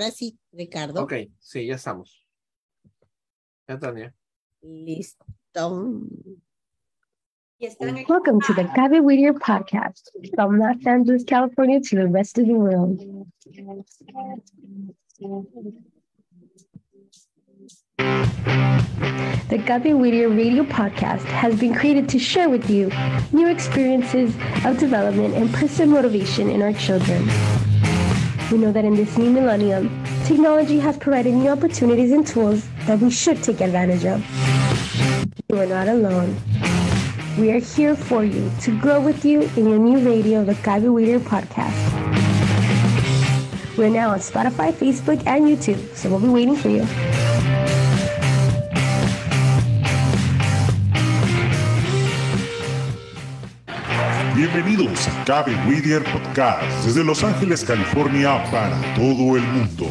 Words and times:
Ahora 0.00 0.12
sí, 0.12 0.38
Ricardo. 0.50 1.02
Ok, 1.02 1.12
sí, 1.38 1.66
ya 1.66 1.74
estamos. 1.74 2.26
Ya, 3.68 3.78
Tania. 3.78 4.14
Listo. 4.62 6.06
Welcome 8.08 8.40
to 8.46 8.54
the 8.54 8.64
Gabe 8.74 9.02
Whittier 9.02 9.34
podcast 9.34 10.08
from 10.34 10.58
Los 10.58 10.86
Angeles, 10.86 11.22
California 11.24 11.80
to 11.80 11.96
the 11.96 12.06
rest 12.06 12.38
of 12.38 12.46
the 12.46 12.54
world. 12.54 12.98
The 19.50 19.58
Gabe 19.58 19.94
Whittier 19.98 20.30
radio 20.30 20.64
podcast 20.64 21.24
has 21.24 21.60
been 21.60 21.74
created 21.74 22.08
to 22.08 22.18
share 22.18 22.48
with 22.48 22.70
you 22.70 22.90
new 23.32 23.48
experiences 23.48 24.34
of 24.64 24.78
development 24.78 25.34
and 25.34 25.52
personal 25.52 25.90
motivation 25.90 26.48
in 26.48 26.62
our 26.62 26.72
children. 26.72 27.28
We 28.50 28.58
know 28.58 28.72
that 28.72 28.84
in 28.84 28.96
this 28.96 29.16
new 29.16 29.30
millennium, 29.30 30.04
technology 30.24 30.80
has 30.80 30.96
provided 30.96 31.34
new 31.34 31.50
opportunities 31.50 32.10
and 32.10 32.26
tools 32.26 32.66
that 32.86 32.98
we 32.98 33.08
should 33.08 33.42
take 33.44 33.60
advantage 33.60 34.04
of. 34.04 34.24
You 35.48 35.60
are 35.60 35.66
not 35.66 35.86
alone. 35.86 36.36
We 37.38 37.52
are 37.52 37.60
here 37.60 37.94
for 37.94 38.24
you 38.24 38.50
to 38.62 38.80
grow 38.80 39.00
with 39.00 39.24
you 39.24 39.42
in 39.56 39.68
your 39.68 39.78
new 39.78 39.98
radio, 39.98 40.44
the 40.44 40.54
Gabi 40.54 40.92
Weeder 40.92 41.20
podcast. 41.20 41.78
We're 43.78 43.88
now 43.88 44.10
on 44.10 44.18
Spotify, 44.18 44.72
Facebook, 44.72 45.24
and 45.26 45.44
YouTube, 45.44 45.94
so 45.94 46.10
we'll 46.10 46.18
be 46.18 46.28
waiting 46.28 46.56
for 46.56 46.70
you. 46.70 46.84
Bienvenidos 54.40 55.06
a 55.06 55.24
Cabe 55.26 55.54
Whittier 55.68 56.02
Podcast 56.02 56.86
desde 56.86 57.04
Los 57.04 57.22
Ángeles, 57.22 57.62
California 57.62 58.42
para 58.50 58.80
todo 58.94 59.36
el 59.36 59.42
mundo. 59.42 59.90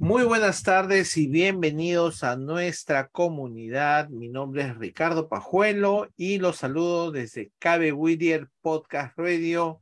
Muy 0.00 0.22
buenas 0.22 0.62
tardes 0.62 1.16
y 1.16 1.26
bienvenidos 1.26 2.22
a 2.22 2.36
nuestra 2.36 3.08
comunidad. 3.08 4.08
Mi 4.10 4.28
nombre 4.28 4.62
es 4.62 4.76
Ricardo 4.78 5.28
Pajuelo 5.28 6.06
y 6.16 6.38
los 6.38 6.58
saludo 6.58 7.10
desde 7.10 7.50
Cabe 7.58 7.92
Whittier 7.92 8.48
Podcast 8.60 9.18
Radio 9.18 9.80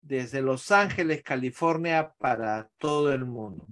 desde 0.00 0.42
Los 0.42 0.72
Ángeles, 0.72 1.22
California 1.22 2.12
para 2.18 2.68
todo 2.76 3.12
el 3.12 3.24
mundo. 3.24 3.64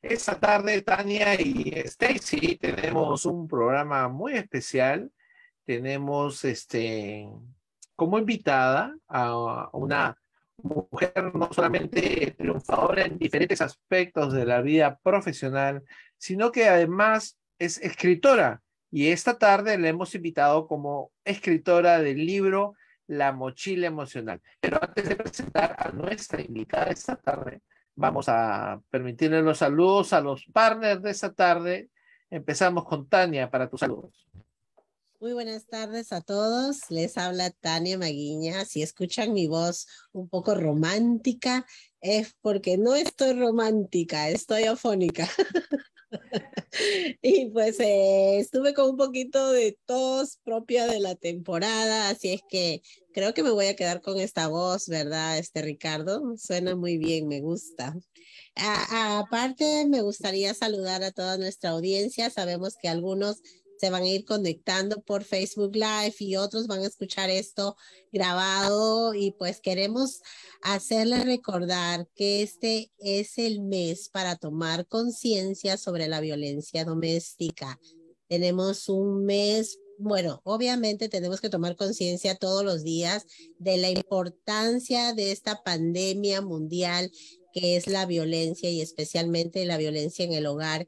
Esta 0.00 0.38
tarde, 0.38 0.80
Tania 0.82 1.34
y 1.40 1.72
Stacy, 1.74 2.56
tenemos 2.56 3.26
un 3.26 3.48
programa 3.48 4.06
muy 4.08 4.34
especial. 4.34 5.10
Tenemos 5.64 6.44
este 6.44 7.26
como 7.96 8.16
invitada 8.20 8.96
a 9.08 9.70
una 9.72 10.16
mujer 10.62 11.34
no 11.34 11.52
solamente 11.52 12.34
triunfadora 12.36 13.04
en 13.04 13.18
diferentes 13.18 13.60
aspectos 13.60 14.32
de 14.32 14.46
la 14.46 14.60
vida 14.62 14.98
profesional, 15.02 15.82
sino 16.18 16.52
que 16.52 16.68
además 16.68 17.38
es 17.58 17.78
escritora. 17.78 18.62
Y 18.90 19.08
esta 19.08 19.38
tarde 19.38 19.78
le 19.78 19.88
hemos 19.88 20.14
invitado 20.14 20.66
como 20.66 21.12
escritora 21.24 21.98
del 21.98 22.24
libro 22.24 22.74
La 23.06 23.32
mochila 23.32 23.86
emocional. 23.86 24.40
Pero 24.60 24.78
antes 24.82 25.08
de 25.08 25.16
presentar 25.16 25.76
a 25.78 25.90
nuestra 25.90 26.40
invitada 26.40 26.86
esta 26.86 27.16
tarde, 27.16 27.60
vamos 27.94 28.28
a 28.28 28.80
permitirle 28.90 29.42
los 29.42 29.58
saludos 29.58 30.12
a 30.12 30.20
los 30.20 30.44
partners 30.46 31.02
de 31.02 31.10
esta 31.10 31.32
tarde. 31.32 31.90
Empezamos 32.30 32.84
con 32.84 33.08
Tania 33.08 33.50
para 33.50 33.68
tus 33.68 33.80
saludos. 33.80 34.26
Muy 35.18 35.32
buenas 35.32 35.66
tardes 35.66 36.12
a 36.12 36.20
todos. 36.20 36.90
Les 36.90 37.16
habla 37.16 37.50
Tania 37.50 37.96
Maguiña. 37.96 38.66
Si 38.66 38.82
escuchan 38.82 39.32
mi 39.32 39.46
voz 39.46 39.86
un 40.12 40.28
poco 40.28 40.54
romántica, 40.54 41.64
es 42.02 42.34
porque 42.42 42.76
no 42.76 42.94
estoy 42.94 43.32
romántica, 43.32 44.28
estoy 44.28 44.64
afónica. 44.64 45.26
y 47.22 47.48
pues 47.50 47.80
eh, 47.80 48.38
estuve 48.38 48.74
con 48.74 48.90
un 48.90 48.96
poquito 48.98 49.52
de 49.52 49.78
tos 49.86 50.38
propia 50.44 50.86
de 50.86 51.00
la 51.00 51.14
temporada, 51.14 52.10
así 52.10 52.34
es 52.34 52.42
que 52.48 52.82
creo 53.14 53.32
que 53.32 53.42
me 53.42 53.50
voy 53.50 53.66
a 53.66 53.76
quedar 53.76 54.02
con 54.02 54.20
esta 54.20 54.48
voz, 54.48 54.86
¿verdad, 54.86 55.38
este 55.38 55.62
Ricardo? 55.62 56.36
Suena 56.36 56.76
muy 56.76 56.98
bien, 56.98 57.26
me 57.26 57.40
gusta. 57.40 57.96
aparte, 58.54 59.86
me 59.88 60.02
gustaría 60.02 60.52
saludar 60.52 61.02
a 61.02 61.12
toda 61.12 61.38
nuestra 61.38 61.70
audiencia. 61.70 62.28
Sabemos 62.28 62.74
que 62.80 62.88
algunos 62.88 63.40
se 63.78 63.90
van 63.90 64.02
a 64.02 64.08
ir 64.08 64.24
conectando 64.24 65.02
por 65.02 65.24
Facebook 65.24 65.74
Live 65.74 66.14
y 66.18 66.36
otros 66.36 66.66
van 66.66 66.82
a 66.82 66.86
escuchar 66.86 67.30
esto 67.30 67.76
grabado 68.12 69.14
y 69.14 69.32
pues 69.32 69.60
queremos 69.60 70.22
hacerles 70.62 71.24
recordar 71.24 72.08
que 72.14 72.42
este 72.42 72.90
es 72.98 73.38
el 73.38 73.60
mes 73.60 74.08
para 74.08 74.36
tomar 74.36 74.86
conciencia 74.86 75.76
sobre 75.76 76.08
la 76.08 76.20
violencia 76.20 76.84
doméstica. 76.84 77.78
Tenemos 78.28 78.88
un 78.88 79.24
mes 79.24 79.78
bueno, 79.98 80.42
obviamente 80.44 81.08
tenemos 81.08 81.40
que 81.40 81.48
tomar 81.48 81.74
conciencia 81.74 82.34
todos 82.34 82.62
los 82.62 82.84
días 82.84 83.24
de 83.58 83.78
la 83.78 83.88
importancia 83.88 85.14
de 85.14 85.32
esta 85.32 85.62
pandemia 85.62 86.42
mundial 86.42 87.10
que 87.56 87.76
es 87.76 87.86
la 87.86 88.04
violencia 88.04 88.68
y 88.68 88.82
especialmente 88.82 89.64
la 89.64 89.78
violencia 89.78 90.26
en 90.26 90.34
el 90.34 90.44
hogar, 90.44 90.86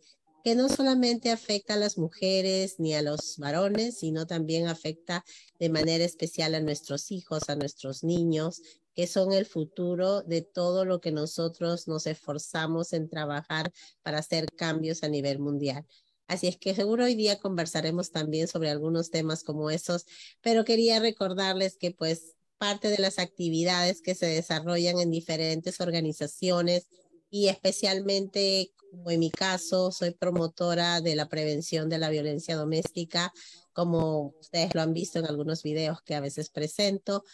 que 0.49 0.55
no 0.55 0.71
solamente 0.71 1.31
afecta 1.31 1.75
a 1.75 1.77
las 1.77 1.99
mujeres 1.99 2.77
ni 2.79 2.95
a 2.95 3.03
los 3.03 3.37
varones, 3.37 3.99
sino 3.99 4.27
también 4.27 4.67
afecta 4.67 5.23
de 5.59 5.69
manera 5.69 6.03
especial 6.03 6.55
a 6.55 6.61
nuestros 6.63 7.11
hijos, 7.11 7.51
a 7.51 7.55
nuestros 7.55 8.03
niños, 8.03 8.63
que 8.95 9.07
son 9.07 9.35
el 9.35 9.45
futuro 9.45 10.23
de 10.23 10.41
todo 10.41 10.87
lo 10.87 11.03
que 11.03 11.13
nosotros 11.13 11.87
nos 11.87 12.07
esforzamos 12.07 12.95
en 12.95 13.11
trabajar 13.11 13.71
para 14.01 14.21
hacer 14.21 14.47
cambios 14.57 15.03
a 15.03 15.09
nivel 15.09 15.39
mundial. 15.39 15.85
Así 16.29 16.47
es 16.47 16.57
que 16.57 16.75
seguro 16.75 17.05
hoy 17.05 17.15
día 17.15 17.39
conversaremos 17.39 18.11
también 18.11 18.49
sobre 18.49 18.71
algunos 18.71 19.11
temas 19.11 19.45
como 19.45 19.71
esos, 19.71 20.07
pero 20.41 20.65
quería 20.65 20.99
recordarles 20.99 21.77
que 21.77 21.91
pues 21.91 22.37
parte 22.57 22.89
de 22.89 22.97
las 22.97 23.19
actividades 23.19 24.01
que 24.01 24.15
se 24.15 24.25
desarrollan 24.25 24.99
en 24.99 25.11
diferentes 25.11 25.79
organizaciones 25.83 26.89
y 27.31 27.49
especialmente, 27.49 28.73
como 28.91 29.11
en 29.11 29.21
mi 29.21 29.31
caso, 29.31 29.93
soy 29.93 30.13
promotora 30.13 31.01
de 31.01 31.15
la 31.15 31.29
prevención 31.29 31.89
de 31.89 31.99
la 31.99 32.11
violencia 32.11 32.57
doméstica, 32.57 33.33
como 33.73 34.35
ustedes 34.41 34.75
lo 34.75 34.83
han 34.83 34.93
visto 34.93 35.19
en 35.19 35.27
algunos 35.27 35.63
videos 35.63 36.03
que 36.03 36.15
a 36.15 36.21
veces 36.21 36.51
presento, 36.51 37.25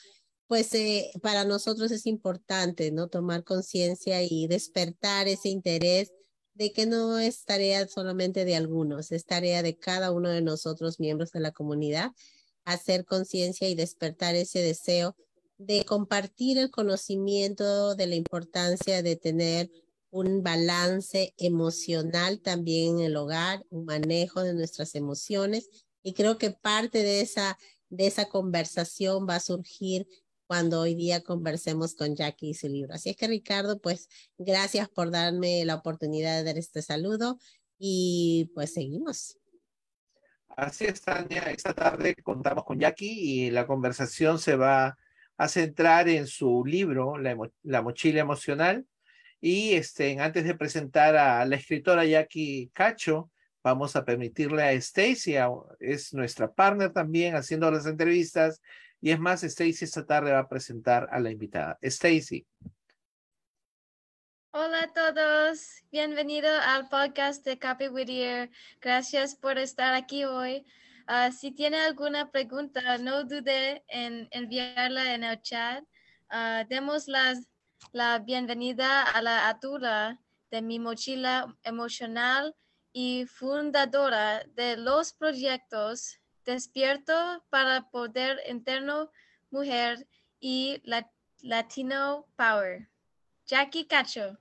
pues 0.47 0.75
eh, 0.75 1.11
para 1.23 1.45
nosotros 1.45 1.91
es 1.91 2.07
importante, 2.07 2.91
¿no? 2.91 3.09
Tomar 3.09 3.45
conciencia 3.45 4.23
y 4.23 4.47
despertar 4.47 5.27
ese 5.27 5.49
interés 5.49 6.13
de 6.55 6.73
que 6.73 6.87
no 6.87 7.19
es 7.19 7.45
tarea 7.45 7.89
solamente 7.89 8.45
de 8.45 8.57
algunos, 8.57 9.11
es 9.11 9.25
tarea 9.25 9.63
de 9.63 9.77
cada 9.77 10.13
uno 10.13 10.29
de 10.29 10.43
nosotros, 10.43 11.01
miembros 11.01 11.33
de 11.33 11.41
la 11.41 11.53
comunidad, 11.53 12.13
hacer 12.65 13.05
conciencia 13.05 13.69
y 13.69 13.75
despertar 13.75 14.35
ese 14.35 14.61
deseo 14.61 15.17
de 15.59 15.85
compartir 15.85 16.59
el 16.59 16.71
conocimiento 16.71 17.95
de 17.95 18.07
la 18.07 18.15
importancia 18.15 19.03
de 19.03 19.17
tener 19.17 19.71
un 20.11 20.43
balance 20.43 21.35
emocional 21.39 22.41
también 22.41 22.99
en 22.99 23.07
el 23.07 23.17
hogar, 23.17 23.65
un 23.71 23.85
manejo 23.85 24.43
de 24.43 24.55
nuestras 24.55 24.95
emociones 24.95 25.69
y 26.03 26.15
creo 26.15 26.39
que 26.39 26.51
parte 26.51 27.03
de 27.03 27.21
esa 27.21 27.59
de 27.91 28.07
esa 28.07 28.29
conversación 28.29 29.27
va 29.29 29.37
a 29.37 29.41
surgir 29.41 30.07
cuando 30.47 30.81
hoy 30.81 30.95
día 30.95 31.23
conversemos 31.23 31.95
con 31.95 32.15
Jackie 32.15 32.51
y 32.51 32.55
su 32.55 32.69
libro. 32.69 32.95
Así 32.95 33.11
es 33.11 33.17
que 33.17 33.29
Ricardo, 33.29 33.81
pues 33.81 34.09
gracias 34.37 34.89
por 34.89 35.11
darme 35.11 35.65
la 35.65 35.77
oportunidad 35.77 36.37
de 36.37 36.45
dar 36.45 36.59
este 36.59 36.83
saludo 36.83 37.39
y 37.79 38.51
pues 38.55 38.75
seguimos. 38.75 39.39
Así 40.49 40.85
es, 40.85 41.01
Tania. 41.03 41.43
Esta 41.51 41.75
tarde 41.75 42.15
contamos 42.23 42.65
con 42.65 42.79
Jackie 42.79 43.47
y 43.47 43.51
la 43.51 43.67
conversación 43.67 44.39
se 44.39 44.57
va 44.57 44.97
a 45.37 45.49
centrar 45.49 46.09
en 46.09 46.27
su 46.27 46.65
libro, 46.65 47.19
La, 47.19 47.83
mochila 47.83 48.21
emocional. 48.21 48.87
Y 49.41 49.75
este, 49.75 50.19
antes 50.21 50.45
de 50.45 50.55
presentar 50.55 51.17
a 51.17 51.45
la 51.45 51.57
escritora 51.57 52.05
Jackie 52.05 52.71
Cacho, 52.73 53.31
vamos 53.63 53.97
a 53.97 54.05
permitirle 54.05 54.63
a 54.63 54.73
Stacy, 54.73 55.35
es 55.81 56.15
nuestra 56.15 56.53
partner 56.53 56.93
también, 56.93 57.35
haciendo 57.35 57.71
las 57.71 57.87
entrevistas. 57.87 58.63
Y 59.01 59.11
es 59.11 59.19
más, 59.19 59.43
Stacy 59.43 59.85
esta 59.85 60.07
tarde 60.07 60.33
va 60.33 60.41
a 60.41 60.49
presentar 60.49 61.09
a 61.11 61.21
la 61.21 61.31
invitada. 61.31 61.79
Stacy. 61.83 62.47
Hola 64.57 64.85
a 64.85 64.93
todos, 64.93 65.83
bienvenido 65.91 66.49
al 66.49 66.89
podcast 66.89 67.45
de 67.45 67.59
Copy 67.59 67.89
Whittier. 67.89 68.51
Gracias 68.81 69.35
por 69.35 69.59
estar 69.59 69.95
aquí 69.95 70.25
hoy. 70.25 70.65
Ah, 71.07 71.31
si 71.31 71.53
tiene 71.53 71.77
alguna 71.83 72.31
pregunta, 72.31 72.97
no 72.97 73.25
dude 73.25 73.85
en 73.89 74.27
enviarla 74.31 75.13
en 75.15 75.23
el 75.23 75.41
chat. 75.43 75.85
Uh, 76.33 76.67
demos 76.67 77.09
la 77.93 78.19
bienvenida 78.21 79.03
a 79.03 79.21
la 79.21 79.51
autora 79.51 80.19
de 80.51 80.63
mi 80.63 80.79
mochila 80.79 81.55
emocional 81.63 82.57
y 82.95 83.27
fundadora 83.27 84.45
de 84.55 84.79
los 84.79 85.13
proyectos 85.13 86.21
Despierto 86.47 87.45
para 87.51 87.91
Poder 87.91 88.41
Interno 88.49 89.11
Mujer 89.51 90.07
y 90.41 90.83
Latino 91.43 92.27
Power. 92.37 92.89
Jackie 93.47 93.87
Cacho. 93.87 94.39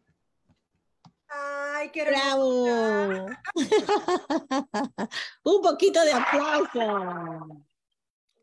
Ay, 1.34 1.90
qué 1.92 2.06
bravo. 2.06 2.66
Un 5.44 5.62
poquito 5.62 6.04
de 6.04 6.12
aplauso. 6.14 7.64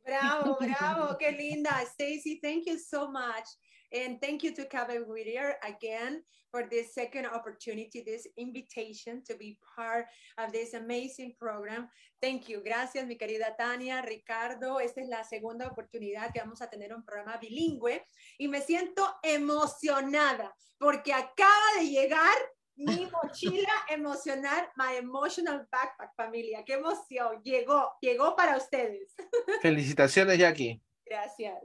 Bravo, 0.05 0.59
bravo, 0.59 1.17
qué 1.19 1.31
linda. 1.39 1.71
Stacy, 1.87 2.41
thank 2.43 2.67
you 2.67 2.79
so 2.79 3.11
much. 3.11 3.47
And 3.93 4.21
thank 4.21 4.43
you 4.43 4.55
to 4.55 4.67
Kevin 4.67 5.05
Whittier 5.07 5.57
again 5.63 6.23
for 6.51 6.69
this 6.69 6.95
second 6.95 7.27
opportunity, 7.27 8.03
this 8.05 8.27
invitation 8.37 9.23
to 9.27 9.37
be 9.37 9.59
part 9.77 10.07
of 10.39 10.53
this 10.53 10.75
amazing 10.75 11.35
program. 11.39 11.89
Thank 12.21 12.49
you. 12.49 12.63
Gracias, 12.65 13.07
mi 13.07 13.17
querida 13.17 13.57
Tania, 13.57 14.03
Ricardo. 14.03 14.79
Esta 14.81 15.01
es 15.01 15.09
la 15.09 15.23
segunda 15.23 15.67
oportunidad 15.69 16.33
que 16.33 16.41
vamos 16.41 16.61
a 16.61 16.69
tener 16.69 16.93
un 16.93 17.05
programa 17.05 17.37
bilingüe 17.39 18.05
y 18.39 18.49
me 18.49 18.61
siento 18.61 19.09
emocionada 19.23 20.55
porque 20.79 21.13
acaba 21.13 21.79
de 21.79 21.89
llegar 21.89 22.37
mi 22.77 23.07
mochila 23.07 23.73
emocional, 23.91 24.69
my 24.77 24.97
emotional 24.99 25.67
backpack, 25.71 26.15
familia. 26.17 26.65
Qué 26.65 26.75
emoción. 26.75 27.43
Llegó, 27.43 27.91
llegó 28.01 28.35
para 28.37 28.57
ustedes. 28.57 29.15
Felicitaciones, 29.63 30.39
Jackie. 30.39 30.81
Gracias. 31.05 31.63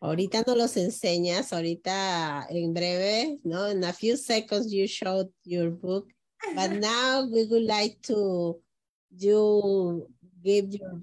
Ahorita 0.00 0.42
no 0.46 0.54
los 0.54 0.76
enseñas, 0.76 1.52
ahorita 1.52 2.46
en 2.50 2.74
breve, 2.74 3.38
¿no? 3.42 3.70
In 3.70 3.82
a 3.84 3.92
few 3.92 4.16
seconds 4.16 4.70
you 4.70 4.86
showed 4.86 5.30
your 5.44 5.70
book, 5.70 6.08
but 6.54 6.70
now 6.80 7.24
we 7.24 7.46
would 7.46 7.64
like 7.64 7.98
to 8.02 8.60
you 9.16 10.06
give 10.42 10.68
your 10.70 11.00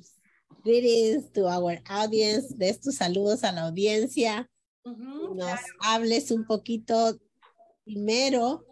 greetings 0.63 1.31
to 1.31 1.47
our 1.47 1.81
audience, 1.89 2.53
des 2.55 2.79
tus 2.79 2.97
saludos 2.97 3.43
a 3.43 3.51
la 3.51 3.67
audiencia, 3.67 4.47
nos 4.85 5.59
hables 5.79 6.31
un 6.31 6.45
poquito 6.45 7.19
primero 7.83 8.63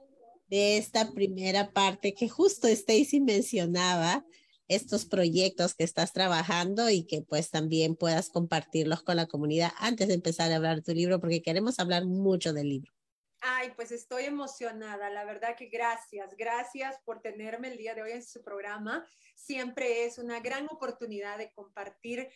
de 0.50 0.78
esta 0.78 1.12
primera 1.12 1.72
parte 1.72 2.14
que 2.14 2.28
justo 2.28 2.68
Stacy 2.68 3.22
mencionaba, 3.22 4.26
estos 4.70 5.06
proyectos 5.06 5.74
que 5.74 5.84
estás 5.84 6.14
trabajando 6.14 6.90
y 6.90 7.04
que 7.04 7.24
pues 7.24 7.50
también 7.50 7.96
puedas 7.96 8.30
compartirlos 8.30 9.02
con 9.02 9.16
la 9.16 9.26
comunidad 9.26 9.72
antes 9.80 10.08
de 10.08 10.14
empezar 10.14 10.52
a 10.52 10.58
hablar 10.58 10.78
de 10.78 10.82
tu 10.84 10.92
libro, 10.94 11.20
porque 11.20 11.42
queremos 11.42 11.80
hablar 11.80 12.06
mucho 12.06 12.54
del 12.54 12.70
libro. 12.70 12.94
Ay, 13.42 13.72
pues 13.76 13.92
estoy 13.92 14.26
emocionada. 14.26 15.10
La 15.10 15.24
verdad 15.24 15.56
que 15.56 15.68
gracias, 15.68 16.36
gracias 16.36 16.98
por 17.06 17.22
tenerme 17.22 17.70
el 17.70 17.78
día 17.78 17.96
de 17.96 18.02
hoy 18.02 18.12
en 18.12 18.24
su 18.24 18.44
programa. 18.44 19.08
Siempre 19.34 20.04
es 20.06 20.18
una 20.18 20.42
gran 20.42 20.68
oportunidad 20.70 21.38
de 21.38 21.52
compartir 21.52 22.30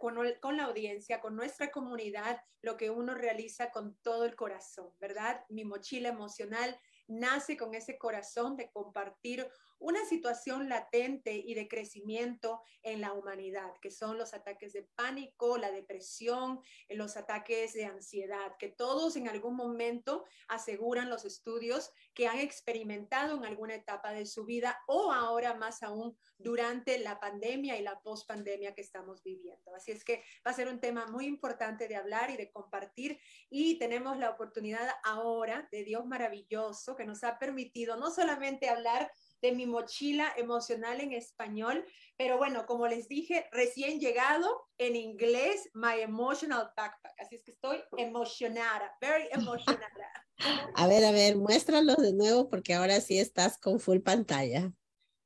con, 0.00 0.16
con, 0.40 0.56
la 0.56 0.64
audiencia, 0.64 1.20
con 1.20 1.36
nuestra 1.36 1.70
comunidad, 1.70 2.42
lo 2.62 2.76
que 2.76 2.90
uno 2.90 3.14
realiza 3.14 3.70
con 3.70 3.96
todo 4.02 4.24
el 4.24 4.34
corazón, 4.34 4.90
¿verdad? 4.98 5.44
Mi 5.48 5.64
mochila 5.64 6.08
emocional 6.08 6.76
nace 7.10 7.56
con 7.56 7.74
ese 7.74 7.98
corazón 7.98 8.56
de 8.56 8.70
compartir 8.70 9.46
una 9.80 10.04
situación 10.04 10.68
latente 10.68 11.34
y 11.34 11.54
de 11.54 11.66
crecimiento 11.66 12.62
en 12.82 13.00
la 13.00 13.12
humanidad, 13.12 13.72
que 13.80 13.90
son 13.90 14.18
los 14.18 14.34
ataques 14.34 14.72
de 14.72 14.84
pánico, 14.94 15.58
la 15.58 15.70
depresión, 15.70 16.60
los 16.90 17.16
ataques 17.16 17.72
de 17.72 17.86
ansiedad, 17.86 18.56
que 18.58 18.68
todos 18.68 19.16
en 19.16 19.28
algún 19.28 19.56
momento 19.56 20.24
aseguran 20.48 21.10
los 21.10 21.24
estudios 21.24 21.90
que 22.14 22.28
han 22.28 22.38
experimentado 22.38 23.36
en 23.36 23.44
alguna 23.44 23.74
etapa 23.74 24.12
de 24.12 24.26
su 24.26 24.44
vida 24.44 24.78
o 24.86 25.12
ahora 25.12 25.54
más 25.54 25.82
aún 25.82 26.16
durante 26.38 26.98
la 26.98 27.18
pandemia 27.18 27.78
y 27.78 27.82
la 27.82 28.00
pospandemia 28.00 28.74
que 28.74 28.82
estamos 28.82 29.22
viviendo. 29.22 29.74
Así 29.74 29.92
es 29.92 30.04
que 30.04 30.22
va 30.46 30.50
a 30.50 30.54
ser 30.54 30.68
un 30.68 30.80
tema 30.80 31.06
muy 31.06 31.26
importante 31.26 31.88
de 31.88 31.96
hablar 31.96 32.30
y 32.30 32.36
de 32.36 32.50
compartir 32.50 33.18
y 33.48 33.78
tenemos 33.78 34.18
la 34.18 34.30
oportunidad 34.30 34.88
ahora 35.04 35.68
de 35.72 35.84
Dios 35.84 36.06
maravilloso 36.06 36.96
que 36.96 37.06
nos 37.06 37.24
ha 37.24 37.38
permitido 37.38 37.96
no 37.96 38.10
solamente 38.10 38.68
hablar 38.68 39.10
de 39.42 39.52
mi 39.52 39.66
mochila 39.66 40.32
emocional 40.36 41.00
en 41.00 41.12
español. 41.12 41.84
Pero 42.16 42.38
bueno, 42.38 42.66
como 42.66 42.86
les 42.86 43.08
dije, 43.08 43.48
recién 43.52 44.00
llegado 44.00 44.68
en 44.78 44.96
inglés, 44.96 45.70
My 45.74 46.00
Emotional 46.00 46.70
Backpack. 46.76 47.14
Así 47.18 47.36
es 47.36 47.42
que 47.42 47.52
estoy 47.52 47.78
emocionada, 47.96 48.96
very 49.00 49.28
emocionada. 49.32 50.26
A 50.74 50.86
ver, 50.86 51.04
a 51.04 51.10
ver, 51.10 51.36
muéstralo 51.36 51.96
de 51.96 52.14
nuevo 52.14 52.48
porque 52.48 52.72
ahora 52.72 53.02
sí 53.02 53.18
estás 53.18 53.58
con 53.58 53.78
full 53.78 53.98
pantalla. 53.98 54.72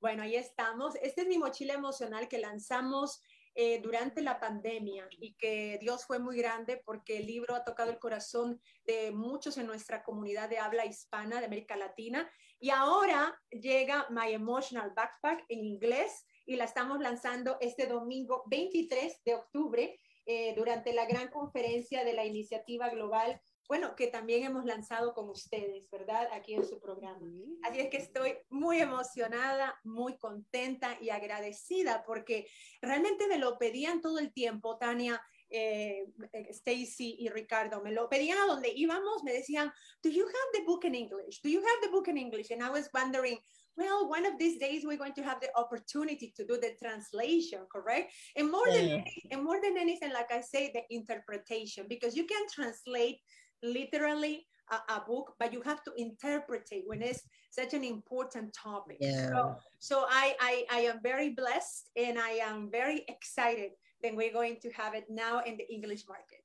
Bueno, 0.00 0.24
ahí 0.24 0.34
estamos. 0.34 0.96
Esta 0.96 1.22
es 1.22 1.28
mi 1.28 1.38
mochila 1.38 1.74
emocional 1.74 2.26
que 2.26 2.38
lanzamos 2.38 3.22
eh, 3.56 3.80
durante 3.80 4.20
la 4.20 4.40
pandemia 4.40 5.06
y 5.20 5.34
que 5.34 5.78
Dios 5.80 6.04
fue 6.04 6.18
muy 6.18 6.36
grande 6.36 6.82
porque 6.84 7.18
el 7.18 7.26
libro 7.26 7.54
ha 7.54 7.62
tocado 7.62 7.92
el 7.92 8.00
corazón 8.00 8.60
de 8.84 9.12
muchos 9.12 9.56
en 9.58 9.68
nuestra 9.68 10.02
comunidad 10.02 10.48
de 10.48 10.58
habla 10.58 10.84
hispana 10.84 11.38
de 11.38 11.46
América 11.46 11.76
Latina. 11.76 12.28
Y 12.64 12.70
ahora 12.70 13.38
llega 13.50 14.06
My 14.08 14.32
Emotional 14.32 14.94
Backpack 14.96 15.44
en 15.50 15.66
inglés 15.66 16.24
y 16.46 16.56
la 16.56 16.64
estamos 16.64 16.98
lanzando 16.98 17.58
este 17.60 17.86
domingo 17.86 18.42
23 18.46 19.22
de 19.22 19.34
octubre 19.34 20.00
eh, 20.24 20.54
durante 20.56 20.94
la 20.94 21.04
gran 21.04 21.28
conferencia 21.28 22.04
de 22.04 22.14
la 22.14 22.24
iniciativa 22.24 22.88
global 22.88 23.38
bueno, 23.68 23.94
que 23.96 24.08
también 24.08 24.44
hemos 24.44 24.66
lanzado 24.66 25.14
con 25.14 25.30
ustedes, 25.30 25.88
¿verdad? 25.90 26.28
Aquí 26.32 26.54
en 26.54 26.66
su 26.66 26.80
programa. 26.80 27.26
Así 27.62 27.80
es 27.80 27.88
que 27.88 27.96
estoy 27.96 28.36
muy 28.50 28.78
emocionada, 28.78 29.80
muy 29.84 30.18
contenta 30.18 30.98
y 31.00 31.08
agradecida 31.08 32.04
porque 32.04 32.46
realmente 32.82 33.26
me 33.26 33.38
lo 33.38 33.56
pedían 33.58 34.02
todo 34.02 34.18
el 34.18 34.32
tiempo, 34.34 34.76
Tania. 34.76 35.20
Eh, 35.56 36.04
Stacy 36.50 37.16
y 37.20 37.28
Ricardo 37.28 37.80
me 37.80 37.92
lo 37.92 38.08
pedían 38.08 38.38
a 38.38 38.46
donde 38.46 38.72
íbamos, 38.74 39.22
me 39.22 39.32
decían, 39.32 39.72
do 40.02 40.10
you 40.10 40.26
have 40.26 40.52
the 40.52 40.64
book 40.66 40.84
in 40.84 40.96
English? 40.96 41.40
Do 41.42 41.48
you 41.48 41.60
have 41.60 41.80
the 41.80 41.90
book 41.90 42.08
in 42.08 42.16
English? 42.16 42.50
And 42.50 42.60
I 42.60 42.70
was 42.70 42.90
wondering, 42.92 43.38
well, 43.76 44.08
one 44.08 44.26
of 44.26 44.36
these 44.36 44.58
days 44.58 44.84
we're 44.84 44.98
going 44.98 45.14
to 45.14 45.22
have 45.22 45.40
the 45.40 45.50
opportunity 45.56 46.32
to 46.36 46.44
do 46.44 46.58
the 46.60 46.72
translation, 46.82 47.60
correct? 47.70 48.12
And 48.34 48.50
more 48.50 48.66
yeah. 48.68 48.80
than 48.80 49.04
and 49.30 49.44
more 49.44 49.60
than 49.62 49.78
anything, 49.78 50.12
like 50.12 50.32
I 50.32 50.40
say, 50.40 50.72
the 50.74 50.82
interpretation, 50.90 51.86
because 51.88 52.16
you 52.16 52.26
can 52.26 52.46
translate 52.52 53.20
literally 53.62 54.46
a, 54.72 54.94
a, 54.94 55.00
book, 55.06 55.34
but 55.38 55.52
you 55.52 55.60
have 55.62 55.84
to 55.84 55.92
interpret 55.96 56.68
it 56.72 56.82
when 56.86 57.00
it's 57.00 57.22
such 57.50 57.74
an 57.74 57.84
important 57.84 58.52
topic. 58.54 58.96
Yeah. 59.00 59.28
So, 59.28 59.56
so 59.78 60.04
I, 60.08 60.34
I, 60.40 60.64
I 60.70 60.80
am 60.90 61.00
very 61.00 61.30
blessed 61.30 61.90
and 61.96 62.18
I 62.18 62.40
am 62.42 62.70
very 62.72 63.04
excited 63.08 63.70
that 64.04 64.14
we're 64.14 64.32
going 64.32 64.56
to 64.60 64.70
have 64.70 64.94
it 64.94 65.06
now 65.08 65.40
in 65.44 65.56
the 65.56 65.66
English 65.72 66.04
market. 66.06 66.44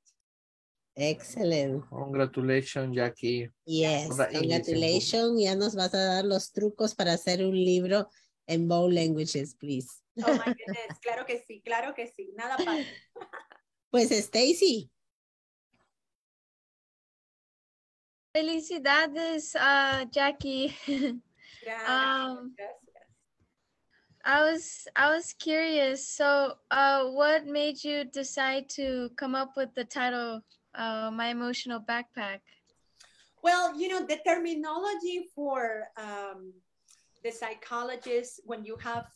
Excellent. 0.96 1.88
Congratulations, 1.88 2.96
Jackie. 2.96 3.48
Yes, 3.64 4.08
congratulations. 4.08 5.40
Ya 5.40 5.54
nos 5.54 5.74
vas 5.74 5.94
a 5.94 5.98
dar 5.98 6.24
los 6.24 6.50
trucos 6.52 6.94
para 6.94 7.12
hacer 7.12 7.44
un 7.44 7.54
libro 7.54 8.08
en 8.46 8.66
both 8.66 8.92
languages, 8.92 9.54
please. 9.54 10.02
Oh 10.18 10.32
my 10.32 10.52
goodness, 10.52 10.98
claro 11.02 11.24
que 11.24 11.42
sí, 11.46 11.62
claro 11.64 11.94
que 11.94 12.06
sí. 12.08 12.32
Nada 12.36 12.56
para. 12.56 12.84
Pues 13.90 14.12
Stacy. 14.12 14.88
Felicidades, 18.32 19.56
uh, 19.56 20.08
Jackie. 20.12 20.72
Gracias, 21.62 21.90
Um, 21.90 22.54
gracias. 22.56 22.79
I 24.24 24.42
was 24.42 24.86
I 24.96 25.10
was 25.14 25.32
curious. 25.32 26.06
So, 26.06 26.54
uh, 26.70 27.04
what 27.06 27.46
made 27.46 27.82
you 27.82 28.04
decide 28.04 28.68
to 28.70 29.10
come 29.16 29.34
up 29.34 29.56
with 29.56 29.74
the 29.74 29.84
title, 29.84 30.42
uh, 30.74 31.10
"My 31.10 31.28
Emotional 31.28 31.80
Backpack"? 31.80 32.40
Well, 33.42 33.74
you 33.78 33.88
know, 33.88 34.04
the 34.04 34.18
terminology 34.26 35.28
for 35.34 35.88
um, 35.96 36.52
the 37.24 37.30
psychologists 37.30 38.40
when 38.44 38.64
you 38.64 38.76
have 38.76 39.06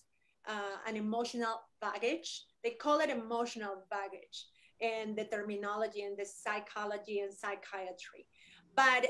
uh, 0.48 0.76
an 0.86 0.96
emotional 0.96 1.60
baggage, 1.80 2.44
they 2.62 2.70
call 2.70 3.00
it 3.00 3.10
emotional 3.10 3.84
baggage, 3.90 4.46
and 4.80 5.16
the 5.16 5.24
terminology 5.24 6.02
and 6.02 6.16
the 6.16 6.24
psychology 6.24 7.20
and 7.20 7.32
psychiatry. 7.32 8.26
But 8.74 9.06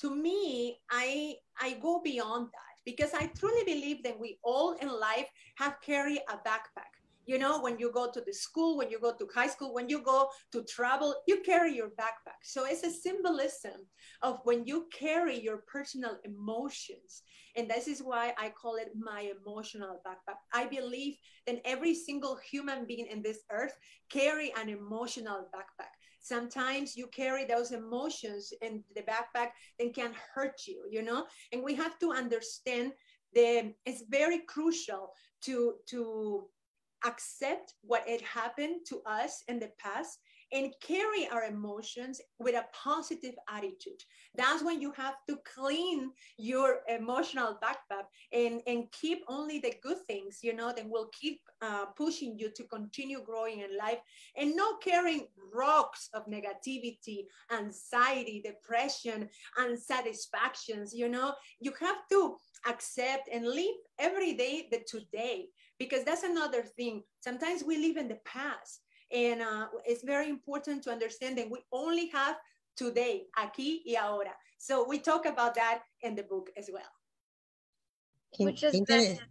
to 0.00 0.14
me, 0.14 0.80
I 0.90 1.36
I 1.60 1.74
go 1.74 2.00
beyond 2.00 2.46
that 2.46 2.73
because 2.84 3.12
I 3.14 3.26
truly 3.38 3.64
believe 3.64 4.02
that 4.04 4.18
we 4.18 4.38
all 4.42 4.72
in 4.80 4.88
life 4.88 5.28
have 5.56 5.80
carry 5.80 6.18
a 6.28 6.36
backpack. 6.48 6.92
You 7.26 7.38
know, 7.38 7.62
when 7.62 7.78
you 7.78 7.90
go 7.90 8.10
to 8.10 8.20
the 8.20 8.34
school, 8.34 8.76
when 8.76 8.90
you 8.90 9.00
go 9.00 9.12
to 9.16 9.26
high 9.34 9.46
school, 9.46 9.72
when 9.72 9.88
you 9.88 10.02
go 10.02 10.28
to 10.52 10.62
travel, 10.64 11.14
you 11.26 11.40
carry 11.40 11.74
your 11.74 11.88
backpack. 11.88 12.40
So 12.42 12.66
it's 12.66 12.82
a 12.84 12.90
symbolism 12.90 13.86
of 14.20 14.40
when 14.44 14.66
you 14.66 14.86
carry 14.92 15.40
your 15.40 15.64
personal 15.66 16.18
emotions. 16.24 17.22
And 17.56 17.70
this 17.70 17.88
is 17.88 18.00
why 18.00 18.34
I 18.36 18.50
call 18.50 18.76
it 18.76 18.92
my 18.94 19.32
emotional 19.40 20.02
backpack. 20.06 20.36
I 20.52 20.66
believe 20.66 21.16
that 21.46 21.62
every 21.64 21.94
single 21.94 22.36
human 22.36 22.84
being 22.84 23.06
in 23.06 23.22
this 23.22 23.38
earth 23.50 23.76
carry 24.10 24.52
an 24.60 24.68
emotional 24.68 25.48
backpack. 25.54 25.96
Sometimes 26.24 26.96
you 26.96 27.06
carry 27.08 27.44
those 27.44 27.72
emotions 27.72 28.50
in 28.62 28.82
the 28.96 29.02
backpack 29.02 29.50
and 29.78 29.94
can 29.94 30.14
hurt 30.34 30.62
you, 30.66 30.84
you 30.90 31.02
know? 31.02 31.26
And 31.52 31.62
we 31.62 31.74
have 31.74 31.98
to 31.98 32.12
understand 32.12 32.92
the 33.34 33.74
it's 33.84 34.04
very 34.08 34.40
crucial 34.48 35.12
to 35.42 35.74
to 35.90 36.48
accept 37.04 37.74
what 37.82 38.08
had 38.08 38.22
happened 38.22 38.86
to 38.88 39.02
us 39.04 39.44
in 39.48 39.58
the 39.58 39.70
past 39.78 40.18
and 40.54 40.72
carry 40.80 41.28
our 41.32 41.44
emotions 41.44 42.20
with 42.38 42.54
a 42.54 42.64
positive 42.72 43.34
attitude. 43.50 44.00
That's 44.36 44.62
when 44.62 44.80
you 44.80 44.92
have 44.92 45.16
to 45.28 45.36
clean 45.44 46.12
your 46.38 46.78
emotional 46.88 47.58
backpack 47.62 48.04
and, 48.32 48.62
and 48.68 48.84
keep 48.92 49.24
only 49.28 49.58
the 49.58 49.74
good 49.82 49.98
things, 50.06 50.38
you 50.42 50.54
know, 50.54 50.72
that 50.72 50.88
will 50.88 51.08
keep 51.20 51.40
uh, 51.60 51.86
pushing 51.96 52.38
you 52.38 52.50
to 52.56 52.62
continue 52.64 53.20
growing 53.24 53.60
in 53.60 53.76
life 53.76 53.98
and 54.36 54.54
not 54.54 54.80
carrying 54.80 55.26
rocks 55.52 56.08
of 56.14 56.24
negativity, 56.26 57.24
anxiety, 57.52 58.40
depression, 58.44 59.28
unsatisfactions, 59.58 60.94
you 60.94 61.08
know. 61.08 61.34
You 61.58 61.72
have 61.80 62.06
to 62.12 62.36
accept 62.68 63.28
and 63.32 63.44
live 63.44 63.74
every 63.98 64.34
day 64.34 64.68
the 64.70 64.84
today 64.86 65.46
because 65.80 66.04
that's 66.04 66.22
another 66.22 66.62
thing. 66.62 67.02
Sometimes 67.20 67.64
we 67.64 67.78
live 67.78 67.96
in 67.96 68.06
the 68.06 68.18
past 68.24 68.83
and 69.14 69.40
uh, 69.40 69.68
it's 69.86 70.02
very 70.04 70.28
important 70.28 70.82
to 70.84 70.90
understand 70.90 71.38
that 71.38 71.48
we 71.48 71.60
only 71.70 72.10
have 72.12 72.36
today, 72.76 73.28
aquí 73.38 73.82
y 73.86 73.94
ahora. 73.96 74.36
So 74.58 74.84
we 74.88 74.98
talk 74.98 75.24
about 75.26 75.54
that 75.54 75.82
in 76.02 76.16
the 76.16 76.24
book 76.24 76.50
as 76.56 76.68
well. 76.72 76.90
Qué, 78.32 78.44
Muchas 78.44 78.72
qué 78.72 78.78
inter- 78.78 78.96
gracias. 78.96 79.28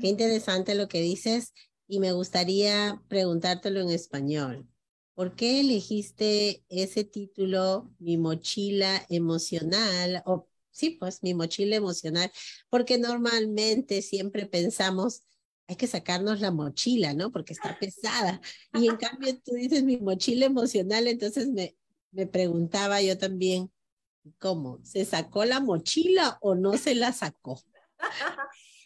qué 0.00 0.08
interesante 0.08 0.74
lo 0.74 0.88
que 0.88 1.00
dices 1.00 1.54
y 1.88 2.00
me 2.00 2.12
gustaría 2.12 3.02
preguntártelo 3.08 3.80
en 3.80 3.90
español. 3.90 4.68
¿Por 5.14 5.34
qué 5.34 5.60
elegiste 5.60 6.62
ese 6.68 7.04
título, 7.04 7.90
Mi 7.98 8.18
mochila 8.18 9.06
emocional? 9.08 10.22
O 10.26 10.46
sí, 10.70 10.90
pues 10.90 11.22
mi 11.22 11.32
mochila 11.32 11.76
emocional, 11.76 12.30
porque 12.68 12.98
normalmente 12.98 14.02
siempre 14.02 14.44
pensamos, 14.44 15.22
hay 15.68 15.76
que 15.76 15.86
sacarnos 15.86 16.40
la 16.40 16.50
mochila, 16.50 17.12
¿no? 17.14 17.32
Porque 17.32 17.52
está 17.52 17.78
pesada. 17.78 18.40
Y 18.74 18.88
en 18.88 18.96
cambio 18.96 19.36
tú 19.40 19.54
dices 19.54 19.82
mi 19.82 19.98
mochila 19.98 20.46
emocional, 20.46 21.08
entonces 21.08 21.48
me, 21.48 21.76
me 22.12 22.26
preguntaba 22.26 23.02
yo 23.02 23.18
también, 23.18 23.72
¿cómo? 24.38 24.78
¿Se 24.84 25.04
sacó 25.04 25.44
la 25.44 25.60
mochila 25.60 26.38
o 26.40 26.54
no 26.54 26.76
se 26.76 26.94
la 26.94 27.12
sacó? 27.12 27.60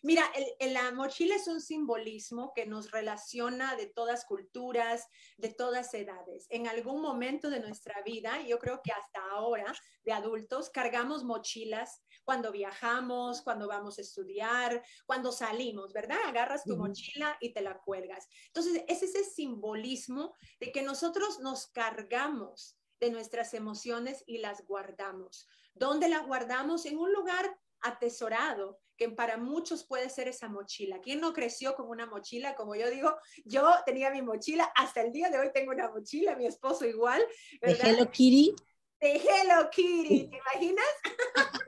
Mira, 0.02 0.24
el, 0.34 0.46
el- 0.58 0.74
la 0.74 0.90
mochila 0.92 1.34
es 1.36 1.46
un 1.46 1.60
simbolismo 1.60 2.52
que 2.54 2.64
nos 2.66 2.90
relaciona 2.90 3.76
de 3.76 3.86
todas 3.86 4.24
culturas, 4.24 5.06
de 5.36 5.52
todas 5.52 5.92
edades. 5.94 6.46
En 6.48 6.66
algún 6.68 7.02
momento 7.02 7.50
de 7.50 7.60
nuestra 7.60 8.00
vida, 8.02 8.40
yo 8.46 8.58
creo 8.58 8.80
que 8.82 8.92
hasta 8.92 9.20
ahora, 9.30 9.72
de 10.04 10.12
adultos, 10.12 10.70
cargamos 10.70 11.24
mochilas 11.24 12.02
cuando 12.24 12.50
viajamos, 12.52 13.42
cuando 13.42 13.68
vamos 13.68 13.98
a 13.98 14.02
estudiar, 14.02 14.82
cuando 15.06 15.32
salimos, 15.32 15.92
¿verdad? 15.92 16.18
Agarras 16.26 16.64
tu 16.64 16.76
mochila 16.76 17.36
y 17.40 17.52
te 17.52 17.60
la 17.60 17.78
cuelgas. 17.78 18.26
Entonces, 18.46 18.82
es 18.88 19.02
ese 19.02 19.24
simbolismo 19.24 20.34
de 20.60 20.72
que 20.72 20.82
nosotros 20.82 21.40
nos 21.40 21.66
cargamos 21.66 22.78
de 23.00 23.10
nuestras 23.10 23.52
emociones 23.54 24.22
y 24.26 24.38
las 24.38 24.66
guardamos. 24.66 25.46
¿Dónde 25.74 26.08
las 26.08 26.26
guardamos? 26.26 26.86
En 26.86 26.98
un 26.98 27.12
lugar 27.12 27.58
atesorado, 27.80 28.80
que 29.00 29.08
para 29.08 29.38
muchos 29.38 29.86
puede 29.86 30.10
ser 30.10 30.28
esa 30.28 30.50
mochila. 30.50 31.00
¿Quién 31.00 31.22
no 31.22 31.32
creció 31.32 31.74
con 31.74 31.88
una 31.88 32.04
mochila? 32.04 32.54
Como 32.54 32.74
yo 32.74 32.90
digo, 32.90 33.16
yo 33.46 33.72
tenía 33.86 34.10
mi 34.10 34.20
mochila, 34.20 34.70
hasta 34.76 35.00
el 35.00 35.10
día 35.10 35.30
de 35.30 35.38
hoy 35.38 35.50
tengo 35.54 35.72
una 35.72 35.88
mochila, 35.88 36.36
mi 36.36 36.44
esposo 36.44 36.84
igual, 36.84 37.24
¿De 37.62 37.72
¿verdad? 37.72 37.86
Hello 37.92 38.10
Kitty? 38.10 38.54
De 39.00 39.16
Hello 39.16 39.70
Kitty, 39.70 40.28
¿te 40.28 40.36
imaginas? 40.36 40.84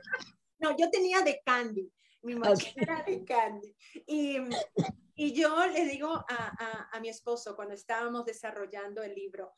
no, 0.59 0.77
yo 0.77 0.91
tenía 0.91 1.23
de 1.23 1.41
Candy, 1.43 1.91
mi 2.21 2.35
mochila 2.35 2.71
Ok. 2.71 2.77
era 2.77 3.03
de 3.03 3.25
Candy. 3.25 3.77
Y, 4.07 4.37
y 5.15 5.33
yo 5.33 5.67
le 5.69 5.87
digo 5.87 6.09
a, 6.13 6.27
a- 6.29 6.89
a 6.93 7.01
mi 7.01 7.09
esposo 7.09 7.57
cuando 7.57 7.73
estábamos 7.73 8.27
desarrollando 8.27 9.03
el 9.03 9.15
libro, 9.15 9.55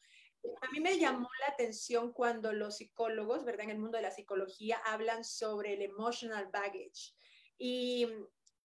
a 0.61 0.71
mí 0.71 0.78
me 0.78 0.97
llamó 0.97 1.28
la 1.40 1.52
atención 1.54 2.12
cuando 2.12 2.52
los 2.52 2.76
psicólogos, 2.76 3.45
¿verdad? 3.45 3.64
En 3.64 3.71
el 3.71 3.78
mundo 3.81 3.97
de 3.97 4.02
la 4.02 4.12
psicología 4.12 4.76
hablan 4.85 5.25
sobre 5.25 5.73
el 5.75 5.83
emotional 5.83 6.50
baggage. 6.52 7.16
Y 7.58 8.06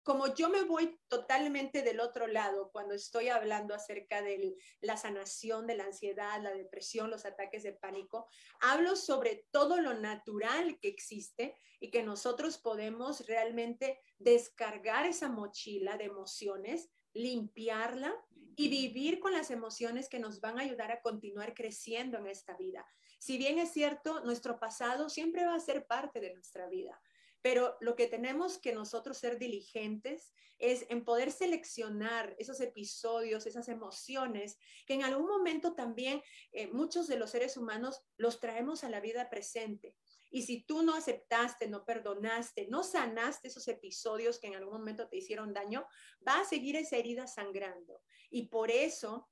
como 0.08 0.34
yo 0.34 0.48
me 0.48 0.62
voy 0.62 0.98
totalmente 1.08 1.82
del 1.82 2.00
otro 2.00 2.26
lado 2.26 2.70
cuando 2.72 2.94
estoy 2.94 3.28
hablando 3.28 3.74
acerca 3.74 4.22
de 4.22 4.56
la 4.80 4.96
sanación 4.96 5.66
de 5.66 5.76
la 5.76 5.84
ansiedad, 5.84 6.40
la 6.40 6.52
depresión, 6.52 7.10
los 7.10 7.26
ataques 7.26 7.62
de 7.62 7.74
pánico, 7.74 8.26
hablo 8.60 8.96
sobre 8.96 9.46
todo 9.50 9.82
lo 9.82 9.92
natural 9.92 10.78
que 10.80 10.88
existe 10.88 11.54
y 11.78 11.90
que 11.90 12.02
nosotros 12.02 12.56
podemos 12.56 13.26
realmente 13.26 14.00
descargar 14.18 15.04
esa 15.04 15.28
mochila 15.28 15.98
de 15.98 16.04
emociones, 16.04 16.88
limpiarla 17.12 18.14
y 18.56 18.68
vivir 18.68 19.20
con 19.20 19.32
las 19.32 19.50
emociones 19.50 20.08
que 20.08 20.18
nos 20.18 20.40
van 20.40 20.58
a 20.58 20.62
ayudar 20.62 20.90
a 20.90 21.02
continuar 21.02 21.52
creciendo 21.52 22.16
en 22.16 22.28
esta 22.28 22.56
vida. 22.56 22.86
Si 23.18 23.36
bien 23.36 23.58
es 23.58 23.72
cierto, 23.72 24.20
nuestro 24.20 24.58
pasado 24.58 25.10
siempre 25.10 25.44
va 25.44 25.54
a 25.54 25.60
ser 25.60 25.86
parte 25.86 26.18
de 26.18 26.32
nuestra 26.32 26.66
vida, 26.68 26.98
pero 27.42 27.76
lo 27.80 27.96
que 27.96 28.06
tenemos 28.06 28.58
que 28.58 28.72
nosotros 28.72 29.18
ser 29.18 29.38
diligentes 29.38 30.32
es 30.58 30.86
en 30.88 31.04
poder 31.04 31.30
seleccionar 31.30 32.34
esos 32.38 32.60
episodios, 32.60 33.46
esas 33.46 33.68
emociones, 33.68 34.58
que 34.86 34.94
en 34.94 35.04
algún 35.04 35.26
momento 35.26 35.74
también 35.74 36.20
eh, 36.52 36.66
muchos 36.66 37.06
de 37.06 37.16
los 37.16 37.30
seres 37.30 37.56
humanos 37.56 38.02
los 38.16 38.40
traemos 38.40 38.82
a 38.82 38.90
la 38.90 39.00
vida 39.00 39.30
presente. 39.30 39.94
Y 40.30 40.42
si 40.42 40.62
tú 40.62 40.82
no 40.82 40.94
aceptaste, 40.94 41.68
no 41.68 41.84
perdonaste, 41.84 42.66
no 42.68 42.82
sanaste 42.82 43.48
esos 43.48 43.66
episodios 43.68 44.38
que 44.38 44.48
en 44.48 44.56
algún 44.56 44.74
momento 44.74 45.08
te 45.08 45.16
hicieron 45.16 45.54
daño, 45.54 45.86
va 46.26 46.40
a 46.40 46.44
seguir 46.44 46.76
esa 46.76 46.96
herida 46.96 47.26
sangrando. 47.26 48.02
Y 48.28 48.48
por 48.48 48.70
eso 48.70 49.28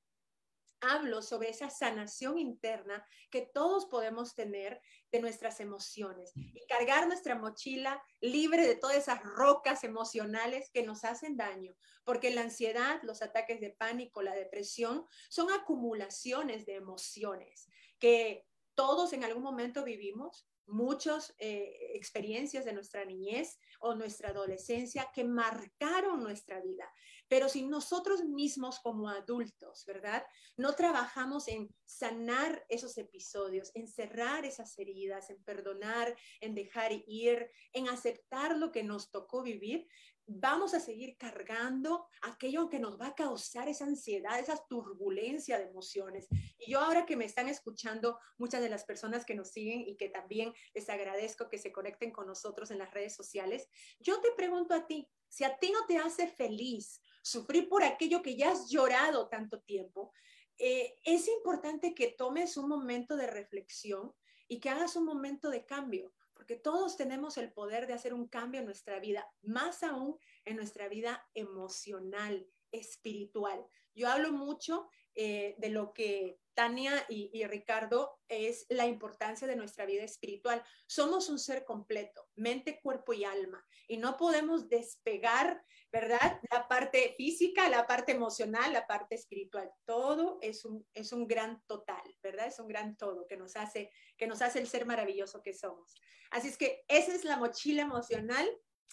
hablo 0.81 1.23
sobre 1.23 1.51
esa 1.51 1.71
sanación 1.71 2.39
interna 2.39 3.07
que 3.31 3.43
todos 3.43 3.87
podemos 3.87 4.35
tener 4.35 4.81
de 5.11 5.21
nuestras 5.21 5.61
emociones 5.61 6.33
y 6.35 6.67
cargar 6.67 7.07
nuestra 7.07 7.35
mochila 7.35 8.03
libre 8.21 8.67
de 8.67 8.77
todas 8.77 8.97
esas 8.97 9.23
rocas 9.23 9.85
emocionales 9.85 10.71
que 10.73 10.83
nos 10.85 11.05
hacen 11.05 11.37
daño, 11.37 11.75
porque 12.05 12.31
la 12.31 12.43
ansiedad, 12.43 13.01
los 13.03 13.23
ataques 13.23 13.61
de 13.61 13.71
pánico, 13.71 14.23
la 14.23 14.35
depresión 14.35 15.07
son 15.29 15.51
acumulaciones 15.51 16.67
de 16.67 16.75
emociones 16.75 17.69
que 17.99 18.47
todos 18.75 19.13
en 19.13 19.25
algún 19.25 19.43
momento 19.43 19.85
vivimos, 19.85 20.47
muchas 20.67 21.35
eh, 21.39 21.93
experiencias 21.95 22.65
de 22.65 22.73
nuestra 22.73 23.05
niñez 23.05 23.59
o 23.81 23.95
nuestra 23.95 24.31
adolescencia 24.31 25.11
que 25.15 25.25
marcaron 25.25 26.23
nuestra 26.23 26.61
vida. 26.61 26.91
Pero 27.29 27.49
si 27.49 27.63
nosotros 27.63 28.25
mismos 28.25 28.79
como 28.81 29.09
adultos, 29.09 29.85
¿verdad? 29.87 30.25
No 30.57 30.75
trabajamos 30.75 31.49
en 31.49 31.75
sanar 31.85 32.65
esos 32.69 32.97
episodios, 32.99 33.71
en 33.75 33.89
cerrar 33.89 34.45
esas 34.45 34.79
heridas, 34.79 35.31
en 35.31 35.43
perdonar, 35.43 36.17
en 36.41 36.55
dejar 36.55 36.93
ir, 37.07 37.51
en 37.73 37.89
aceptar 37.89 38.57
lo 38.57 38.73
que 38.73 38.83
nos 38.83 39.11
tocó 39.11 39.43
vivir, 39.43 39.87
vamos 40.27 40.75
a 40.75 40.81
seguir 40.81 41.17
cargando 41.17 42.09
aquello 42.23 42.69
que 42.69 42.81
nos 42.81 43.01
va 43.01 43.09
a 43.09 43.15
causar 43.15 43.69
esa 43.69 43.85
ansiedad, 43.85 44.39
esa 44.41 44.61
turbulencia 44.69 45.59
de 45.59 45.67
emociones. 45.67 46.27
Y 46.59 46.73
yo 46.73 46.81
ahora 46.81 47.07
que 47.07 47.17
me 47.17 47.25
están 47.25 47.49
escuchando, 47.49 48.19
muchas 48.37 48.61
de 48.61 48.69
las 48.69 48.85
personas 48.85 49.25
que 49.25 49.37
nos 49.37 49.53
siguen 49.53 49.83
y 49.87 49.97
que 49.97 50.09
también 50.09 50.53
les 50.75 50.89
agradezco 50.89 51.49
que 51.49 51.59
se 51.59 51.73
conecten 51.73 52.11
con 52.11 52.27
nosotros 52.27 52.71
en 52.71 52.79
las 52.79 52.93
redes 52.93 53.15
sociales, 53.15 53.69
yo 54.01 54.21
te 54.21 54.33
pregunto 54.33 54.75
a 54.75 54.87
ti, 54.87 55.09
si 55.29 55.45
a 55.45 55.57
ti 55.59 55.71
no 55.71 55.87
te 55.87 55.99
hace 55.99 56.27
feliz 56.29 57.01
sufrir 57.27 57.69
por 57.69 57.83
aquello 57.83 58.23
que 58.23 58.37
ya 58.37 58.53
has 58.53 58.69
llorado 58.71 59.29
tanto 59.29 59.61
tiempo, 59.61 60.13
eh, 60.59 60.95
es 61.05 61.27
importante 61.29 61.95
que 61.95 62.15
tomes 62.17 62.57
un 62.57 62.69
momento 62.69 63.17
de 63.17 63.27
reflexión 63.27 64.13
y 64.49 64.61
que 64.61 64.71
hagas 64.71 64.95
un 64.97 65.05
momento 65.05 65.51
de 65.51 65.67
cambio 65.67 66.15
porque 66.37 66.57
todos 66.57 66.97
tenemos 66.97 67.39
el 67.39 67.51
poder 67.53 67.87
de 67.87 67.95
hacer 67.95 68.13
un 68.13 68.29
cambio 68.29 68.61
en 68.61 68.67
nuestra 68.67 69.01
vida, 69.01 69.27
más 69.43 69.83
aún 69.83 70.19
en 70.45 70.57
nuestra 70.57 70.87
vida 70.87 71.27
emocional, 71.35 72.47
espiritual. 72.71 73.67
Yo 73.95 74.09
hablo 74.09 74.31
mucho 74.33 74.87
eh, 75.19 75.55
de 75.57 75.71
lo 75.71 75.95
que 75.95 76.39
Tania 76.53 77.05
y, 77.09 77.45
Ricardo 77.47 78.19
es 78.29 78.67
la 78.69 78.87
importancia 78.87 79.47
de 79.47 79.57
nuestra 79.57 79.87
vida 79.87 80.03
espiritual. 80.03 80.63
Somos 80.87 81.31
un 81.31 81.39
ser 81.39 81.65
completo, 81.65 82.29
mente, 82.35 82.81
cuerpo 82.83 83.15
y 83.15 83.25
alma, 83.25 83.65
y 83.89 83.97
no 83.97 84.17
podemos 84.17 84.69
despegar, 84.69 85.63
¿verdad? 85.91 86.41
La 86.51 86.69
parte 86.69 87.15
física, 87.17 87.69
la 87.69 87.87
parte 87.87 88.13
emocional, 88.13 88.73
la 88.73 88.87
parte 88.87 89.15
espiritual. 89.15 89.71
Todo 89.87 90.39
es 90.41 90.65
un, 90.65 90.87
es 90.95 91.13
un 91.13 91.27
gran 91.27 91.63
total, 91.67 92.03
¿verdad? 92.23 92.47
Es 92.47 92.59
un 92.59 92.69
gran 92.69 92.97
todo 92.97 93.27
que 93.27 93.37
nos 93.37 93.57
hace, 93.57 93.91
que 94.17 94.27
nos 94.27 94.41
hace 94.43 94.59
el 94.59 94.67
ser 94.67 94.87
maravilloso 94.87 95.43
que 95.43 95.53
somos. 95.53 95.95
Así 96.31 96.49
es 96.49 96.57
que 96.57 96.85
esa 96.89 97.15
es 97.15 97.25
la 97.25 97.37
mochila 97.37 97.83
emocional 97.83 98.49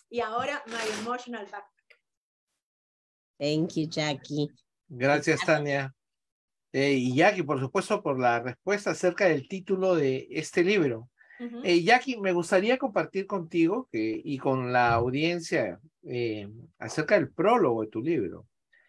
y 0.09 0.19
ahora 0.19 0.63
my 0.67 0.99
emotional 0.99 1.45
backpack. 1.45 1.99
Thank 3.39 3.73
you, 3.75 3.87
Jackie. 3.87 4.49
Gracias, 4.87 5.39
Tania. 5.45 5.93
Eh, 6.73 6.93
y 6.93 7.15
Jackie, 7.15 7.43
por 7.43 7.59
supuesto, 7.59 8.01
por 8.01 8.19
la 8.19 8.39
respuesta 8.39 8.91
acerca 8.91 9.25
del 9.27 9.47
título 9.47 9.95
de 9.95 10.27
este 10.31 10.63
libro. 10.63 11.09
Eh, 11.63 11.83
Jackie, 11.83 12.17
me 12.17 12.31
gustaría 12.31 12.77
compartir 12.77 13.27
contigo 13.27 13.89
que, 13.91 14.21
y 14.23 14.37
con 14.37 14.71
la 14.71 14.93
audiencia 14.93 15.79
eh, 16.03 16.47
acerca 16.79 17.15
del 17.15 17.31
prólogo 17.31 17.81
de 17.81 17.89
tu 17.89 18.01
libro. 18.01 18.47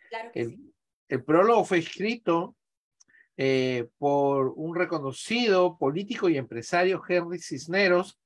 Claro 0.09 0.31
que 0.33 0.41
el, 0.41 0.51
sí. 0.51 0.73
el 1.09 1.25
prólogo 1.25 1.65
fue 1.65 1.79
escrito 1.79 2.57
por 3.99 4.53
un 4.55 4.77
reconocido 4.77 5.77
político 5.77 6.29
y 6.29 6.37
empresario, 6.39 7.03
Henry 7.07 7.41
Cisneros, 7.41 8.21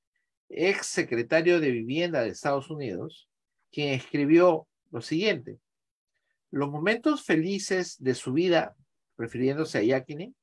ex 0.50 0.86
secretario 0.86 1.60
de 1.60 1.70
Vivienda 1.70 2.20
de 2.20 2.28
Estados 2.28 2.68
Unidos, 2.68 3.30
quien 3.72 3.94
escribió 3.94 4.68
lo 4.90 5.00
siguiente. 5.00 5.58
Los 6.50 6.70
momentos 6.70 7.24
felices 7.24 7.96
de 7.98 8.14
su 8.14 8.34
vida 8.34 8.76
refiriéndose 9.18 9.78
a 9.78 9.82
Yakini, 9.82 10.34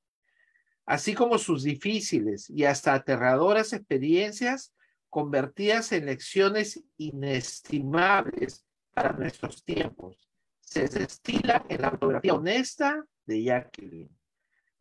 así 0.85 1.15
como 1.15 1.39
sus 1.39 1.63
difíciles 1.63 2.49
y 2.49 2.65
hasta 2.65 2.93
aterradoras 2.93 3.73
experiencias 3.73 4.73
convertidas 5.09 5.91
en 5.93 6.05
lecciones 6.05 6.83
inestimables 6.97 8.65
para 8.93 9.13
nuestros 9.13 9.63
tiempos. 9.63 10.29
Se 10.59 10.87
destila 10.87 11.65
en 11.69 11.81
la 11.81 11.87
autografía 11.87 12.33
honesta 12.33 13.05
de 13.25 13.43
Jacqueline. 13.43 14.15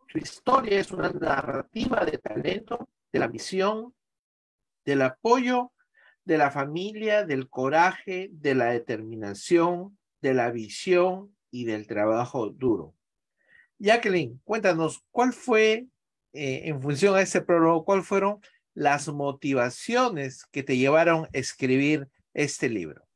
Su 0.08 0.18
historia 0.18 0.80
es 0.80 0.90
una 0.90 1.10
narrativa 1.10 2.04
de 2.04 2.18
talento, 2.18 2.88
de 3.12 3.18
la 3.18 3.28
misión, 3.28 3.94
del 4.84 5.02
apoyo 5.02 5.72
de 6.24 6.38
la 6.38 6.50
familia, 6.50 7.24
del 7.24 7.48
coraje, 7.48 8.28
de 8.32 8.54
la 8.54 8.66
determinación, 8.66 9.98
de 10.22 10.34
la 10.34 10.50
visión 10.50 11.36
y 11.50 11.64
del 11.64 11.86
trabajo 11.86 12.48
duro. 12.48 12.94
Jacqueline, 13.78 14.40
cuéntanos, 14.44 15.04
¿cuál 15.10 15.32
fue, 15.32 15.86
eh, 16.32 16.62
en 16.64 16.80
función 16.80 17.16
a 17.16 17.22
ese 17.22 17.42
prólogo, 17.42 17.84
cuáles 17.84 18.06
fueron 18.06 18.40
las 18.74 19.08
motivaciones 19.08 20.44
que 20.46 20.62
te 20.62 20.76
llevaron 20.76 21.24
a 21.24 21.28
escribir 21.32 22.08
este 22.32 22.68
libro? 22.68 23.06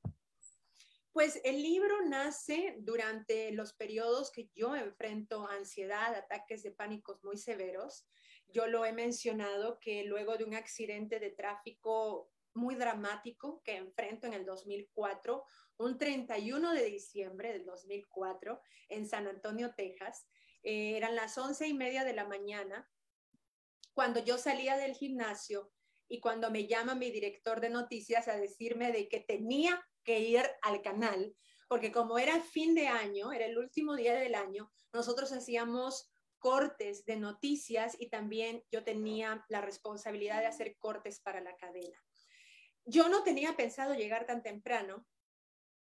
Pues 1.12 1.40
el 1.42 1.62
libro 1.62 2.07
nace 2.07 2.77
durante 2.79 3.51
los 3.51 3.73
periodos 3.73 4.31
que 4.31 4.49
yo 4.55 4.77
enfrento 4.77 5.49
ansiedad, 5.49 6.14
ataques 6.14 6.62
de 6.62 6.71
pánicos 6.71 7.25
muy 7.25 7.37
severos. 7.37 8.07
Yo 8.47 8.68
lo 8.68 8.85
he 8.85 8.92
mencionado 8.92 9.81
que 9.81 10.05
luego 10.05 10.37
de 10.37 10.44
un 10.44 10.55
accidente 10.55 11.18
de 11.18 11.31
tráfico 11.31 12.31
muy 12.55 12.77
dramático 12.77 13.62
que 13.64 13.77
enfrento 13.77 14.27
en 14.27 14.35
el 14.35 14.44
2004, 14.44 15.44
un 15.79 15.99
31 15.99 16.73
de 16.73 16.85
diciembre 16.85 17.53
del 17.53 17.64
2004 17.64 18.61
en 18.88 19.07
San 19.07 19.27
Antonio, 19.27 19.75
Texas, 19.77 20.27
eh, 20.62 20.97
eran 20.97 21.14
las 21.14 21.37
once 21.38 21.66
y 21.66 21.75
media 21.75 22.05
de 22.05 22.14
la 22.14 22.27
mañana, 22.27 22.88
cuando 23.94 24.23
yo 24.23 24.38
salía 24.38 24.77
del 24.77 24.94
gimnasio 24.94 25.73
y 26.09 26.21
cuando 26.21 26.51
me 26.51 26.66
llama 26.66 26.94
mi 26.94 27.11
director 27.11 27.61
de 27.61 27.71
noticias 27.71 28.29
a 28.29 28.37
decirme 28.37 28.92
de 28.92 29.09
que 29.09 29.21
tenía 29.21 29.85
que 30.05 30.21
ir 30.21 30.42
al 30.62 30.83
canal, 30.83 31.35
porque 31.68 31.92
como 31.92 32.18
era 32.18 32.40
fin 32.40 32.75
de 32.75 32.88
año, 32.88 33.33
era 33.33 33.44
el 33.44 33.59
último 33.59 33.94
día 33.97 34.14
del 34.14 34.35
año, 34.35 34.73
nosotros 34.92 35.33
hacíamos 35.33 36.11
cortes 36.38 37.05
de 37.05 37.16
noticias 37.16 37.97
y 37.99 38.09
también 38.09 38.64
yo 38.71 38.85
tenía 38.85 39.44
la 39.49 39.61
responsabilidad 39.61 40.40
de 40.40 40.47
hacer 40.47 40.77
cortes 40.79 41.21
para 41.21 41.40
la 41.40 41.57
cadena. 41.57 41.99
Yo 42.85 43.09
no 43.09 43.23
tenía 43.23 43.57
pensado 43.57 43.94
llegar 43.94 44.25
tan 44.25 44.42
temprano 44.42 45.07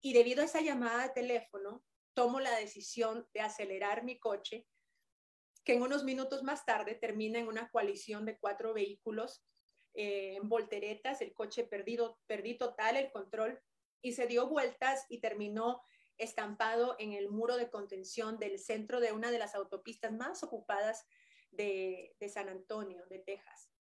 y 0.03 0.13
debido 0.13 0.43
a 0.43 0.47
esa 0.47 0.61
llamada 0.61 1.05
de 1.05 1.15
teléfono, 1.15 1.85
tomo 2.21 2.39
la 2.39 2.55
decisión 2.59 3.27
de 3.33 3.41
acelerar 3.41 4.05
mi 4.05 4.19
coche, 4.19 4.67
que 5.65 5.73
en 5.73 5.81
unos 5.81 6.05
minutos 6.05 6.43
más 6.43 6.67
tarde 6.67 6.95
termina 6.95 7.39
en 7.39 7.49
una 7.49 7.71
coalición 7.71 8.27
de 8.27 8.39
cuatro 8.39 8.75
vehículos 8.75 9.43
eh, 9.95 10.35
en 10.37 10.47
volteretas, 10.47 11.23
el 11.23 11.33
coche 11.33 11.65
perdido, 11.65 12.21
perdí 12.27 12.59
total 12.59 12.99
el 12.99 13.11
control 13.11 13.59
y 14.03 14.13
se 14.13 14.27
dio 14.27 14.49
vueltas 14.51 15.07
y 15.09 15.23
terminó 15.23 15.81
estampado 16.19 16.95
en 16.99 17.15
el 17.15 17.31
muro 17.31 17.57
de 17.57 17.71
contención 17.71 18.39
del 18.39 18.59
centro 18.59 19.01
de 19.01 19.13
una 19.13 19.31
de 19.31 19.39
las 19.39 19.55
autopistas 19.55 20.13
más 20.13 20.43
ocupadas 20.43 21.07
de, 21.51 22.15
de 22.21 22.29
San 22.29 22.51
Antonio, 22.51 23.03
de 23.07 23.21
Texas. 23.21 23.71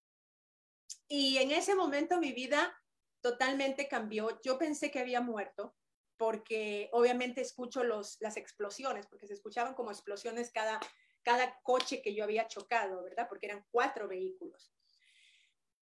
Y 1.08 1.36
en 1.36 1.50
ese 1.50 1.74
momento 1.74 2.18
mi 2.18 2.32
vida 2.32 2.74
totalmente 3.20 3.86
cambió. 3.86 4.40
Yo 4.40 4.56
pensé 4.56 4.90
que 4.90 5.00
había 5.00 5.20
muerto 5.20 5.76
porque 6.20 6.90
obviamente 6.92 7.40
escucho 7.40 7.82
los, 7.82 8.20
las 8.20 8.36
explosiones, 8.36 9.06
porque 9.06 9.26
se 9.26 9.32
escuchaban 9.32 9.72
como 9.72 9.90
explosiones 9.90 10.52
cada, 10.52 10.78
cada 11.22 11.58
coche 11.62 12.02
que 12.02 12.14
yo 12.14 12.24
había 12.24 12.46
chocado, 12.46 13.02
¿verdad? 13.02 13.26
Porque 13.26 13.46
eran 13.46 13.64
cuatro 13.70 14.06
vehículos. 14.06 14.70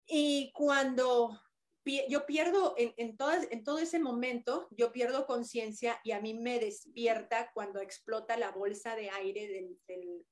Y 0.06 0.52
cuando 0.52 1.42
yo 2.08 2.24
pierdo, 2.24 2.76
en, 2.78 2.94
en, 2.98 3.16
todo, 3.16 3.32
en 3.50 3.64
todo 3.64 3.78
ese 3.78 3.98
momento, 3.98 4.68
yo 4.70 4.92
pierdo 4.92 5.26
conciencia 5.26 6.00
y 6.04 6.12
a 6.12 6.20
mí 6.20 6.34
me 6.34 6.60
despierta 6.60 7.50
cuando 7.52 7.80
explota 7.80 8.36
la 8.36 8.52
bolsa 8.52 8.94
de 8.94 9.10
aire 9.10 9.48
del, 9.48 9.80
del, 9.88 10.24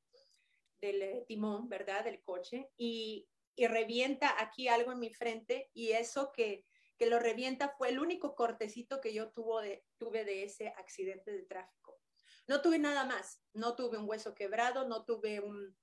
del 0.80 1.26
timón, 1.26 1.68
¿verdad? 1.68 2.04
Del 2.04 2.22
coche 2.22 2.70
y, 2.76 3.28
y 3.56 3.66
revienta 3.66 4.40
aquí 4.40 4.68
algo 4.68 4.92
en 4.92 5.00
mi 5.00 5.12
frente 5.12 5.68
y 5.74 5.90
eso 5.90 6.30
que 6.30 6.64
que 6.98 7.06
lo 7.06 7.18
revienta 7.18 7.74
fue 7.76 7.90
el 7.90 7.98
único 7.98 8.34
cortecito 8.34 9.00
que 9.00 9.12
yo 9.12 9.32
de, 9.60 9.84
tuve 9.98 10.24
de 10.24 10.44
ese 10.44 10.68
accidente 10.76 11.30
de 11.30 11.42
tráfico. 11.42 12.00
No 12.48 12.62
tuve 12.62 12.78
nada 12.78 13.04
más, 13.04 13.42
no 13.52 13.74
tuve 13.74 13.98
un 13.98 14.08
hueso 14.08 14.34
quebrado, 14.34 14.86
no 14.88 15.04
tuve 15.04 15.40
un, 15.40 15.76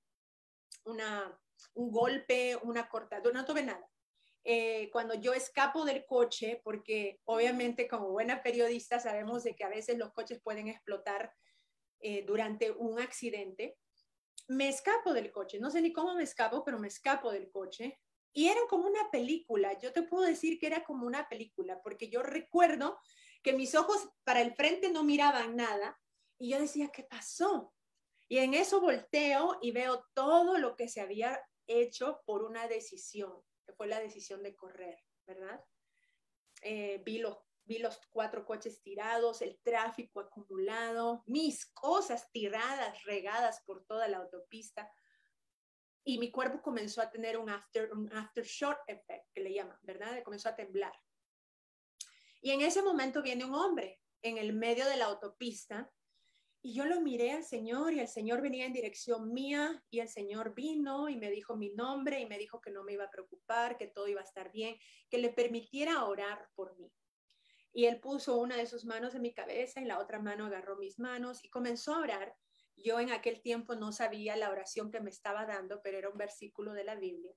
una, 0.84 1.38
un 1.74 1.90
golpe, 1.90 2.56
una 2.62 2.88
cortadura, 2.88 3.34
no 3.34 3.44
tuve 3.44 3.62
nada. 3.62 3.88
Eh, 4.46 4.90
cuando 4.92 5.14
yo 5.14 5.32
escapo 5.32 5.84
del 5.84 6.04
coche, 6.04 6.60
porque 6.62 7.20
obviamente 7.24 7.88
como 7.88 8.10
buena 8.10 8.42
periodista 8.42 9.00
sabemos 9.00 9.42
de 9.42 9.56
que 9.56 9.64
a 9.64 9.70
veces 9.70 9.96
los 9.96 10.12
coches 10.12 10.40
pueden 10.42 10.68
explotar 10.68 11.32
eh, 12.00 12.24
durante 12.26 12.70
un 12.70 13.00
accidente, 13.00 13.78
me 14.48 14.68
escapo 14.68 15.14
del 15.14 15.32
coche, 15.32 15.58
no 15.58 15.70
sé 15.70 15.80
ni 15.80 15.92
cómo 15.92 16.14
me 16.14 16.24
escapo, 16.24 16.62
pero 16.62 16.78
me 16.78 16.88
escapo 16.88 17.30
del 17.32 17.50
coche. 17.50 17.98
Y 18.34 18.48
era 18.48 18.60
como 18.68 18.86
una 18.86 19.10
película, 19.10 19.78
yo 19.78 19.92
te 19.92 20.02
puedo 20.02 20.24
decir 20.24 20.58
que 20.58 20.66
era 20.66 20.84
como 20.84 21.06
una 21.06 21.28
película, 21.28 21.80
porque 21.82 22.10
yo 22.10 22.22
recuerdo 22.22 22.98
que 23.42 23.54
mis 23.54 23.74
ojos 23.74 24.08
para 24.24 24.42
el 24.42 24.54
frente 24.54 24.90
no 24.90 25.04
miraban 25.04 25.56
nada 25.56 25.98
y 26.38 26.50
yo 26.50 26.60
decía, 26.60 26.90
¿qué 26.92 27.04
pasó? 27.04 27.72
Y 28.28 28.38
en 28.38 28.54
eso 28.54 28.80
volteo 28.80 29.58
y 29.62 29.70
veo 29.70 30.04
todo 30.14 30.58
lo 30.58 30.76
que 30.76 30.88
se 30.88 31.00
había 31.00 31.40
hecho 31.66 32.20
por 32.26 32.42
una 32.42 32.68
decisión 32.68 33.42
que 33.64 33.72
fue 33.72 33.86
la 33.86 34.00
decisión 34.00 34.42
de 34.42 34.54
correr, 34.54 34.98
¿verdad? 35.26 35.64
Eh, 36.62 37.02
vi, 37.04 37.18
los, 37.18 37.38
vi 37.64 37.78
los 37.78 37.98
cuatro 38.10 38.44
coches 38.44 38.82
tirados, 38.82 39.42
el 39.42 39.58
tráfico 39.62 40.20
acumulado, 40.20 41.22
mis 41.26 41.66
cosas 41.66 42.30
tiradas, 42.30 43.02
regadas 43.04 43.62
por 43.64 43.84
toda 43.86 44.08
la 44.08 44.18
autopista. 44.18 44.90
Y 46.04 46.18
mi 46.18 46.30
cuerpo 46.30 46.60
comenzó 46.60 47.00
a 47.00 47.10
tener 47.10 47.38
un 47.38 47.48
after, 47.48 47.90
un 47.92 48.12
aftershock 48.12 48.78
effect, 48.86 49.26
que 49.32 49.40
le 49.40 49.54
llaman, 49.54 49.78
¿verdad? 49.82 50.22
Comenzó 50.22 50.50
a 50.50 50.56
temblar. 50.56 50.92
Y 52.42 52.50
en 52.50 52.60
ese 52.60 52.82
momento 52.82 53.22
viene 53.22 53.44
un 53.44 53.54
hombre 53.54 54.00
en 54.20 54.38
el 54.38 54.52
medio 54.52 54.86
de 54.86 54.96
la 54.96 55.06
autopista 55.06 55.90
y 56.66 56.72
yo 56.72 56.86
lo 56.86 57.02
miré 57.02 57.32
al 57.32 57.44
Señor 57.44 57.92
y 57.92 58.00
el 58.00 58.08
Señor 58.08 58.40
venía 58.40 58.64
en 58.64 58.72
dirección 58.72 59.34
mía 59.34 59.84
y 59.90 60.00
el 60.00 60.08
Señor 60.08 60.54
vino 60.54 61.10
y 61.10 61.16
me 61.16 61.30
dijo 61.30 61.56
mi 61.56 61.74
nombre 61.74 62.20
y 62.20 62.26
me 62.26 62.38
dijo 62.38 62.58
que 62.62 62.70
no 62.70 62.82
me 62.82 62.94
iba 62.94 63.04
a 63.04 63.10
preocupar, 63.10 63.76
que 63.76 63.86
todo 63.86 64.08
iba 64.08 64.22
a 64.22 64.24
estar 64.24 64.50
bien, 64.50 64.78
que 65.10 65.18
le 65.18 65.28
permitiera 65.28 66.04
orar 66.06 66.48
por 66.54 66.74
mí. 66.78 66.90
Y 67.74 67.84
él 67.84 68.00
puso 68.00 68.38
una 68.38 68.56
de 68.56 68.66
sus 68.66 68.86
manos 68.86 69.14
en 69.14 69.20
mi 69.20 69.34
cabeza 69.34 69.82
y 69.82 69.84
la 69.84 69.98
otra 69.98 70.18
mano 70.20 70.46
agarró 70.46 70.78
mis 70.78 70.98
manos 70.98 71.44
y 71.44 71.50
comenzó 71.50 71.94
a 71.94 72.00
orar. 72.00 72.34
Yo 72.76 73.00
en 73.00 73.10
aquel 73.10 73.40
tiempo 73.40 73.74
no 73.74 73.92
sabía 73.92 74.36
la 74.36 74.50
oración 74.50 74.90
que 74.90 75.00
me 75.00 75.10
estaba 75.10 75.46
dando, 75.46 75.80
pero 75.82 75.98
era 75.98 76.08
un 76.08 76.18
versículo 76.18 76.72
de 76.72 76.84
la 76.84 76.94
Biblia. 76.94 77.34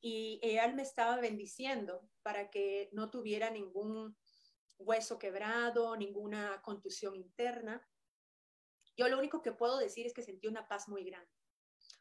Y 0.00 0.38
él 0.42 0.74
me 0.74 0.82
estaba 0.82 1.16
bendiciendo 1.20 2.08
para 2.22 2.50
que 2.50 2.90
no 2.92 3.10
tuviera 3.10 3.50
ningún 3.50 4.16
hueso 4.78 5.18
quebrado, 5.18 5.96
ninguna 5.96 6.60
contusión 6.62 7.16
interna 7.16 7.86
yo 8.96 9.08
lo 9.08 9.18
único 9.18 9.42
que 9.42 9.52
puedo 9.52 9.78
decir 9.78 10.06
es 10.06 10.14
que 10.14 10.22
sentí 10.22 10.46
una 10.46 10.66
paz 10.66 10.88
muy 10.88 11.04
grande 11.04 11.30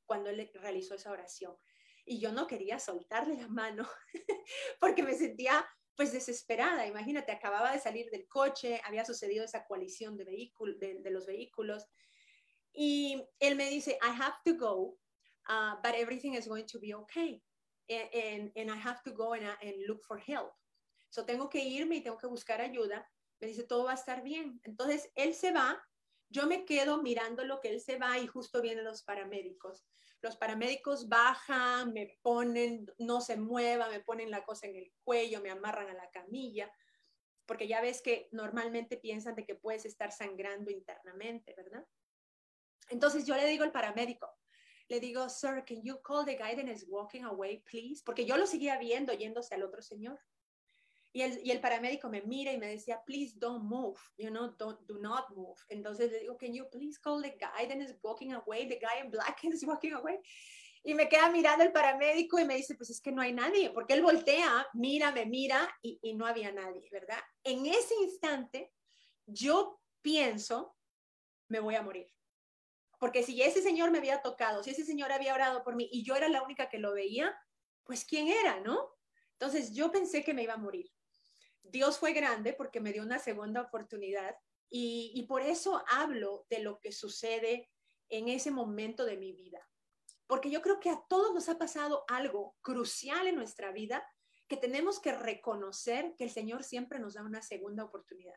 cuando 0.05 0.29
él 0.29 0.49
realizó 0.53 0.95
esa 0.95 1.11
oración. 1.11 1.55
Y 2.05 2.19
yo 2.19 2.31
no 2.31 2.47
quería 2.47 2.79
soltarle 2.79 3.35
la 3.35 3.47
mano 3.47 3.87
porque 4.79 5.03
me 5.03 5.15
sentía 5.15 5.67
pues 5.95 6.13
desesperada. 6.13 6.85
Imagínate, 6.85 7.31
acababa 7.31 7.71
de 7.71 7.79
salir 7.79 8.09
del 8.11 8.27
coche, 8.27 8.81
había 8.85 9.03
sucedido 9.03 9.43
esa 9.43 9.65
coalición 9.65 10.15
de, 10.15 10.25
vehículos, 10.25 10.79
de, 10.79 11.09
los 11.09 11.25
vehículos. 11.25 11.87
Y 12.75 13.23
él 13.39 13.55
me 13.55 13.69
dice, 13.69 13.97
I 14.01 14.09
have 14.09 14.35
to 14.45 14.53
go, 14.53 14.97
uh, 15.47 15.75
but 15.83 15.95
everything 15.95 16.35
is 16.35 16.47
going 16.47 16.65
to 16.67 16.79
be 16.79 16.93
okay. 16.93 17.41
And, 17.89 18.51
and, 18.55 18.71
I 18.71 18.75
have 18.75 19.03
to 19.03 19.11
go 19.11 19.33
and, 19.33 19.45
and 19.61 19.75
look 19.87 20.03
for 20.03 20.17
help. 20.17 20.53
So 21.09 21.23
tengo 21.23 21.49
que 21.49 21.63
irme 21.63 21.97
y 21.97 22.01
tengo 22.01 22.17
que 22.17 22.27
buscar 22.27 22.59
ayuda. 22.59 23.05
Me 23.39 23.47
dice, 23.47 23.63
todo 23.63 23.85
va 23.85 23.91
a 23.91 23.95
estar 23.95 24.23
bien. 24.23 24.59
Entonces, 24.63 25.07
él 25.15 25.33
se 25.33 25.51
va 25.51 25.79
yo 26.29 26.47
me 26.47 26.65
quedo 26.65 27.01
mirando 27.01 27.43
lo 27.43 27.59
que 27.59 27.69
él 27.69 27.79
se 27.79 27.97
va 27.97 28.17
y 28.17 28.27
justo 28.27 28.61
vienen 28.61 28.83
los 28.83 29.03
paramédicos. 29.03 29.85
Los 30.21 30.37
paramédicos 30.37 31.07
bajan, 31.07 31.93
me 31.93 32.17
ponen, 32.21 32.85
no 32.97 33.21
se 33.21 33.37
mueva, 33.37 33.89
me 33.89 33.99
ponen 33.99 34.31
la 34.31 34.43
cosa 34.43 34.67
en 34.67 34.75
el 34.75 34.91
cuello, 35.03 35.41
me 35.41 35.51
amarran 35.51 35.89
a 35.89 35.93
la 35.93 36.09
camilla, 36.09 36.71
porque 37.45 37.67
ya 37.67 37.79
ves 37.79 38.01
que 38.01 38.27
normalmente 38.31 38.97
piensan 38.97 39.35
de 39.35 39.45
que 39.45 39.55
puedes 39.55 39.85
estar 39.85 40.11
sangrando 40.11 40.71
internamente, 40.71 41.53
¿verdad? 41.55 41.85
Entonces 42.89 43.25
yo 43.25 43.35
le 43.35 43.47
digo 43.47 43.63
al 43.63 43.71
paramédico, 43.71 44.29
le 44.87 44.99
digo, 44.99 45.27
sir, 45.29 45.63
can 45.65 45.81
you 45.81 45.99
call 46.01 46.25
the 46.25 46.35
guy 46.35 46.55
that 46.55 46.67
is 46.67 46.85
walking 46.87 47.23
away, 47.23 47.63
please? 47.69 48.03
Porque 48.03 48.25
yo 48.25 48.37
lo 48.37 48.45
seguía 48.45 48.77
viendo 48.77 49.13
yéndose 49.13 49.55
al 49.55 49.63
otro 49.63 49.81
señor. 49.81 50.19
Y 51.11 51.21
el, 51.21 51.39
y 51.45 51.51
el 51.51 51.61
paramédico 51.61 52.09
me 52.09 52.21
mira 52.21 52.51
y 52.51 52.57
me 52.57 52.67
decía, 52.67 53.01
please 53.05 53.33
don't 53.37 53.63
move, 53.63 53.97
you 54.17 54.29
know, 54.29 54.53
don't, 54.57 54.79
do 54.85 54.99
not 54.99 55.29
move. 55.29 55.57
Entonces 55.69 56.11
le 56.11 56.19
digo, 56.19 56.37
can 56.37 56.53
you 56.53 56.69
please 56.69 56.99
call 56.99 57.21
the 57.21 57.31
guy 57.31 57.67
that 57.67 57.77
is 57.77 57.95
walking 58.03 58.33
away, 58.33 58.67
the 58.67 58.77
guy 58.77 59.01
in 59.01 59.09
black 59.09 59.39
is 59.43 59.63
walking 59.65 59.93
away? 59.93 60.19
Y 60.83 60.93
me 60.93 61.07
queda 61.07 61.31
mirando 61.31 61.63
el 61.63 61.71
paramédico 61.71 62.37
y 62.37 62.45
me 62.45 62.57
dice, 62.57 62.75
pues 62.75 62.91
es 62.91 63.01
que 63.01 63.11
no 63.11 63.21
hay 63.21 63.33
nadie, 63.33 63.71
porque 63.71 63.93
él 63.93 64.03
voltea, 64.03 64.67
mira, 64.73 65.11
me 65.11 65.25
mira 65.25 65.67
y, 65.81 65.97
y 66.03 66.13
no 66.13 66.27
había 66.27 66.51
nadie, 66.51 66.87
¿verdad? 66.91 67.17
En 67.43 67.65
ese 67.65 67.95
instante, 68.03 68.71
yo 69.25 69.81
pienso, 70.01 70.75
me 71.47 71.59
voy 71.59 71.75
a 71.75 71.81
morir. 71.81 72.14
Porque 72.99 73.23
si 73.23 73.41
ese 73.41 73.61
señor 73.61 73.91
me 73.91 73.97
había 73.97 74.21
tocado, 74.21 74.63
si 74.63 74.71
ese 74.71 74.85
señor 74.85 75.11
había 75.11 75.33
orado 75.33 75.63
por 75.63 75.75
mí 75.75 75.89
y 75.91 76.03
yo 76.03 76.15
era 76.15 76.29
la 76.29 76.43
única 76.43 76.69
que 76.69 76.79
lo 76.79 76.93
veía, 76.93 77.37
pues 77.83 78.05
¿quién 78.05 78.27
era, 78.27 78.59
no? 78.61 78.95
Entonces 79.33 79.73
yo 79.73 79.91
pensé 79.91 80.23
que 80.23 80.33
me 80.33 80.43
iba 80.43 80.53
a 80.53 80.57
morir. 80.57 80.91
Dios 81.63 81.99
fue 81.99 82.13
grande 82.13 82.53
porque 82.53 82.79
me 82.79 82.93
dio 82.93 83.03
una 83.03 83.19
segunda 83.19 83.61
oportunidad 83.61 84.35
y, 84.69 85.25
por 85.27 85.41
eso 85.41 85.83
hablo 85.87 86.45
de 86.49 86.59
lo 86.59 86.79
que 86.79 86.91
sucede 86.91 87.69
en 88.09 88.29
ese 88.29 88.51
momento 88.51 89.05
de 89.05 89.17
mi 89.17 89.31
vida. 89.31 89.59
Porque 90.27 90.49
yo 90.49 90.61
creo 90.61 90.79
que 90.79 90.89
a 90.89 91.01
todos 91.07 91.33
nos 91.33 91.49
ha 91.49 91.57
pasado 91.57 92.03
algo 92.07 92.55
crucial 92.61 93.27
en 93.27 93.35
nuestra 93.35 93.71
vida 93.71 94.05
que 94.47 94.57
tenemos 94.57 94.99
que 94.99 95.11
reconocer 95.11 96.15
que 96.17 96.23
el 96.23 96.29
Señor 96.29 96.63
siempre 96.63 96.99
nos 96.99 97.13
da 97.13 97.23
una 97.23 97.41
segunda 97.41 97.83
oportunidad. 97.83 98.35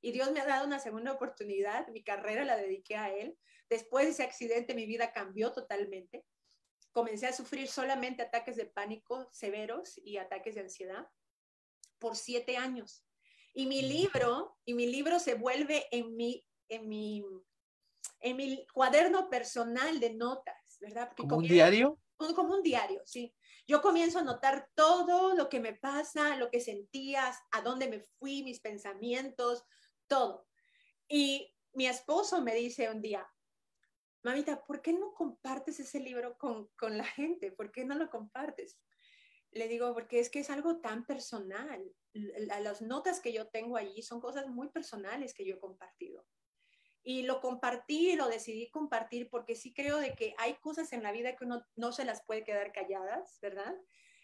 Y 0.00 0.12
Dios 0.12 0.30
me 0.32 0.40
ha 0.40 0.46
dado 0.46 0.66
una 0.66 0.78
segunda 0.78 1.12
oportunidad, 1.12 1.88
mi 1.88 2.02
carrera 2.02 2.44
la 2.44 2.56
dediqué 2.56 2.96
a 2.96 3.12
Él. 3.12 3.36
Después 3.68 4.06
de 4.06 4.12
ese 4.12 4.22
accidente 4.22 4.74
mi 4.74 4.86
vida 4.86 5.12
cambió 5.12 5.52
totalmente. 5.52 6.24
Comencé 6.92 7.26
a 7.26 7.32
sufrir 7.32 7.68
solamente 7.68 8.22
ataques 8.22 8.56
de 8.56 8.66
pánico 8.66 9.28
severos 9.32 9.98
y 10.02 10.16
ataques 10.16 10.54
de 10.54 10.62
ansiedad 10.62 11.08
por 11.98 12.16
siete 12.16 12.56
años. 12.56 13.04
Y 13.54 13.66
mi 13.66 13.82
libro, 13.82 14.56
y 14.64 14.74
mi 14.74 14.86
libro 14.86 15.18
se 15.18 15.34
vuelve 15.34 15.86
en 15.90 16.16
mi, 16.16 16.46
en 16.68 16.88
mi, 16.88 17.24
en 18.20 18.36
mi 18.36 18.66
cuaderno 18.72 19.28
personal 19.28 20.00
de 20.00 20.14
notas, 20.14 20.78
¿verdad? 20.80 21.10
¿Como 21.16 21.36
un 21.38 21.44
diario? 21.44 21.98
como 22.34 22.54
un 22.54 22.62
diario, 22.62 23.00
sí. 23.04 23.34
Yo 23.66 23.80
comienzo 23.80 24.18
a 24.18 24.24
notar 24.24 24.68
todo 24.74 25.34
lo 25.34 25.48
que 25.48 25.60
me 25.60 25.74
pasa, 25.74 26.36
lo 26.36 26.50
que 26.50 26.60
sentías, 26.60 27.38
a 27.52 27.62
dónde 27.62 27.88
me 27.88 28.00
fui, 28.18 28.42
mis 28.42 28.60
pensamientos, 28.60 29.64
todo. 30.08 30.46
Y 31.08 31.54
mi 31.74 31.86
esposo 31.86 32.42
me 32.42 32.54
dice 32.54 32.90
un 32.90 33.00
día, 33.00 33.28
mamita, 34.22 34.64
¿por 34.64 34.82
qué 34.82 34.92
no 34.92 35.14
compartes 35.14 35.80
ese 35.80 36.00
libro 36.00 36.36
con, 36.38 36.68
con 36.76 36.96
la 36.96 37.04
gente? 37.04 37.52
¿Por 37.52 37.70
qué 37.70 37.84
no 37.84 37.94
lo 37.94 38.10
compartes? 38.10 38.78
Le 39.50 39.68
digo, 39.68 39.94
porque 39.94 40.20
es 40.20 40.30
que 40.30 40.40
es 40.40 40.50
algo 40.50 40.80
tan 40.80 41.06
personal. 41.06 41.82
Las 42.12 42.82
notas 42.82 43.20
que 43.20 43.32
yo 43.32 43.48
tengo 43.48 43.76
allí 43.76 44.02
son 44.02 44.20
cosas 44.20 44.48
muy 44.48 44.68
personales 44.68 45.32
que 45.32 45.44
yo 45.44 45.56
he 45.56 45.60
compartido. 45.60 46.26
Y 47.02 47.22
lo 47.22 47.40
compartí, 47.40 48.16
lo 48.16 48.28
decidí 48.28 48.70
compartir 48.70 49.30
porque 49.30 49.54
sí 49.54 49.72
creo 49.72 49.96
de 49.98 50.14
que 50.14 50.34
hay 50.36 50.54
cosas 50.56 50.92
en 50.92 51.02
la 51.02 51.12
vida 51.12 51.36
que 51.36 51.44
uno 51.44 51.64
no 51.76 51.92
se 51.92 52.04
las 52.04 52.22
puede 52.24 52.44
quedar 52.44 52.72
calladas, 52.72 53.38
¿verdad? 53.40 53.74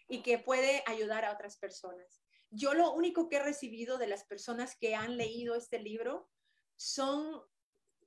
Y 0.07 0.21
que 0.21 0.37
puede 0.37 0.83
ayudar 0.85 1.25
a 1.25 1.33
otras 1.33 1.57
personas. 1.57 2.21
Yo 2.51 2.73
lo 2.73 2.93
único 2.93 3.27
que 3.27 3.37
he 3.37 3.43
recibido 3.43 3.97
de 3.97 4.07
las 4.07 4.23
personas 4.23 4.77
que 4.77 4.93
han 4.93 5.17
leído 5.17 5.55
este 5.55 5.79
libro 5.79 6.29
son 6.75 7.41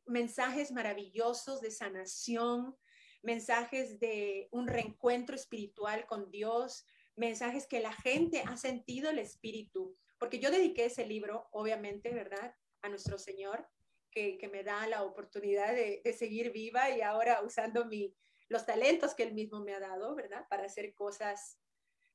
mensajes 0.09 0.73
maravillosos 0.73 1.61
de 1.61 1.71
sanación, 1.71 2.77
mensajes 3.23 3.99
de 4.01 4.49
un 4.53 4.67
reencuentro 4.67 5.35
espiritual 5.35 6.07
con 6.07 6.31
Dios, 6.31 6.87
mensajes 7.17 7.67
que 7.67 7.81
la 7.81 7.93
gente 7.93 8.43
ha 8.47 8.57
sentido 8.57 9.11
el 9.11 9.19
espíritu, 9.19 9.97
porque 10.19 10.39
yo 10.39 10.51
dediqué 10.51 10.87
ese 10.87 11.07
libro, 11.07 11.49
obviamente, 11.53 12.13
¿verdad? 12.15 12.55
A 12.83 12.89
nuestro 12.89 13.19
Señor, 13.19 13.69
que, 14.11 14.39
que 14.39 14.49
me 14.49 14.63
da 14.63 14.87
la 14.87 15.03
oportunidad 15.03 15.75
de, 15.75 16.01
de, 16.05 16.13
seguir 16.13 16.53
viva 16.53 16.91
y 16.91 17.03
ahora 17.03 17.43
usando 17.43 17.85
mi, 17.85 18.15
los 18.49 18.65
talentos 18.65 19.15
que 19.15 19.25
Él 19.25 19.35
mismo 19.35 19.61
me 19.61 19.75
ha 19.75 19.81
dado, 19.81 20.15
¿verdad? 20.15 20.47
Para 20.49 20.65
hacer 20.65 20.95
cosas 20.95 21.61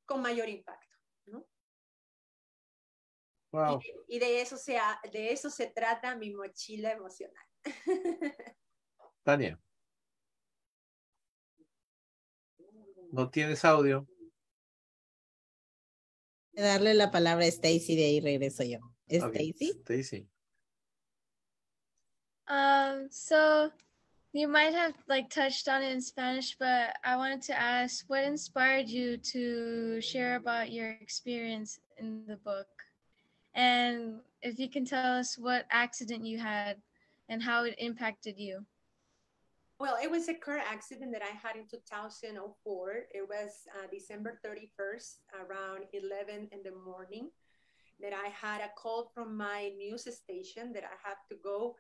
con 0.06 0.22
mayor 0.22 0.50
impacto, 0.50 0.98
¿no? 1.26 1.46
Wow. 3.52 3.80
Y, 4.08 4.16
y, 4.16 4.20
de, 4.20 4.42
eso 4.42 4.58
se, 4.58 4.80
de 5.12 5.32
eso 5.32 5.50
se 5.50 5.68
trata 5.68 6.16
mi 6.16 6.32
mochila 6.32 6.92
emocional. 6.92 7.46
Tania. 9.26 9.60
No 13.12 13.30
tienes 13.30 13.64
audio. 13.64 14.08
Darle 16.54 16.94
la 16.94 17.12
palabra 17.12 17.46
a 17.46 17.52
Stacy, 17.52 17.96
de 17.96 18.06
ahí 18.06 18.20
regreso 18.22 18.64
yo. 18.64 18.80
Stacy. 19.08 19.72
Stacy. 19.84 20.28
Um, 22.48 23.08
so 23.10 23.72
you 24.34 24.48
might 24.48 24.74
have 24.74 24.94
like 25.08 25.30
touched 25.30 25.68
on 25.68 25.84
it 25.84 25.92
in 25.92 26.02
Spanish, 26.02 26.56
but 26.58 26.96
I 27.04 27.16
wanted 27.16 27.42
to 27.44 27.60
ask 27.60 28.04
what 28.08 28.24
inspired 28.24 28.90
you 28.90 29.18
to 29.18 30.02
share 30.02 30.36
about 30.36 30.72
your 30.72 30.92
experience 31.02 31.80
in 31.98 32.26
the 32.28 32.38
book? 32.38 32.68
And 33.56 34.20
if 34.42 34.60
you 34.60 34.70
can 34.70 34.86
tell 34.86 35.14
us 35.14 35.38
what 35.38 35.66
accident 35.70 36.26
you 36.26 36.40
had 36.40 36.78
and 37.34 37.42
how 37.42 37.64
it 37.64 37.74
impacted 37.80 38.36
you. 38.38 38.64
Well, 39.80 39.98
it 40.02 40.10
was 40.10 40.30
a 40.30 40.36
car 40.36 40.60
accident 40.60 41.12
that 41.14 41.24
I 41.24 41.36
had 41.36 41.56
in 41.56 41.66
2004. 41.68 42.94
It 43.12 43.28
was 43.28 43.50
uh, 43.74 43.88
December 43.92 44.40
31st, 44.46 45.16
around 45.42 45.86
11 45.92 46.50
in 46.52 46.60
the 46.64 46.78
morning, 46.86 47.32
that 48.00 48.14
I 48.14 48.30
had 48.30 48.62
a 48.62 48.70
call 48.78 49.10
from 49.16 49.36
my 49.36 49.72
news 49.76 50.04
station 50.04 50.74
that 50.74 50.84
I 50.84 50.96
have 51.04 51.18
to 51.32 51.36
go 51.44 51.76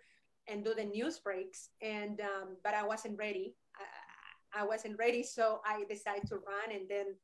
and 0.47 0.65
do 0.65 0.73
the 0.73 0.85
news 0.85 1.19
breaks. 1.19 1.69
And 1.83 2.19
um, 2.19 2.57
but 2.63 2.73
I 2.73 2.83
wasn't 2.83 3.19
ready. 3.19 3.55
I, 3.77 4.63
I 4.63 4.65
wasn't 4.65 4.97
ready, 4.97 5.21
so 5.21 5.61
I 5.65 5.83
decided 5.87 6.27
to 6.29 6.35
run. 6.35 6.69
And 6.73 6.89
then 6.89 7.15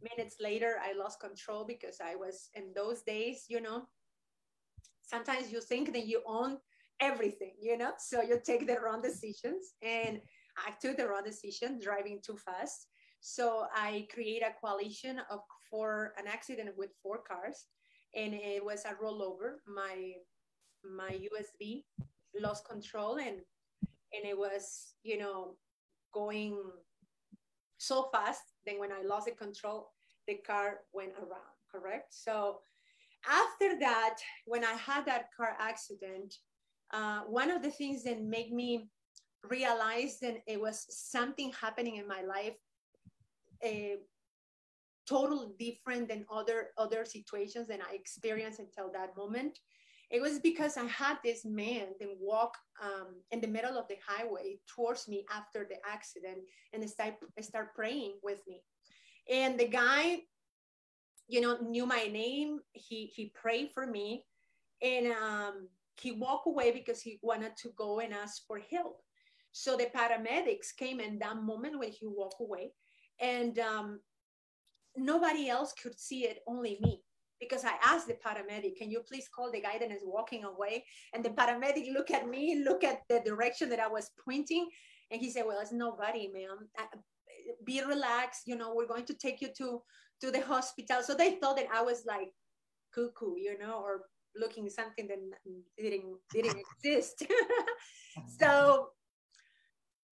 minutes 0.00 0.36
later, 0.40 0.76
I 0.82 0.94
lost 0.94 1.20
control 1.20 1.64
because 1.66 1.98
I 2.02 2.16
was 2.16 2.48
in 2.54 2.72
those 2.74 3.02
days, 3.02 3.44
you 3.48 3.60
know. 3.60 3.82
Sometimes 5.02 5.52
you 5.52 5.60
think 5.60 5.92
that 5.92 6.06
you 6.06 6.22
own 6.26 6.56
everything, 7.00 7.52
you 7.60 7.76
know, 7.76 7.92
so 7.98 8.22
you 8.22 8.38
take 8.44 8.66
the 8.66 8.78
wrong 8.80 9.02
decisions. 9.02 9.74
And 9.82 10.20
I 10.56 10.72
took 10.80 10.96
the 10.96 11.08
wrong 11.08 11.24
decision, 11.24 11.80
driving 11.82 12.20
too 12.24 12.36
fast. 12.36 12.86
So 13.20 13.66
I 13.74 14.06
create 14.12 14.42
a 14.42 14.54
coalition 14.60 15.20
of 15.30 15.40
for 15.70 16.12
an 16.18 16.26
accident 16.26 16.70
with 16.76 16.90
four 17.02 17.18
cars, 17.18 17.66
and 18.16 18.34
it 18.34 18.64
was 18.64 18.84
a 18.84 18.94
rollover. 19.02 19.60
My 19.66 20.14
my 20.82 21.10
USB 21.10 21.84
lost 22.40 22.66
control, 22.66 23.18
and 23.18 23.40
and 24.12 24.24
it 24.24 24.36
was 24.36 24.94
you 25.02 25.18
know 25.18 25.56
going 26.14 26.56
so 27.76 28.08
fast. 28.12 28.42
Then 28.66 28.78
when 28.78 28.90
I 28.90 29.02
lost 29.02 29.26
the 29.26 29.32
control, 29.32 29.90
the 30.26 30.36
car 30.46 30.80
went 30.92 31.12
around. 31.12 31.54
Correct. 31.70 32.14
So 32.14 32.60
after 33.28 33.78
that, 33.80 34.16
when 34.46 34.64
I 34.64 34.72
had 34.72 35.04
that 35.06 35.26
car 35.36 35.56
accident, 35.58 36.34
uh, 36.92 37.20
one 37.20 37.50
of 37.50 37.62
the 37.62 37.70
things 37.70 38.02
that 38.04 38.22
made 38.22 38.52
me 38.52 38.88
realize 39.48 40.18
that 40.20 40.38
it 40.46 40.60
was 40.60 40.86
something 40.90 41.52
happening 41.60 41.96
in 41.96 42.06
my 42.06 42.22
life 42.22 42.54
uh, 43.64 43.96
totally 45.08 45.48
different 45.58 46.08
than 46.08 46.26
other 46.30 46.68
other 46.78 47.04
situations 47.04 47.66
that 47.66 47.80
i 47.90 47.94
experienced 47.94 48.60
until 48.60 48.92
that 48.92 49.16
moment 49.16 49.58
it 50.10 50.20
was 50.20 50.38
because 50.40 50.76
i 50.76 50.84
had 50.84 51.16
this 51.24 51.44
man 51.44 51.86
that 51.98 52.08
walk 52.20 52.54
um, 52.82 53.14
in 53.30 53.40
the 53.40 53.48
middle 53.48 53.78
of 53.78 53.88
the 53.88 53.96
highway 54.06 54.58
towards 54.66 55.08
me 55.08 55.24
after 55.34 55.66
the 55.68 55.76
accident 55.90 56.38
and 56.72 56.88
start, 56.88 57.14
start 57.40 57.74
praying 57.74 58.14
with 58.22 58.40
me. 58.48 58.62
And 59.30 59.58
the 59.60 59.68
guy 59.68 60.20
you 61.30 61.40
know 61.40 61.56
knew 61.58 61.86
my 61.86 62.08
name. 62.12 62.60
He 62.72 63.06
he 63.06 63.32
prayed 63.40 63.70
for 63.72 63.86
me. 63.86 64.24
And 64.82 65.12
um, 65.12 65.68
he 66.00 66.12
walked 66.12 66.46
away 66.46 66.70
because 66.70 67.00
he 67.00 67.18
wanted 67.22 67.56
to 67.58 67.70
go 67.76 68.00
and 68.00 68.12
ask 68.14 68.46
for 68.46 68.60
help. 68.70 69.00
So 69.52 69.76
the 69.76 69.86
paramedics 69.94 70.74
came 70.76 71.00
in 71.00 71.18
that 71.18 71.42
moment 71.42 71.78
when 71.78 71.90
he 71.90 72.06
walked 72.06 72.40
away, 72.40 72.72
and 73.20 73.58
um, 73.58 74.00
nobody 74.96 75.48
else 75.48 75.72
could 75.72 75.98
see 75.98 76.24
it, 76.24 76.38
only 76.46 76.78
me. 76.80 77.02
Because 77.40 77.64
I 77.64 77.72
asked 77.82 78.06
the 78.06 78.18
paramedic, 78.24 78.76
"Can 78.76 78.90
you 78.90 79.00
please 79.00 79.28
call 79.34 79.50
the 79.50 79.62
guy 79.62 79.78
that 79.78 79.90
is 79.90 80.02
walking 80.04 80.44
away?" 80.44 80.84
And 81.14 81.24
the 81.24 81.30
paramedic 81.30 81.92
look 81.96 82.10
at 82.10 82.28
me, 82.28 82.62
look 82.64 82.84
at 82.84 83.02
the 83.08 83.20
direction 83.20 83.68
that 83.70 83.80
I 83.80 83.88
was 83.88 84.10
pointing, 84.24 84.68
and 85.10 85.20
he 85.20 85.30
said, 85.30 85.44
"Well, 85.46 85.60
it's 85.60 85.72
nobody, 85.72 86.30
ma'am. 86.32 86.68
Uh, 86.78 86.98
be 87.64 87.82
relaxed. 87.82 88.42
You 88.46 88.56
know, 88.56 88.74
we're 88.74 88.86
going 88.86 89.06
to 89.06 89.14
take 89.14 89.40
you 89.40 89.48
to 89.58 89.82
to 90.20 90.30
the 90.30 90.42
hospital." 90.42 91.02
So 91.02 91.14
they 91.14 91.32
thought 91.32 91.56
that 91.56 91.68
I 91.74 91.82
was 91.82 92.04
like 92.06 92.32
cuckoo, 92.94 93.36
you 93.38 93.58
know, 93.58 93.82
or 93.82 94.02
looking 94.36 94.68
something 94.68 95.08
that 95.08 95.18
didn't 95.76 96.16
didn't 96.32 96.62
exist. 96.84 97.24
so 98.40 98.88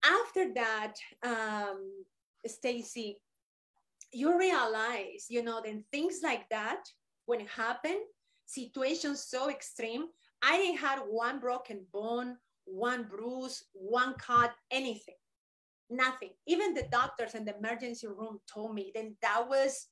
after 0.03 0.53
that, 0.53 0.93
um, 1.23 2.03
Stacy, 2.45 3.19
you 4.11 4.37
realize, 4.37 5.25
you 5.29 5.43
know, 5.43 5.61
then 5.63 5.83
things 5.91 6.21
like 6.23 6.47
that 6.49 6.83
when 7.25 7.41
it 7.41 7.49
happened, 7.49 8.01
situations 8.45 9.25
so 9.27 9.49
extreme. 9.49 10.05
I 10.41 10.57
didn't 10.57 10.79
have 10.79 11.03
one 11.09 11.39
broken 11.39 11.85
bone, 11.91 12.37
one 12.65 13.03
bruise, 13.03 13.63
one 13.73 14.13
cut, 14.15 14.53
anything, 14.71 15.15
nothing. 15.89 16.31
Even 16.47 16.73
the 16.73 16.87
doctors 16.91 17.35
in 17.35 17.45
the 17.45 17.57
emergency 17.57 18.07
room 18.07 18.39
told 18.51 18.73
me 18.73 18.91
then 18.95 19.15
that 19.21 19.47
was 19.47 19.87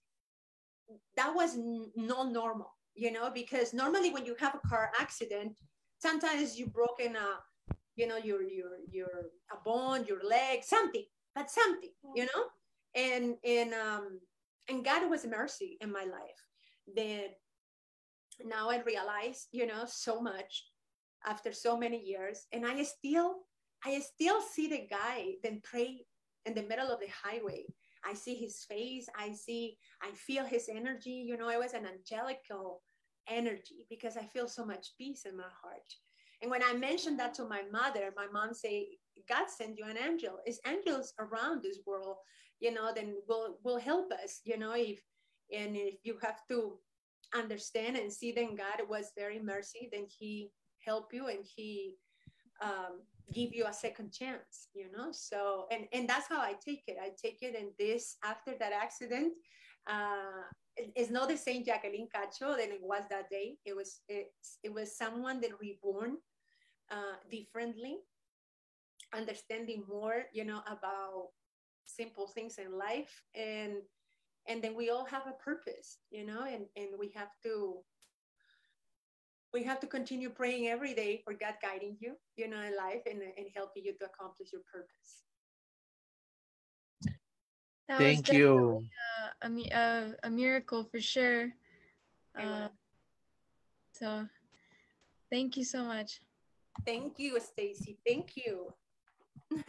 that 1.18 1.36
was 1.36 1.58
not 1.98 2.32
normal 2.32 2.77
you 2.98 3.12
know, 3.12 3.30
because 3.34 3.74
normally 3.74 4.10
when 4.10 4.26
you 4.26 4.36
have 4.40 4.56
a 4.56 4.68
car 4.68 4.92
accident, 5.00 5.54
sometimes 6.00 6.58
you 6.58 6.68
broken 6.68 7.16
a, 7.16 7.74
you 7.96 8.08
know, 8.08 8.18
your 8.18 8.42
your 8.42 8.72
your 8.92 9.08
a 9.52 9.58
bone, 9.64 10.06
your 10.08 10.24
leg, 10.28 10.64
something, 10.64 11.06
but 11.36 11.50
something, 11.50 11.92
you 12.16 12.26
know, 12.26 12.44
and 12.96 13.36
and 13.46 13.74
um 13.74 14.20
and 14.68 14.84
God 14.84 15.10
was 15.10 15.26
mercy 15.26 15.78
in 15.80 15.92
my 15.92 16.04
life 16.04 16.42
that 16.96 17.38
now 18.44 18.70
I 18.70 18.82
realize, 18.82 19.48
you 19.52 19.66
know, 19.66 19.86
so 19.86 20.20
much 20.22 20.66
after 21.26 21.52
so 21.52 21.78
many 21.78 22.04
years, 22.04 22.48
and 22.52 22.66
I 22.66 22.84
still 22.84 23.36
I 23.86 24.00
still 24.00 24.42
see 24.42 24.68
the 24.68 24.88
guy 24.90 25.36
then 25.44 25.62
pray 25.64 26.06
in 26.46 26.56
the 26.56 26.64
middle 26.64 26.90
of 26.90 27.00
the 27.00 27.08
highway. 27.24 27.66
I 28.06 28.14
see 28.14 28.36
his 28.36 28.64
face. 28.64 29.08
I 29.18 29.34
see, 29.34 29.78
I 30.02 30.12
feel 30.12 30.46
his 30.46 30.70
energy. 30.70 31.26
You 31.28 31.38
know, 31.38 31.50
it 31.50 31.60
was 31.60 31.74
an 31.74 31.86
angelical 31.86 32.82
energy 33.30 33.86
because 33.90 34.18
I 34.18 34.26
feel 34.26 34.48
so 34.48 34.66
much 34.66 34.94
peace 34.98 35.24
in 35.26 35.38
my 35.38 35.52
heart. 35.62 35.90
And 36.42 36.52
when 36.52 36.64
I 36.64 36.74
mentioned 36.74 37.20
that 37.20 37.34
to 37.36 37.46
my 37.46 37.64
mother, 37.72 38.14
my 38.16 38.28
mom 38.32 38.54
say, 38.54 38.88
God 39.28 39.50
sent 39.50 39.78
you 39.78 39.86
an 39.86 39.98
angel. 39.98 40.40
Is 40.46 40.60
angels 40.68 41.14
around 41.20 41.64
this 41.64 41.80
world, 41.86 42.18
you 42.60 42.74
know, 42.74 42.92
then 42.94 43.16
will 43.28 43.58
will 43.64 43.80
help 43.80 44.12
us, 44.12 44.42
you 44.44 44.58
know, 44.58 44.74
if 44.76 45.02
and 45.56 45.76
if 45.76 45.96
you 46.04 46.18
have 46.22 46.46
to 46.50 46.78
understand 47.36 47.98
and 47.98 48.12
see 48.12 48.32
then 48.32 48.56
God 48.56 48.88
was 48.88 49.12
very 49.18 49.40
mercy, 49.40 49.90
then 49.92 50.06
he 50.08 50.52
help 50.86 51.14
you 51.14 51.28
and 51.28 51.44
he 51.44 51.96
um, 52.62 53.02
give 53.34 53.54
you 53.54 53.66
a 53.66 53.74
second 53.74 54.14
chance, 54.14 54.70
you 54.74 54.92
know. 54.96 55.10
So 55.12 55.68
and 55.72 55.88
and 55.92 56.08
that's 56.08 56.28
how 56.28 56.40
I 56.40 56.54
take 56.54 56.84
it. 56.88 56.98
I 57.02 57.12
take 57.22 57.40
it 57.42 57.56
in 57.56 57.72
this 57.80 58.18
after 58.24 58.54
that 58.60 58.74
accident. 58.74 59.34
Uh, 59.90 60.44
it's 60.78 61.12
not 61.12 61.30
the 61.30 61.38
same 61.38 61.64
Jacqueline 61.64 62.08
Cacho 62.14 62.58
than 62.58 62.72
it 62.72 62.82
was 62.82 63.04
that 63.10 63.30
day. 63.30 63.58
It 63.66 63.76
was 63.76 64.02
it, 64.08 64.32
it 64.64 64.74
was 64.74 64.98
someone 64.98 65.42
that 65.42 65.60
reborn 65.60 66.18
uh, 66.92 67.18
differently, 67.32 67.98
understanding 69.14 69.84
more, 69.90 70.26
you 70.34 70.46
know, 70.46 70.62
about 70.68 71.30
simple 71.86 72.28
things 72.28 72.58
in 72.58 72.78
life, 72.78 73.24
and 73.36 73.74
and 74.48 74.62
then 74.62 74.76
we 74.76 74.90
all 74.90 75.06
have 75.06 75.28
a 75.28 75.44
purpose, 75.44 75.98
you 76.12 76.26
know, 76.26 76.44
and 76.44 76.66
and 76.76 76.90
we 77.00 77.12
have 77.16 77.32
to 77.44 77.84
we 79.54 79.64
have 79.64 79.80
to 79.80 79.88
continue 79.88 80.30
praying 80.30 80.68
every 80.68 80.94
day 80.94 81.22
for 81.24 81.34
God 81.34 81.56
guiding 81.62 81.98
you, 82.00 82.14
you 82.36 82.50
know, 82.50 82.62
in 82.62 82.76
life 82.76 83.02
and, 83.10 83.22
and 83.22 83.48
helping 83.56 83.86
you 83.86 83.94
to 83.98 84.06
accomplish 84.06 84.50
your 84.52 84.62
purpose. 84.72 85.24
That 87.88 88.00
Thank 88.00 88.34
you. 88.34 88.84
A, 89.42 89.48
a, 89.48 90.14
a, 90.24 90.30
miracle 90.30 90.84
for 90.84 91.00
sure. 91.00 91.54
Uh, 92.38 92.68
so, 93.94 94.28
thank 95.32 95.56
you 95.56 95.64
so 95.64 95.86
much. 95.86 96.20
Thank 96.86 97.18
you, 97.18 97.40
Stacy. 97.40 97.98
Thank 98.06 98.36
you. 98.36 98.74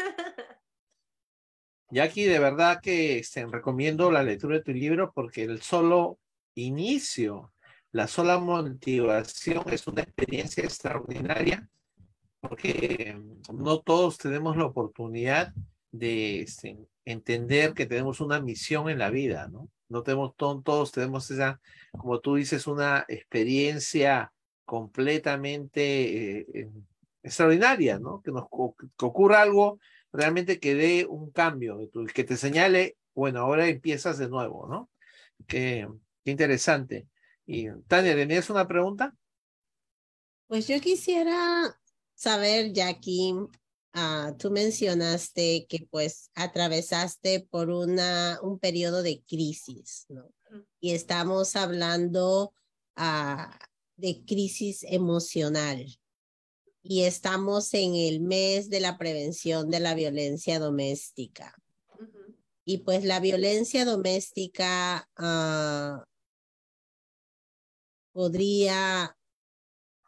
Jackie, 1.90 2.24
de 2.24 2.38
verdad 2.38 2.80
que 2.82 3.18
este, 3.18 3.46
recomiendo 3.46 4.10
la 4.10 4.22
lectura 4.22 4.56
de 4.56 4.64
tu 4.64 4.72
libro 4.72 5.12
porque 5.14 5.44
el 5.44 5.62
solo 5.62 6.18
inicio, 6.54 7.52
la 7.92 8.08
sola 8.08 8.38
motivación 8.38 9.64
es 9.70 9.86
una 9.86 10.02
experiencia 10.02 10.64
extraordinaria 10.64 11.66
porque 12.40 13.16
no 13.52 13.80
todos 13.80 14.18
tenemos 14.18 14.56
la 14.56 14.66
oportunidad 14.66 15.54
de 15.90 16.42
este, 16.42 16.78
entender 17.04 17.74
que 17.74 17.86
tenemos 17.86 18.20
una 18.20 18.40
misión 18.40 18.88
en 18.88 18.98
la 18.98 19.10
vida, 19.10 19.48
¿no? 19.48 19.70
No 19.88 20.02
tenemos, 20.02 20.34
todos 20.36 20.92
tenemos 20.92 21.30
esa, 21.30 21.60
como 21.92 22.20
tú 22.20 22.34
dices, 22.34 22.66
una 22.66 23.06
experiencia 23.08 24.32
completamente 24.64 26.40
eh, 26.40 26.70
extraordinaria, 27.22 27.98
¿no? 27.98 28.20
Que 28.20 28.30
nos 28.30 28.44
que 28.98 29.06
ocurra 29.06 29.40
algo 29.40 29.80
realmente 30.12 30.60
que 30.60 30.74
dé 30.74 31.06
un 31.06 31.30
cambio, 31.30 31.78
que 32.14 32.24
te 32.24 32.36
señale, 32.36 32.96
bueno, 33.14 33.40
ahora 33.40 33.66
empiezas 33.68 34.18
de 34.18 34.28
nuevo, 34.28 34.66
¿no? 34.68 34.90
Qué, 35.46 35.88
qué 36.24 36.30
interesante. 36.30 37.08
Y 37.46 37.68
Tania, 37.86 38.14
¿tenías 38.14 38.50
una 38.50 38.68
pregunta? 38.68 39.14
Pues 40.48 40.68
yo 40.68 40.80
quisiera 40.80 41.78
saber, 42.14 42.72
Jackie, 42.72 43.34
uh, 43.94 44.36
tú 44.36 44.50
mencionaste 44.50 45.66
que 45.68 45.86
pues 45.90 46.30
atravesaste 46.34 47.46
por 47.50 47.70
una, 47.70 48.38
un 48.42 48.58
periodo 48.58 49.02
de 49.02 49.22
crisis, 49.26 50.06
¿no? 50.08 50.30
Y 50.80 50.92
estamos 50.92 51.56
hablando 51.56 52.52
uh, 52.96 53.50
de 53.96 54.24
crisis 54.24 54.84
emocional. 54.84 55.86
Y 56.82 57.02
estamos 57.02 57.74
en 57.74 57.94
el 57.94 58.20
mes 58.20 58.70
de 58.70 58.80
la 58.80 58.96
prevención 58.96 59.68
de 59.68 59.80
la 59.80 59.94
violencia 59.94 60.58
doméstica. 60.58 61.54
Uh 61.98 62.04
-huh. 62.04 62.36
Y 62.64 62.78
pues 62.78 63.04
la 63.04 63.20
violencia 63.20 63.84
doméstica 63.84 65.08
uh, 65.18 66.02
podría 68.12 69.16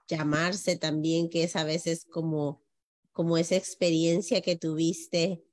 llamarse 0.09 0.77
también, 0.77 1.29
que 1.29 1.45
es 1.45 1.55
a 1.57 1.65
veces 1.65 2.05
como, 2.05 2.63
como 3.13 3.37
esa 3.37 3.57
experiencia 3.57 4.41
que 4.41 4.57
tuviste 4.57 5.45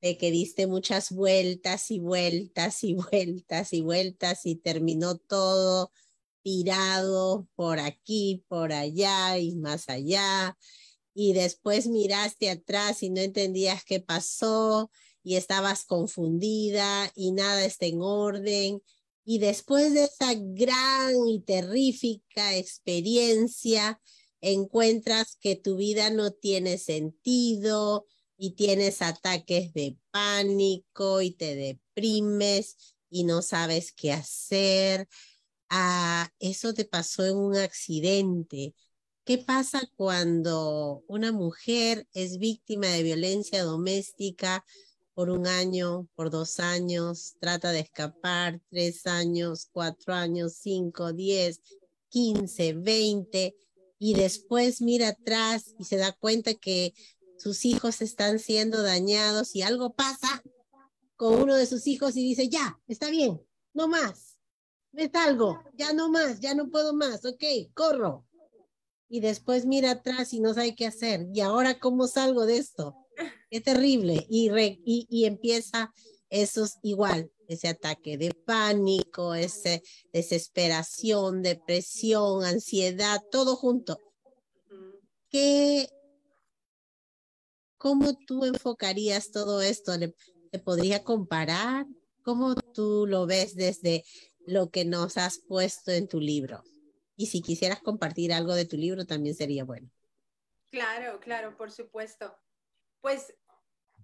de 0.00 0.16
que 0.16 0.30
diste 0.30 0.66
muchas 0.66 1.10
vueltas 1.10 1.90
y 1.90 1.98
vueltas 1.98 2.84
y 2.84 2.94
vueltas 3.10 3.72
y 3.72 3.80
vueltas 3.80 4.46
y 4.46 4.56
terminó 4.56 5.16
todo 5.16 5.92
tirado 6.42 7.48
por 7.56 7.78
aquí, 7.80 8.44
por 8.48 8.72
allá 8.72 9.38
y 9.38 9.56
más 9.56 9.88
allá. 9.88 10.56
Y 11.14 11.32
después 11.32 11.88
miraste 11.88 12.48
atrás 12.48 13.02
y 13.02 13.10
no 13.10 13.20
entendías 13.20 13.84
qué 13.84 14.00
pasó 14.00 14.90
y 15.22 15.36
estabas 15.36 15.84
confundida 15.84 17.10
y 17.14 17.32
nada 17.32 17.64
está 17.64 17.86
en 17.86 18.00
orden. 18.00 18.82
Y 19.24 19.40
después 19.40 19.92
de 19.92 20.04
esa 20.04 20.32
gran 20.34 21.28
y 21.28 21.40
terrífica 21.40 22.56
experiencia, 22.56 24.00
encuentras 24.40 25.36
que 25.36 25.56
tu 25.56 25.76
vida 25.76 26.10
no 26.10 26.32
tiene 26.32 26.78
sentido 26.78 28.06
y 28.36 28.52
tienes 28.52 29.02
ataques 29.02 29.72
de 29.74 29.96
pánico 30.10 31.22
y 31.22 31.32
te 31.32 31.54
deprimes 31.54 32.96
y 33.10 33.24
no 33.24 33.42
sabes 33.42 33.92
qué 33.92 34.12
hacer. 34.12 35.08
Ah, 35.68 36.30
eso 36.38 36.74
te 36.74 36.84
pasó 36.84 37.26
en 37.26 37.36
un 37.36 37.56
accidente. 37.56 38.74
¿Qué 39.24 39.38
pasa 39.38 39.82
cuando 39.96 41.04
una 41.08 41.32
mujer 41.32 42.06
es 42.12 42.38
víctima 42.38 42.86
de 42.88 43.02
violencia 43.02 43.62
doméstica? 43.62 44.64
por 45.18 45.30
un 45.30 45.48
año, 45.48 46.06
por 46.14 46.30
dos 46.30 46.60
años, 46.60 47.34
trata 47.40 47.72
de 47.72 47.80
escapar, 47.80 48.60
tres 48.70 49.04
años, 49.04 49.66
cuatro 49.72 50.14
años, 50.14 50.58
cinco, 50.60 51.12
diez, 51.12 51.60
quince, 52.08 52.72
veinte, 52.74 53.56
y 53.98 54.14
después 54.14 54.80
mira 54.80 55.08
atrás 55.08 55.74
y 55.78 55.84
se 55.84 55.96
da 55.96 56.12
cuenta 56.12 56.54
que 56.54 56.94
sus 57.36 57.64
hijos 57.64 58.00
están 58.00 58.38
siendo 58.38 58.82
dañados 58.82 59.54
y 59.54 59.62
algo 59.62 59.94
pasa 59.94 60.42
con 61.16 61.34
uno 61.42 61.56
de 61.56 61.66
sus 61.66 61.86
hijos 61.86 62.16
y 62.16 62.22
dice, 62.22 62.48
ya, 62.48 62.80
está 62.86 63.10
bien, 63.10 63.40
no 63.74 63.88
más, 63.88 64.38
es 64.92 65.14
algo, 65.14 65.62
ya 65.74 65.92
no 65.92 66.10
más, 66.10 66.40
ya 66.40 66.54
no 66.54 66.70
puedo 66.70 66.94
más, 66.94 67.24
ok, 67.24 67.44
corro. 67.74 68.24
Y 69.08 69.20
después 69.20 69.64
mira 69.64 69.92
atrás 69.92 70.32
y 70.32 70.40
no 70.40 70.52
sabe 70.52 70.74
qué 70.74 70.86
hacer. 70.86 71.26
¿Y 71.32 71.40
ahora 71.40 71.78
cómo 71.78 72.06
salgo 72.06 72.44
de 72.44 72.58
esto? 72.58 72.94
Qué 73.50 73.60
terrible. 73.62 74.26
Y, 74.28 74.50
re, 74.50 74.80
y, 74.84 75.06
y, 75.08 75.24
empieza 75.24 75.94
eso 76.28 76.66
igual, 76.82 77.30
ese 77.48 77.68
ataque 77.68 78.16
de 78.16 78.32
pánico, 78.32 79.34
esa 79.34 79.80
desesperación, 80.12 81.42
depresión, 81.42 82.44
ansiedad, 82.44 83.20
todo 83.30 83.56
junto. 83.56 83.98
¿Qué, 85.30 85.88
¿Cómo 87.78 88.14
tú 88.26 88.44
enfocarías 88.44 89.30
todo 89.30 89.62
esto? 89.62 89.92
¿Te 90.50 90.58
podría 90.58 91.04
comparar? 91.04 91.86
¿Cómo 92.22 92.54
tú 92.54 93.06
lo 93.06 93.26
ves 93.26 93.54
desde 93.54 94.04
lo 94.46 94.70
que 94.70 94.84
nos 94.84 95.16
has 95.16 95.38
puesto 95.38 95.92
en 95.92 96.08
tu 96.08 96.20
libro? 96.20 96.62
Y 97.16 97.26
si 97.26 97.40
quisieras 97.40 97.80
compartir 97.80 98.32
algo 98.32 98.54
de 98.54 98.64
tu 98.64 98.76
libro, 98.76 99.06
también 99.06 99.34
sería 99.34 99.64
bueno. 99.64 99.90
Claro, 100.70 101.20
claro, 101.20 101.56
por 101.56 101.70
supuesto. 101.70 102.36
Pues 103.00 103.32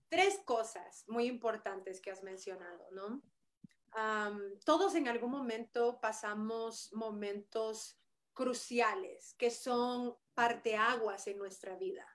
tres 0.08 0.38
cosas 0.44 1.04
muy 1.08 1.26
importantes 1.26 2.00
que 2.00 2.12
has 2.12 2.22
mencionado, 2.22 2.84
¿no? 2.92 3.22
Todos 4.64 4.94
en 4.94 5.08
algún 5.08 5.30
momento 5.30 6.00
pasamos 6.00 6.92
momentos 6.92 8.00
cruciales 8.32 9.34
que 9.38 9.50
son 9.50 10.16
parteaguas 10.34 11.26
en 11.26 11.38
nuestra 11.38 11.76
vida. 11.76 12.06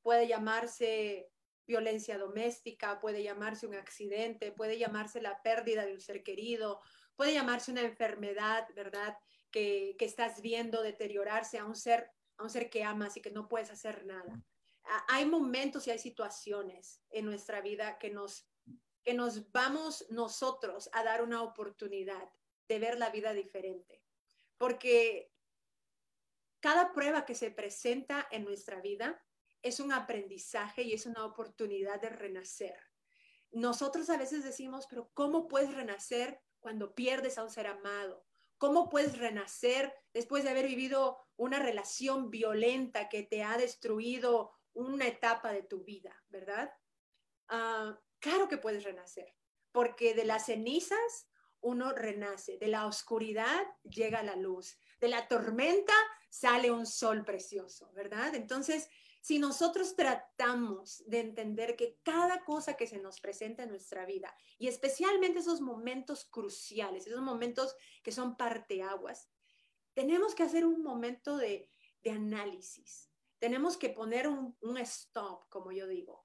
Puede 0.00 0.26
llamarse 0.26 1.30
violencia 1.66 2.16
doméstica, 2.16 2.98
puede 2.98 3.22
llamarse 3.22 3.66
un 3.66 3.74
accidente, 3.74 4.52
puede 4.52 4.78
llamarse 4.78 5.20
la 5.20 5.42
pérdida 5.42 5.84
de 5.84 5.92
un 5.92 6.00
ser 6.00 6.22
querido, 6.22 6.80
puede 7.14 7.34
llamarse 7.34 7.72
una 7.72 7.82
enfermedad, 7.82 8.66
¿verdad? 8.74 9.18
Que, 9.50 9.96
que 9.98 10.06
estás 10.06 10.40
viendo 10.40 10.82
deteriorarse 10.82 11.58
a 11.58 11.64
un 11.64 11.74
ser 11.74 12.10
a 12.38 12.44
un 12.44 12.50
ser 12.50 12.70
que 12.70 12.84
amas 12.84 13.16
y 13.16 13.20
que 13.20 13.32
no 13.32 13.48
puedes 13.48 13.70
hacer 13.70 14.06
nada 14.06 14.42
hay 15.08 15.26
momentos 15.26 15.86
y 15.86 15.90
hay 15.90 15.98
situaciones 15.98 17.02
en 17.10 17.26
nuestra 17.26 17.60
vida 17.60 17.98
que 17.98 18.10
nos, 18.10 18.47
que 19.08 19.14
nos 19.14 19.50
vamos 19.52 20.04
nosotros 20.10 20.90
a 20.92 21.02
dar 21.02 21.22
una 21.22 21.42
oportunidad 21.42 22.30
de 22.68 22.78
ver 22.78 22.98
la 22.98 23.08
vida 23.08 23.32
diferente. 23.32 24.04
Porque 24.58 25.32
cada 26.60 26.92
prueba 26.92 27.24
que 27.24 27.34
se 27.34 27.50
presenta 27.50 28.28
en 28.30 28.44
nuestra 28.44 28.82
vida 28.82 29.18
es 29.62 29.80
un 29.80 29.92
aprendizaje 29.92 30.82
y 30.82 30.92
es 30.92 31.06
una 31.06 31.24
oportunidad 31.24 31.98
de 32.02 32.10
renacer. 32.10 32.78
Nosotros 33.50 34.10
a 34.10 34.18
veces 34.18 34.44
decimos, 34.44 34.86
pero 34.90 35.10
¿cómo 35.14 35.48
puedes 35.48 35.72
renacer 35.72 36.42
cuando 36.60 36.94
pierdes 36.94 37.38
a 37.38 37.44
un 37.44 37.50
ser 37.50 37.66
amado? 37.66 38.26
¿Cómo 38.58 38.90
puedes 38.90 39.16
renacer 39.16 39.90
después 40.12 40.44
de 40.44 40.50
haber 40.50 40.66
vivido 40.66 41.16
una 41.36 41.58
relación 41.60 42.28
violenta 42.28 43.08
que 43.08 43.22
te 43.22 43.42
ha 43.42 43.56
destruido 43.56 44.52
una 44.74 45.06
etapa 45.06 45.50
de 45.50 45.62
tu 45.62 45.82
vida, 45.82 46.14
¿verdad? 46.28 46.70
Uh, 47.50 47.96
claro 48.20 48.48
que 48.48 48.58
puedes 48.58 48.84
renacer, 48.84 49.34
porque 49.72 50.14
de 50.14 50.24
las 50.24 50.46
cenizas 50.46 51.28
uno 51.60 51.92
renace, 51.92 52.56
de 52.58 52.68
la 52.68 52.86
oscuridad 52.86 53.66
llega 53.82 54.22
la 54.22 54.36
luz, 54.36 54.78
de 55.00 55.08
la 55.08 55.26
tormenta 55.28 55.94
sale 56.30 56.70
un 56.70 56.86
sol 56.86 57.24
precioso, 57.24 57.90
¿verdad? 57.94 58.34
Entonces, 58.34 58.88
si 59.20 59.38
nosotros 59.38 59.96
tratamos 59.96 61.02
de 61.06 61.20
entender 61.20 61.76
que 61.76 61.98
cada 62.02 62.44
cosa 62.44 62.76
que 62.76 62.86
se 62.86 62.98
nos 62.98 63.20
presenta 63.20 63.64
en 63.64 63.70
nuestra 63.70 64.06
vida, 64.06 64.34
y 64.58 64.68
especialmente 64.68 65.40
esos 65.40 65.60
momentos 65.60 66.24
cruciales, 66.24 67.06
esos 67.06 67.22
momentos 67.22 67.76
que 68.02 68.12
son 68.12 68.36
parteaguas, 68.36 69.28
tenemos 69.94 70.34
que 70.34 70.44
hacer 70.44 70.64
un 70.64 70.82
momento 70.82 71.36
de, 71.36 71.68
análisis, 72.08 73.10
tenemos 73.38 73.76
que 73.76 73.90
poner 73.90 74.28
un, 74.28 74.78
stop, 74.78 75.46
como 75.50 75.72
yo 75.72 75.86
digo. 75.86 76.24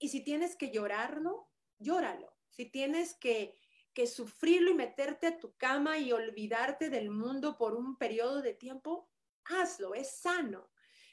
Y 0.00 0.08
si 0.08 0.24
tienes 0.24 0.56
que 0.56 0.70
llorarlo, 0.70 1.48
llóralo. 1.78 2.34
Si 2.48 2.64
tienes 2.64 3.14
que, 3.14 3.54
que 3.92 4.06
sufrirlo 4.06 4.70
y 4.70 4.74
meterte 4.74 5.26
a 5.26 5.38
tu 5.38 5.54
cama 5.56 5.98
y 5.98 6.10
olvidarte 6.10 6.88
del 6.88 7.10
mundo 7.10 7.58
por 7.58 7.76
un 7.76 7.96
periodo 7.96 8.40
de 8.40 8.54
tiempo, 8.54 9.08
hazlo, 9.44 9.94
es 9.94 10.10
sano. 10.10 10.70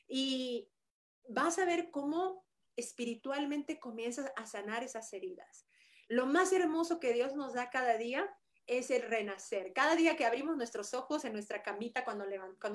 Y 0.08 0.72
vas 1.28 1.60
a 1.60 1.66
ver 1.66 1.92
cómo 1.92 2.46
espiritualmente 2.78 3.78
comienzas 3.78 4.32
a 4.38 4.46
sanar 4.46 4.84
esas 4.84 5.12
heridas. 5.12 5.68
Lo 6.08 6.26
más 6.26 6.54
hermoso 6.54 7.02
que 7.02 7.12
Dios 7.12 7.36
nos 7.36 7.54
da 7.54 7.70
cada 7.70 7.98
día 7.98 8.34
es 8.68 8.92
el 8.92 9.02
renacer. 9.04 9.74
Cada 9.74 9.96
día 9.96 10.16
que 10.16 10.26
abrimos 10.26 10.58
nuestros 10.58 10.94
ojos 10.94 11.26
en 11.26 11.34
nuestra 11.34 11.64
camita 11.64 12.04
cuando, 12.04 12.26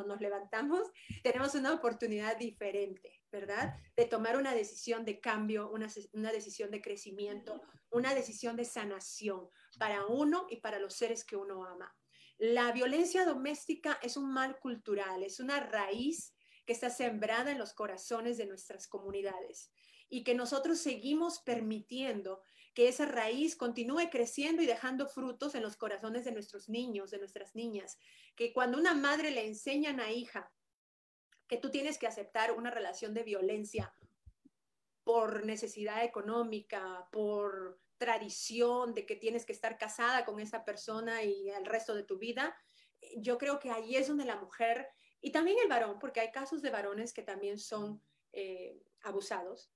nos 0.05 0.21
levantamos, 0.21 0.91
tenemos 1.23 1.55
una 1.55 1.75
oportunidad 1.75 2.37
diferente, 2.39 3.23
¿verdad? 3.31 3.77
De 3.95 4.07
tomar 4.07 4.37
una 4.37 4.55
decisión 4.55 5.05
de 5.05 5.21
cambio, 5.21 5.71
una 5.71 6.33
decisión 6.33 6.71
de 6.71 6.81
crecimiento, 6.81 7.63
una 7.91 8.15
decisión 8.15 8.57
de 8.57 8.65
sanación 8.65 9.49
para 9.79 10.07
uno 10.07 10.47
y 10.49 10.57
para 10.57 10.79
los 10.79 10.95
seres 10.95 11.25
que 11.25 11.37
uno 11.37 11.65
ama. 11.65 11.95
La 12.39 12.73
violencia 12.73 13.25
doméstica 13.25 13.99
es 14.03 14.17
un 14.17 14.33
mal 14.33 14.59
cultural, 14.59 15.23
es 15.23 15.39
una 15.39 15.61
raíz 15.61 16.35
que 16.67 16.73
está 16.73 16.91
sembrada 16.91 17.53
en 17.53 17.59
los 17.59 17.75
corazones 17.75 18.39
de 18.39 18.47
nuestras 18.47 18.89
comunidades 18.89 19.71
y 20.09 20.25
que 20.25 20.35
nosotros 20.35 20.79
seguimos 20.79 21.41
permitiendo 21.41 22.43
que 22.75 22.89
esa 22.89 23.07
raíz 23.07 23.57
continúe 23.57 24.09
creciendo 24.11 24.63
y 24.63 24.67
dejando 24.67 25.07
frutos 25.07 25.55
en 25.55 25.63
los 25.63 25.77
corazones 25.77 26.25
de 26.25 26.33
nuestros 26.33 26.69
niños, 26.69 27.11
de 27.11 27.19
nuestras 27.19 27.55
niñas, 27.55 27.99
que 28.35 28.53
cuando 28.53 28.79
una 28.79 28.95
madre 28.95 29.31
le 29.31 29.47
enseña 29.47 29.91
a 29.91 29.95
una 29.95 30.11
hija 30.11 30.51
que 31.49 31.59
tú 31.59 31.71
tienes 31.71 31.99
que 31.99 32.07
aceptar 32.07 32.53
una 32.53 32.71
relación 32.71 33.13
de 33.13 33.25
violencia 33.25 33.95
por 35.05 35.45
necesidad 35.45 36.05
económica, 36.05 37.09
por 37.13 37.79
tradición 37.99 38.95
de 38.95 39.05
que 39.05 39.17
tienes 39.17 39.45
que 39.45 39.53
estar 39.53 39.77
casada 39.77 40.25
con 40.25 40.41
esa 40.41 40.65
persona 40.65 41.23
y 41.23 41.51
el 41.51 41.67
resto 41.67 41.95
de 41.95 42.05
tu 42.05 42.19
vida, 42.19 42.57
yo 43.17 43.39
creo 43.39 43.59
que 43.59 43.71
ahí 43.71 43.97
es 43.97 44.09
donde 44.09 44.25
la 44.25 44.37
mujer 44.37 44.89
y 45.21 45.31
también 45.31 45.59
el 45.63 45.69
varón, 45.69 45.99
porque 45.99 46.21
hay 46.21 46.33
casos 46.33 46.63
de 46.63 46.71
varones 46.71 47.13
que 47.13 47.23
también 47.23 47.59
son 47.59 48.03
eh, 48.33 48.83
abusados, 49.03 49.71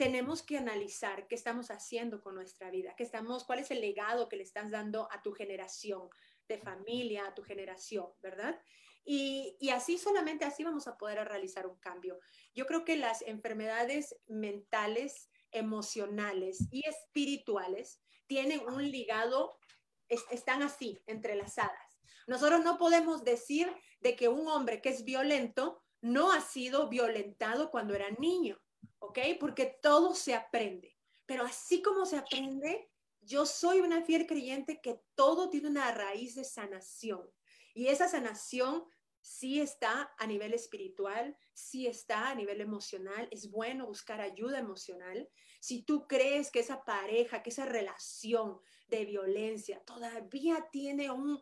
tenemos 0.00 0.42
que 0.42 0.56
analizar 0.56 1.28
qué 1.28 1.34
estamos 1.34 1.70
haciendo 1.70 2.22
con 2.22 2.34
nuestra 2.34 2.70
vida, 2.70 2.94
qué 2.96 3.02
estamos, 3.02 3.44
cuál 3.44 3.58
es 3.58 3.70
el 3.70 3.82
legado 3.82 4.30
que 4.30 4.36
le 4.36 4.44
estás 4.44 4.70
dando 4.70 5.06
a 5.12 5.20
tu 5.20 5.32
generación 5.32 6.08
de 6.48 6.56
familia, 6.56 7.26
a 7.26 7.34
tu 7.34 7.42
generación, 7.42 8.06
¿verdad? 8.22 8.58
Y, 9.04 9.58
y, 9.60 9.68
así 9.68 9.98
solamente 9.98 10.46
así 10.46 10.64
vamos 10.64 10.88
a 10.88 10.96
poder 10.96 11.28
realizar 11.28 11.66
un 11.66 11.78
cambio. 11.80 12.18
Yo 12.54 12.64
creo 12.64 12.86
que 12.86 12.96
las 12.96 13.20
enfermedades 13.20 14.16
mentales, 14.26 15.28
emocionales 15.50 16.66
y 16.70 16.88
espirituales 16.88 18.00
tienen 18.26 18.60
un 18.60 18.90
ligado, 18.90 19.58
están 20.08 20.62
así, 20.62 21.02
entrelazadas. 21.08 22.00
Nosotros 22.26 22.64
no 22.64 22.78
podemos 22.78 23.22
decir 23.22 23.70
de 24.00 24.16
que 24.16 24.28
un 24.28 24.48
hombre 24.48 24.80
que 24.80 24.88
es 24.88 25.04
violento 25.04 25.82
no 26.00 26.32
ha 26.32 26.40
sido 26.40 26.88
violentado 26.88 27.70
cuando 27.70 27.94
era 27.94 28.08
niño, 28.12 28.58
¿ok? 29.10 29.18
Porque 29.40 29.78
todo 29.82 30.14
se 30.14 30.34
aprende. 30.34 30.96
Pero 31.26 31.44
así 31.44 31.82
como 31.82 32.06
se 32.06 32.16
aprende, 32.16 32.90
yo 33.20 33.44
soy 33.44 33.80
una 33.80 34.02
fiel 34.02 34.26
creyente 34.26 34.80
que 34.80 35.00
todo 35.14 35.50
tiene 35.50 35.68
una 35.68 35.92
raíz 35.92 36.36
de 36.36 36.44
sanación. 36.44 37.28
Y 37.74 37.88
esa 37.88 38.08
sanación 38.08 38.84
sí 39.20 39.60
está 39.60 40.14
a 40.18 40.26
nivel 40.26 40.54
espiritual, 40.54 41.36
sí 41.52 41.86
está 41.86 42.30
a 42.30 42.34
nivel 42.34 42.60
emocional. 42.60 43.28
Es 43.32 43.50
bueno 43.50 43.86
buscar 43.86 44.20
ayuda 44.20 44.58
emocional. 44.58 45.28
Si 45.60 45.82
tú 45.82 46.06
crees 46.06 46.50
que 46.50 46.60
esa 46.60 46.84
pareja, 46.84 47.42
que 47.42 47.50
esa 47.50 47.66
relación 47.66 48.60
de 48.86 49.04
violencia 49.04 49.82
todavía 49.84 50.68
tiene 50.70 51.10
un, 51.10 51.40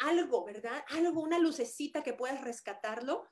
algo, 0.00 0.44
¿verdad? 0.44 0.82
Algo, 0.88 1.20
una 1.20 1.38
lucecita 1.38 2.02
que 2.02 2.14
puedas 2.14 2.42
rescatarlo, 2.42 3.26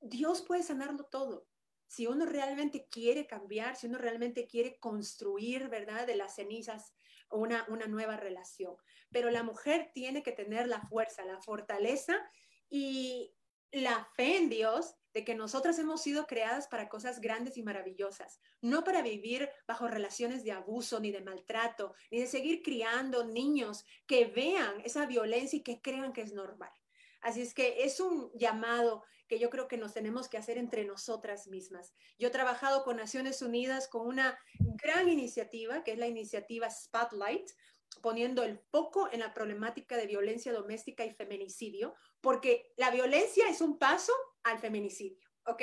Dios 0.00 0.42
puede 0.42 0.62
sanarlo 0.62 1.04
todo. 1.04 1.49
Si 1.90 2.06
uno 2.06 2.24
realmente 2.24 2.86
quiere 2.88 3.26
cambiar, 3.26 3.74
si 3.74 3.88
uno 3.88 3.98
realmente 3.98 4.46
quiere 4.46 4.78
construir, 4.78 5.68
¿verdad? 5.68 6.06
De 6.06 6.14
las 6.14 6.36
cenizas 6.36 6.94
una, 7.32 7.66
una 7.68 7.88
nueva 7.88 8.16
relación. 8.16 8.76
Pero 9.10 9.28
la 9.30 9.42
mujer 9.42 9.90
tiene 9.92 10.22
que 10.22 10.30
tener 10.30 10.68
la 10.68 10.82
fuerza, 10.82 11.24
la 11.24 11.42
fortaleza 11.42 12.16
y 12.68 13.34
la 13.72 14.08
fe 14.14 14.36
en 14.36 14.48
Dios 14.50 14.94
de 15.14 15.24
que 15.24 15.34
nosotras 15.34 15.80
hemos 15.80 16.00
sido 16.00 16.28
creadas 16.28 16.68
para 16.68 16.88
cosas 16.88 17.20
grandes 17.20 17.56
y 17.56 17.64
maravillosas, 17.64 18.38
no 18.60 18.84
para 18.84 19.02
vivir 19.02 19.50
bajo 19.66 19.88
relaciones 19.88 20.44
de 20.44 20.52
abuso 20.52 21.00
ni 21.00 21.10
de 21.10 21.22
maltrato, 21.22 21.94
ni 22.12 22.20
de 22.20 22.28
seguir 22.28 22.62
criando 22.62 23.24
niños 23.24 23.84
que 24.06 24.26
vean 24.26 24.80
esa 24.84 25.06
violencia 25.06 25.56
y 25.56 25.64
que 25.64 25.80
crean 25.80 26.12
que 26.12 26.20
es 26.20 26.34
normal. 26.34 26.70
Así 27.20 27.42
es 27.42 27.52
que 27.52 27.82
es 27.82 27.98
un 27.98 28.30
llamado 28.34 29.02
que 29.30 29.38
yo 29.38 29.48
creo 29.48 29.68
que 29.68 29.76
nos 29.76 29.94
tenemos 29.94 30.28
que 30.28 30.38
hacer 30.38 30.58
entre 30.58 30.84
nosotras 30.84 31.46
mismas. 31.46 31.94
Yo 32.18 32.28
he 32.28 32.32
trabajado 32.32 32.82
con 32.82 32.96
Naciones 32.96 33.42
Unidas 33.42 33.86
con 33.86 34.08
una 34.08 34.36
gran 34.58 35.08
iniciativa, 35.08 35.84
que 35.84 35.92
es 35.92 35.98
la 35.98 36.08
iniciativa 36.08 36.68
Spotlight, 36.68 37.48
poniendo 38.02 38.42
el 38.42 38.58
foco 38.58 39.08
en 39.12 39.20
la 39.20 39.32
problemática 39.32 39.96
de 39.96 40.08
violencia 40.08 40.52
doméstica 40.52 41.04
y 41.04 41.12
feminicidio, 41.12 41.94
porque 42.20 42.72
la 42.76 42.90
violencia 42.90 43.48
es 43.48 43.60
un 43.60 43.78
paso 43.78 44.12
al 44.42 44.58
feminicidio, 44.58 45.28
¿ok? 45.46 45.62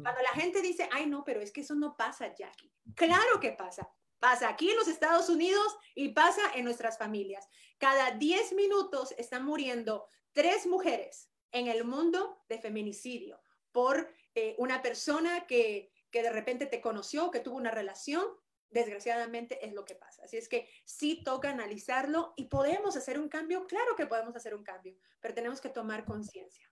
Cuando 0.00 0.22
la 0.22 0.40
gente 0.40 0.62
dice, 0.62 0.88
ay, 0.92 1.06
no, 1.06 1.24
pero 1.24 1.40
es 1.40 1.50
que 1.50 1.62
eso 1.62 1.74
no 1.74 1.96
pasa, 1.96 2.32
Jackie. 2.36 2.72
Claro 2.94 3.40
que 3.40 3.50
pasa. 3.50 3.92
Pasa 4.20 4.48
aquí 4.48 4.70
en 4.70 4.76
los 4.76 4.86
Estados 4.86 5.28
Unidos 5.28 5.76
y 5.96 6.10
pasa 6.10 6.42
en 6.54 6.64
nuestras 6.64 6.98
familias. 6.98 7.48
Cada 7.78 8.12
10 8.12 8.52
minutos 8.52 9.12
están 9.18 9.44
muriendo 9.44 10.06
tres 10.32 10.68
mujeres 10.68 11.28
en 11.52 11.68
el 11.68 11.84
mundo 11.84 12.42
de 12.48 12.58
feminicidio 12.58 13.40
por 13.72 14.12
eh, 14.34 14.54
una 14.58 14.82
persona 14.82 15.46
que, 15.46 15.92
que 16.10 16.22
de 16.22 16.30
repente 16.30 16.66
te 16.66 16.80
conoció, 16.80 17.30
que 17.30 17.40
tuvo 17.40 17.56
una 17.56 17.70
relación 17.70 18.26
desgraciadamente 18.70 19.64
es 19.66 19.72
lo 19.72 19.84
que 19.84 19.94
pasa. 19.94 20.22
Así 20.24 20.36
es 20.36 20.48
que 20.48 20.68
sí 20.84 21.22
toca 21.24 21.50
analizarlo 21.50 22.34
y 22.36 22.44
podemos 22.44 22.96
hacer 22.96 23.18
un 23.18 23.28
cambio, 23.28 23.66
claro 23.66 23.96
que 23.96 24.06
podemos 24.06 24.36
hacer 24.36 24.54
un 24.54 24.62
cambio, 24.62 24.96
pero 25.20 25.34
tenemos 25.34 25.60
que 25.60 25.70
tomar 25.70 26.04
conciencia. 26.04 26.64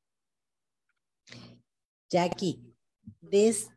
Jackie, 2.11 2.63
this 3.31 3.69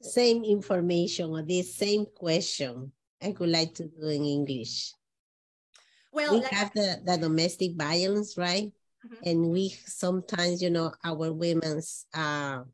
same 0.00 0.44
information 0.44 1.30
or 1.30 1.42
this 1.42 1.74
same 1.74 2.06
question, 2.06 2.92
I 3.22 3.34
would 3.38 3.50
like 3.50 3.74
to 3.74 3.84
do 3.84 4.08
in 4.08 4.24
English. 4.24 4.94
Well, 6.12 6.40
we 6.40 6.46
have 6.50 6.72
the, 6.74 7.00
the 7.04 7.16
domestic 7.16 7.76
violence, 7.76 8.36
right? 8.36 8.72
Mm 9.02 9.10
-hmm. 9.10 9.30
And 9.30 9.50
we 9.52 9.68
sometimes, 9.86 10.62
you 10.62 10.70
know, 10.70 10.92
our 11.04 11.32
women's 11.32 12.06
uh, 12.14 12.64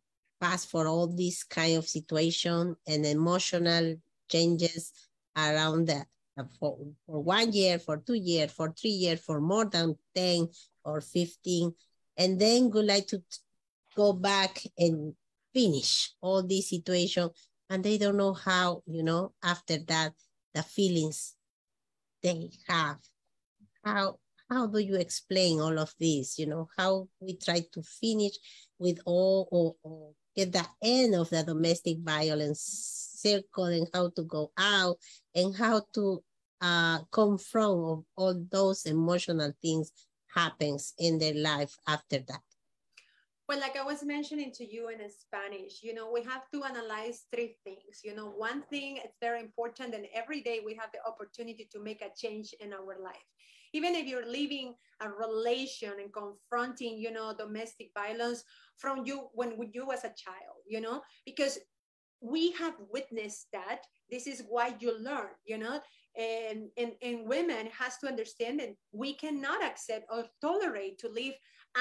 pass 0.40 0.64
for 0.64 0.86
all 0.86 1.06
this 1.06 1.44
kind 1.44 1.78
of 1.78 1.88
situation 1.88 2.76
and 2.86 3.06
emotional 3.06 3.96
changes 4.28 4.92
around 5.36 5.86
that 5.88 6.06
for, 6.58 6.78
for 7.06 7.22
one 7.22 7.52
year, 7.52 7.78
for 7.78 7.96
two 7.98 8.14
years, 8.14 8.52
for 8.52 8.72
three 8.72 8.90
years, 8.90 9.20
for 9.20 9.40
more 9.40 9.64
than 9.64 9.96
10 10.14 10.48
or 10.84 11.00
15. 11.00 11.72
And 12.16 12.38
then 12.38 12.70
would 12.70 12.86
like 12.86 13.06
to 13.08 13.22
go 13.94 14.12
back 14.12 14.62
and 14.78 15.14
finish 15.54 16.12
all 16.20 16.42
this 16.42 16.70
situation. 16.70 17.30
And 17.70 17.82
they 17.82 17.98
don't 17.98 18.16
know 18.16 18.34
how, 18.34 18.82
you 18.86 19.02
know, 19.02 19.32
after 19.42 19.78
that, 19.78 20.12
the 20.54 20.62
feelings 20.62 21.34
they 22.22 22.50
have. 22.68 22.98
How 23.84 24.18
how 24.48 24.66
do 24.66 24.78
you 24.78 24.96
explain 24.96 25.60
all 25.60 25.78
of 25.78 25.92
this? 25.98 26.38
You 26.38 26.46
know, 26.46 26.68
how 26.76 27.08
we 27.20 27.36
try 27.36 27.60
to 27.72 27.82
finish 27.82 28.34
with 28.78 29.00
all 29.04 29.48
or, 29.50 29.74
or 29.82 30.12
get 30.34 30.52
the 30.52 30.66
end 30.82 31.14
of 31.14 31.30
the 31.30 31.42
domestic 31.42 31.98
violence 32.00 32.60
circle 33.14 33.64
and 33.64 33.88
how 33.92 34.10
to 34.10 34.22
go 34.22 34.52
out 34.58 34.98
and 35.34 35.54
how 35.54 35.82
to 35.94 36.22
uh, 36.60 37.00
confront 37.10 38.04
all 38.16 38.46
those 38.50 38.86
emotional 38.86 39.52
things 39.62 39.92
happens 40.34 40.92
in 40.98 41.18
their 41.18 41.34
life 41.34 41.74
after 41.88 42.18
that. 42.18 42.40
Well, 43.48 43.60
like 43.60 43.76
I 43.76 43.84
was 43.84 44.02
mentioning 44.02 44.50
to 44.54 44.66
you 44.66 44.88
in 44.88 44.98
Spanish, 45.08 45.80
you 45.80 45.94
know, 45.94 46.10
we 46.12 46.22
have 46.24 46.50
to 46.52 46.64
analyze 46.64 47.26
three 47.32 47.56
things. 47.62 48.02
You 48.02 48.16
know, 48.16 48.26
one 48.26 48.62
thing 48.62 48.96
it's 48.96 49.18
very 49.20 49.40
important, 49.40 49.94
and 49.94 50.06
every 50.12 50.40
day 50.40 50.60
we 50.66 50.74
have 50.74 50.90
the 50.92 50.98
opportunity 51.06 51.68
to 51.72 51.78
make 51.80 52.02
a 52.02 52.10
change 52.16 52.54
in 52.58 52.72
our 52.72 52.96
life. 53.00 53.28
Even 53.76 53.94
if 53.94 54.06
you're 54.06 54.26
living 54.26 54.74
a 55.00 55.08
relation 55.08 55.92
and 56.00 56.12
confronting, 56.12 56.98
you 56.98 57.12
know, 57.12 57.34
domestic 57.36 57.90
violence 57.94 58.42
from 58.78 59.04
you 59.04 59.28
when 59.34 59.50
you 59.72 59.86
was 59.86 60.04
a 60.04 60.16
child, 60.24 60.58
you 60.66 60.80
know, 60.80 61.02
because 61.24 61.58
we 62.20 62.52
have 62.52 62.74
witnessed 62.90 63.48
that. 63.52 63.82
This 64.10 64.26
is 64.26 64.44
why 64.48 64.74
you 64.78 64.96
learn 64.98 65.34
you 65.44 65.58
know 65.58 65.80
and, 66.16 66.68
and 66.76 66.92
and 67.02 67.28
women 67.28 67.68
has 67.78 67.98
to 67.98 68.06
understand 68.06 68.60
that 68.60 68.74
we 68.92 69.14
cannot 69.14 69.62
accept 69.62 70.06
or 70.10 70.24
tolerate 70.40 70.98
to 70.98 71.08
live 71.08 71.34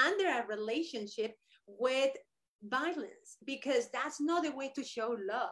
under 0.06 0.28
a 0.28 0.46
relationship 0.46 1.34
with 1.66 2.10
violence 2.64 3.38
because 3.44 3.88
that's 3.92 4.20
not 4.20 4.42
the 4.42 4.50
way 4.50 4.70
to 4.74 4.84
show 4.84 5.16
love 5.28 5.50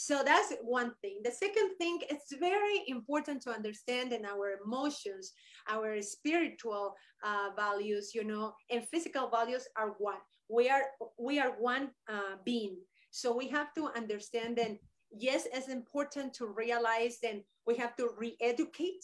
so 0.00 0.22
that's 0.24 0.54
one 0.62 0.92
thing. 1.02 1.18
The 1.24 1.32
second 1.32 1.74
thing 1.76 1.98
it's 2.08 2.32
very 2.38 2.84
important 2.86 3.42
to 3.42 3.50
understand 3.50 4.12
in 4.12 4.24
our 4.24 4.60
emotions 4.64 5.32
our 5.68 6.00
spiritual 6.02 6.94
uh, 7.24 7.48
values 7.56 8.14
you 8.14 8.22
know 8.22 8.54
and 8.70 8.86
physical 8.86 9.28
values 9.28 9.66
are 9.76 9.96
one. 9.98 10.22
We 10.48 10.70
are 10.70 10.84
we 11.18 11.40
are 11.40 11.50
one 11.58 11.90
uh, 12.08 12.38
being. 12.44 12.76
So 13.10 13.36
we 13.36 13.48
have 13.48 13.74
to 13.74 13.90
understand 13.96 14.58
that 14.58 14.78
yes, 15.10 15.48
it's 15.52 15.66
important 15.66 16.32
to 16.34 16.46
realize 16.46 17.18
that 17.24 17.42
we 17.66 17.74
have 17.78 17.96
to 17.96 18.10
re-educate, 18.16 19.02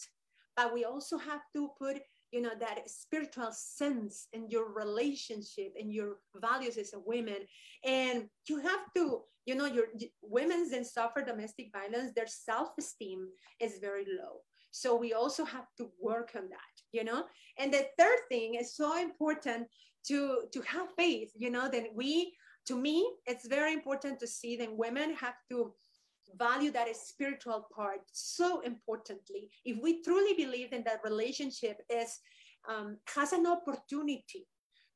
but 0.55 0.73
we 0.73 0.85
also 0.85 1.17
have 1.17 1.41
to 1.57 1.71
put 1.77 1.97
you 2.35 2.41
know 2.41 2.55
that 2.59 2.89
spiritual 2.89 3.51
sense 3.51 4.27
in 4.33 4.49
your 4.49 4.67
relationship 4.73 5.71
and 5.79 5.93
your 5.97 6.17
values 6.47 6.77
as 6.77 6.93
a 6.93 6.99
woman. 6.99 7.41
And 7.85 8.17
you 8.49 8.57
have 8.59 8.83
to 8.97 9.21
you 9.45 9.55
know 9.55 9.69
your 9.77 9.87
women 10.21 10.69
that 10.71 10.85
suffer 10.85 11.21
domestic 11.21 11.67
violence 11.71 12.11
their 12.11 12.27
self-esteem 12.27 13.21
is 13.61 13.79
very 13.79 14.05
low. 14.19 14.33
So 14.71 14.87
we 14.97 15.13
also 15.13 15.45
have 15.45 15.69
to 15.77 15.89
work 16.09 16.31
on 16.35 16.49
that 16.49 16.75
you 16.91 17.03
know? 17.03 17.23
And 17.57 17.73
the 17.73 17.85
third 17.97 18.19
thing 18.29 18.55
is 18.55 18.75
so 18.75 18.89
important 18.99 19.67
to 20.07 20.19
to 20.53 20.61
have 20.73 20.87
faith 20.97 21.31
you 21.43 21.49
know 21.49 21.67
that 21.75 21.87
we 21.95 22.33
to 22.65 22.75
me, 22.75 23.07
it's 23.27 23.47
very 23.47 23.73
important 23.73 24.19
to 24.19 24.27
see 24.27 24.55
that 24.57 24.75
women 24.75 25.13
have 25.13 25.35
to 25.51 25.73
value 26.37 26.71
that 26.71 26.93
spiritual 26.95 27.67
part 27.75 28.01
so 28.11 28.61
importantly. 28.61 29.49
If 29.63 29.77
we 29.81 30.01
truly 30.03 30.33
believe 30.33 30.73
in 30.73 30.83
that 30.85 31.01
relationship 31.03 31.81
is 31.89 32.19
um, 32.67 32.97
has 33.13 33.31
an 33.31 33.45
opportunity 33.45 34.47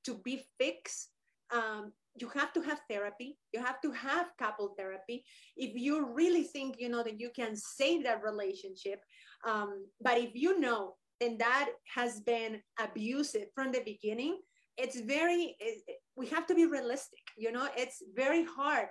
to 0.06 0.16
be 0.24 0.44
fixed 0.60 1.10
um, 1.52 1.92
you 2.16 2.30
have 2.30 2.54
to 2.54 2.62
have 2.62 2.82
therapy. 2.90 3.38
You 3.54 3.64
have 3.64 3.82
to 3.82 3.92
have 3.92 4.28
couple 4.38 4.74
therapy. 4.78 5.24
If 5.56 5.76
you 5.76 6.12
really 6.14 6.44
think, 6.44 6.76
you 6.80 6.90
know, 6.90 7.04
that 7.04 7.20
you 7.20 7.30
can 7.36 7.56
save 7.56 8.04
that 8.04 8.24
relationship. 8.24 9.00
Um, 9.48 9.86
but 10.02 10.18
if 10.18 10.32
you 10.34 10.60
know, 10.60 10.96
then 11.20 11.38
that 11.38 11.70
has 11.96 12.22
been 12.22 12.62
abusive 12.80 13.48
from 13.56 13.72
the 13.72 13.82
beginning, 13.86 14.40
it's 14.78 15.00
very, 15.02 15.56
it, 15.60 15.98
we 16.16 16.28
have 16.28 16.48
to 16.48 16.56
be 16.56 16.66
realistic. 16.66 17.20
You 17.38 17.52
know, 17.52 17.68
it's 17.76 18.02
very 18.16 18.46
hard 18.46 18.88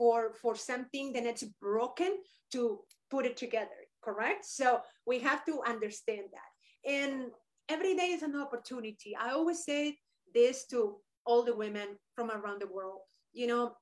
for, 0.00 0.32
for 0.40 0.56
something 0.56 1.12
then 1.12 1.26
it's 1.26 1.44
broken 1.60 2.16
to 2.52 2.80
put 3.10 3.26
it 3.26 3.36
together, 3.36 3.80
correct? 4.02 4.46
So 4.46 4.80
we 5.06 5.18
have 5.18 5.44
to 5.44 5.60
understand 5.66 6.24
that. 6.32 6.90
And 6.90 7.26
every 7.68 7.94
day 7.94 8.06
is 8.16 8.22
an 8.22 8.34
opportunity. 8.34 9.14
I 9.14 9.32
always 9.32 9.62
say 9.62 9.98
this 10.34 10.66
to 10.68 10.96
all 11.26 11.42
the 11.44 11.54
women 11.54 11.88
from 12.16 12.30
around 12.30 12.62
the 12.62 12.66
world. 12.66 13.00
You 13.34 13.46
know, 13.46 13.72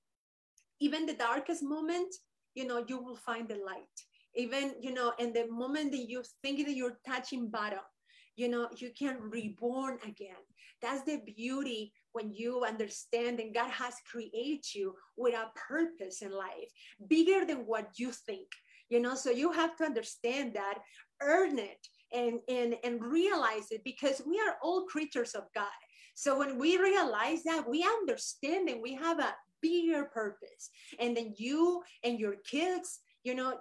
even 0.81 1.07
the 1.07 1.15
darkest 1.15 1.63
moment, 1.63 2.13
you 2.55 2.67
know, 2.67 2.85
you 2.89 3.01
will 3.01 3.17
find 3.17 3.47
the 3.47 3.55
light. 3.55 3.97
Even, 4.35 4.75
you 4.81 4.93
know, 4.93 5.13
in 5.21 5.33
the 5.33 5.47
moment 5.49 5.93
that 5.93 6.11
you 6.11 6.25
think 6.43 6.67
that 6.67 6.75
you're 6.75 6.99
touching 7.07 7.49
bottom, 7.49 7.87
you 8.35 8.49
know, 8.49 8.69
you 8.77 8.91
can 8.99 9.19
reborn 9.21 9.99
again. 10.05 10.43
That's 10.83 11.05
the 11.05 11.21
beauty 11.37 11.93
when 12.13 12.33
you 12.33 12.65
understand 12.65 13.39
that 13.39 13.55
God 13.55 13.71
has 13.71 13.95
created 14.11 14.75
you 14.75 14.95
with 15.17 15.35
a 15.35 15.51
purpose 15.55 16.23
in 16.23 16.33
life, 16.33 16.71
bigger 17.09 17.45
than 17.45 17.59
what 17.67 17.91
you 17.97 18.13
think. 18.13 18.49
You 18.89 19.01
know, 19.01 19.15
so 19.15 19.31
you 19.31 19.53
have 19.53 19.77
to 19.77 19.85
understand 19.85 20.55
that, 20.55 20.79
earn 21.21 21.59
it, 21.59 21.87
and 22.13 22.41
and 22.49 22.77
and 22.85 23.05
realize 23.05 23.71
it 23.71 23.85
because 23.85 24.23
we 24.27 24.41
are 24.41 24.57
all 24.63 24.87
creatures 24.87 25.35
of 25.35 25.45
God. 25.55 25.67
So 26.15 26.39
when 26.39 26.59
we 26.59 26.79
realize 26.79 27.43
that, 27.45 27.69
we 27.69 27.85
understand 27.85 28.69
and 28.69 28.83
we 28.83 28.95
have 28.95 29.21
a 29.21 29.35
bigger 29.61 30.05
purpose. 30.05 30.71
And 30.99 31.17
then 31.17 31.35
you 31.37 31.83
and 32.03 32.19
your 32.19 32.37
kids, 32.45 33.01
you 33.25 33.35
know, 33.35 33.59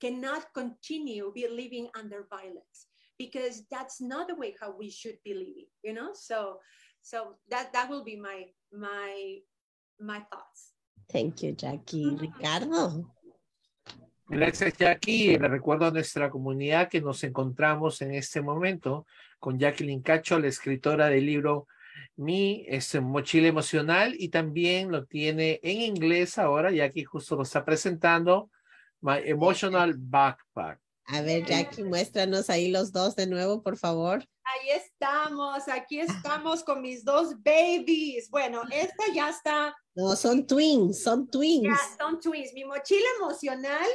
cannot 0.00 0.52
continue 0.54 1.32
be 1.34 1.48
living 1.48 1.88
under 1.98 2.26
violence 2.30 2.86
because 3.18 3.64
that's 3.70 4.00
not 4.00 4.28
the 4.28 4.34
way 4.36 4.54
how 4.60 4.74
we 4.78 4.90
should 4.90 5.18
be 5.24 5.34
living, 5.34 5.66
you 5.82 5.92
know? 5.92 6.10
So 6.14 6.60
so 7.08 7.38
that 7.48 7.72
that 7.72 7.88
will 7.88 8.04
be 8.04 8.16
my 8.16 8.46
my 8.70 9.40
my 9.98 10.20
thoughts. 10.30 10.74
Thank 11.08 11.42
you, 11.42 11.52
Jackie. 11.52 12.16
Ricardo. 12.20 13.14
Gracias, 14.28 14.76
Jackie. 14.76 15.38
Le 15.38 15.48
recuerdo 15.48 15.86
a 15.86 15.90
nuestra 15.90 16.28
comunidad 16.28 16.90
que 16.90 17.00
nos 17.00 17.24
encontramos 17.24 18.02
en 18.02 18.14
este 18.14 18.42
momento 18.42 19.06
con 19.38 19.58
Jacqueline 19.58 20.02
Cacho, 20.02 20.38
la 20.38 20.48
escritora 20.48 21.08
del 21.08 21.24
libro 21.24 21.66
mi 22.16 22.64
este, 22.68 23.00
mochila 23.00 23.48
emocional 23.48 24.14
y 24.18 24.28
también 24.28 24.90
lo 24.90 25.06
tiene 25.06 25.60
en 25.62 25.80
inglés 25.80 26.38
ahora, 26.38 26.70
aquí 26.84 27.04
justo 27.04 27.36
lo 27.36 27.42
está 27.42 27.64
presentando, 27.64 28.50
My 29.00 29.18
Emotional 29.24 29.94
Backpack. 29.96 30.80
A 31.10 31.22
ver, 31.22 31.46
Jackie, 31.46 31.84
muéstranos 31.84 32.50
ahí 32.50 32.70
los 32.70 32.92
dos 32.92 33.16
de 33.16 33.26
nuevo, 33.26 33.62
por 33.62 33.78
favor. 33.78 34.22
Ahí 34.44 34.70
estamos, 34.70 35.66
aquí 35.68 36.00
estamos 36.00 36.62
con 36.62 36.82
mis 36.82 37.02
dos 37.02 37.34
babies. 37.42 38.28
Bueno, 38.28 38.62
esta 38.70 39.04
ya 39.14 39.30
está. 39.30 39.74
No, 39.94 40.14
son 40.14 40.46
twins, 40.46 41.02
son 41.02 41.30
twins. 41.30 41.64
Ya, 41.64 41.78
son 41.98 42.20
twins. 42.20 42.52
Mi 42.52 42.64
mochila 42.64 43.06
emocional, 43.20 43.86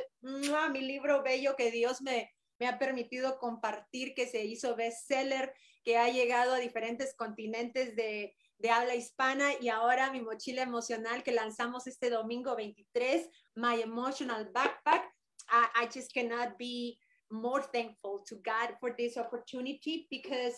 mi 0.72 0.82
libro 0.82 1.22
bello 1.22 1.56
que 1.56 1.70
Dios 1.70 2.02
me, 2.02 2.32
me 2.60 2.68
ha 2.68 2.80
permitido 2.80 3.38
compartir, 3.38 4.16
que 4.16 4.28
se 4.28 4.44
hizo 4.44 4.76
bestseller 4.76 5.54
que 5.84 5.98
ha 5.98 6.10
llegado 6.10 6.54
a 6.54 6.60
diferentes 6.60 7.14
continentes 7.16 7.96
de, 7.96 8.36
de 8.58 8.70
habla 8.70 8.96
hispana 8.96 9.52
y 9.60 9.70
ahora 9.70 10.12
mi 10.12 10.22
mochila 10.22 10.64
emocional 10.64 11.24
que 11.24 11.32
lanzamos 11.32 11.86
este 11.88 12.10
domingo 12.10 12.56
23, 12.56 13.30
My 13.56 13.82
Emotional 13.82 14.50
Backpack. 14.52 15.14
I, 15.50 15.84
I 15.84 15.90
just 15.94 16.14
cannot 16.14 16.58
be 16.58 16.98
more 17.34 17.62
thankful 17.62 18.24
to 18.28 18.36
God 18.46 18.70
for 18.80 18.92
this 18.98 19.18
opportunity 19.18 20.08
because, 20.10 20.54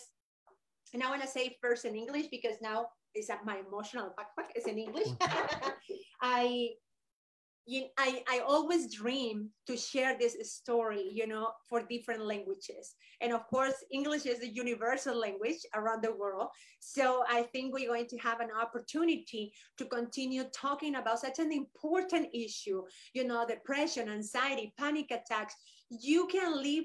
and 0.92 1.02
I 1.02 1.10
want 1.10 1.22
to 1.22 1.28
say 1.28 1.56
first 1.60 1.84
in 1.84 1.96
English 1.96 2.26
because 2.30 2.56
now 2.60 2.88
is 3.14 3.30
my 3.44 3.62
emotional 3.66 4.14
backpack 4.18 4.50
is 4.54 4.66
in 4.66 4.78
English. 4.78 5.08
I 6.20 6.70
you, 7.66 7.86
I, 7.98 8.22
I 8.28 8.40
always 8.46 8.94
dream 8.94 9.50
to 9.66 9.76
share 9.76 10.16
this 10.16 10.36
story, 10.52 11.10
you 11.12 11.26
know, 11.26 11.48
for 11.68 11.82
different 11.82 12.24
languages. 12.24 12.94
And 13.20 13.32
of 13.32 13.44
course, 13.48 13.74
English 13.90 14.24
is 14.24 14.40
a 14.40 14.48
universal 14.48 15.18
language 15.18 15.58
around 15.74 16.04
the 16.04 16.14
world. 16.14 16.48
So 16.78 17.24
I 17.28 17.42
think 17.42 17.74
we're 17.74 17.88
going 17.88 18.06
to 18.06 18.18
have 18.18 18.38
an 18.38 18.50
opportunity 18.56 19.52
to 19.78 19.84
continue 19.86 20.44
talking 20.54 20.94
about 20.94 21.18
such 21.18 21.40
an 21.40 21.50
important 21.52 22.28
issue, 22.32 22.84
you 23.14 23.26
know, 23.26 23.44
depression, 23.46 24.08
anxiety, 24.08 24.72
panic 24.78 25.10
attacks. 25.10 25.56
You 25.90 26.26
can 26.26 26.62
live 26.62 26.84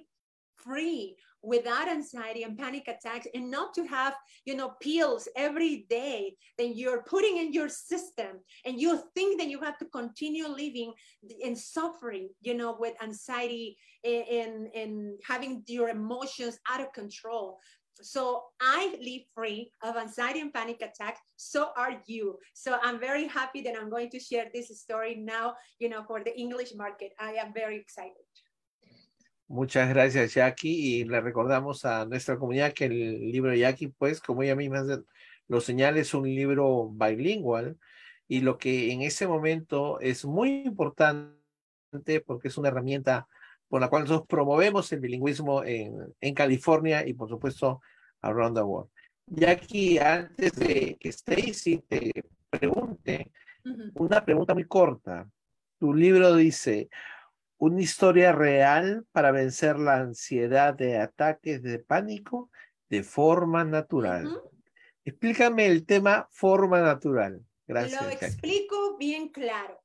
free 0.55 1.15
without 1.43 1.87
anxiety 1.87 2.43
and 2.43 2.57
panic 2.57 2.87
attacks 2.87 3.27
and 3.33 3.49
not 3.49 3.73
to 3.73 3.83
have 3.85 4.13
you 4.45 4.55
know 4.55 4.73
pills 4.79 5.27
every 5.35 5.87
day 5.89 6.35
that 6.57 6.75
you're 6.75 7.01
putting 7.03 7.37
in 7.37 7.51
your 7.51 7.67
system 7.67 8.39
and 8.65 8.79
you 8.79 9.01
think 9.15 9.39
that 9.39 9.47
you 9.47 9.59
have 9.59 9.77
to 9.77 9.85
continue 9.85 10.47
living 10.47 10.93
in 11.41 11.55
suffering 11.55 12.29
you 12.41 12.53
know 12.53 12.77
with 12.79 12.93
anxiety 13.01 13.75
and 14.03 14.67
and 14.75 15.19
having 15.27 15.63
your 15.67 15.89
emotions 15.89 16.59
out 16.69 16.81
of 16.81 16.93
control 16.93 17.59
so 18.03 18.43
I 18.59 18.95
live 19.01 19.21
free 19.35 19.71
of 19.83 19.95
anxiety 19.95 20.39
and 20.39 20.51
panic 20.51 20.81
attacks. 20.81 21.19
So 21.35 21.69
are 21.77 22.01
you. 22.07 22.39
So 22.53 22.79
I'm 22.81 22.99
very 22.99 23.27
happy 23.27 23.61
that 23.61 23.75
I'm 23.79 23.91
going 23.91 24.09
to 24.11 24.19
share 24.19 24.47
this 24.51 24.69
story 24.81 25.15
now, 25.15 25.53
you 25.77 25.89
know, 25.89 26.03
for 26.07 26.23
the 26.23 26.35
English 26.35 26.73
market. 26.75 27.11
I 27.19 27.33
am 27.33 27.53
very 27.53 27.77
excited. 27.77 28.25
Muchas 29.51 29.89
gracias, 29.89 30.33
Jackie. 30.35 31.01
Y 31.01 31.03
le 31.03 31.19
recordamos 31.19 31.83
a 31.83 32.05
nuestra 32.05 32.37
comunidad 32.37 32.71
que 32.71 32.85
el 32.85 33.31
libro 33.33 33.51
de 33.51 33.59
Jackie, 33.59 33.89
pues, 33.89 34.21
como 34.21 34.43
ella 34.43 34.55
misma 34.55 34.81
lo 35.49 35.59
señala, 35.59 35.99
es 35.99 36.13
un 36.13 36.23
libro 36.23 36.89
bilingüe. 36.89 37.75
Y 38.29 38.39
lo 38.39 38.57
que 38.57 38.93
en 38.93 39.01
ese 39.01 39.27
momento 39.27 39.99
es 39.99 40.23
muy 40.23 40.63
importante 40.63 41.35
porque 42.25 42.47
es 42.47 42.57
una 42.57 42.69
herramienta 42.69 43.27
por 43.67 43.81
la 43.81 43.89
cual 43.89 44.03
nosotros 44.03 44.25
promovemos 44.25 44.89
el 44.93 45.01
bilingüismo 45.01 45.65
en, 45.65 45.97
en 46.21 46.33
California 46.33 47.05
y, 47.05 47.13
por 47.13 47.27
supuesto, 47.27 47.81
around 48.21 48.55
the 48.55 48.63
world. 48.63 48.89
Jackie, 49.25 49.97
antes 49.97 50.53
de 50.53 50.95
que 50.97 51.09
Stacy 51.09 51.83
te 51.89 52.23
pregunte, 52.49 53.33
una 53.95 54.23
pregunta 54.23 54.53
muy 54.53 54.63
corta. 54.63 55.29
Tu 55.77 55.93
libro 55.93 56.37
dice, 56.37 56.89
una 57.62 57.80
historia 57.80 58.32
real 58.32 59.05
para 59.12 59.32
vencer 59.32 59.78
la 59.78 59.97
ansiedad 59.97 60.74
de 60.74 60.97
ataques 60.97 61.62
de 61.62 61.78
pánico 61.78 62.49
de 62.89 63.03
forma 63.03 63.64
natural. 63.64 64.41
Explícame 65.05 65.68
el 65.68 65.86
tema 65.86 66.28
forma 66.32 66.82
natural. 66.82 67.39
Gracias. 67.68 68.01
Lo 68.01 68.09
explico 68.09 68.97
bien 68.97 69.30
claro. 69.30 69.80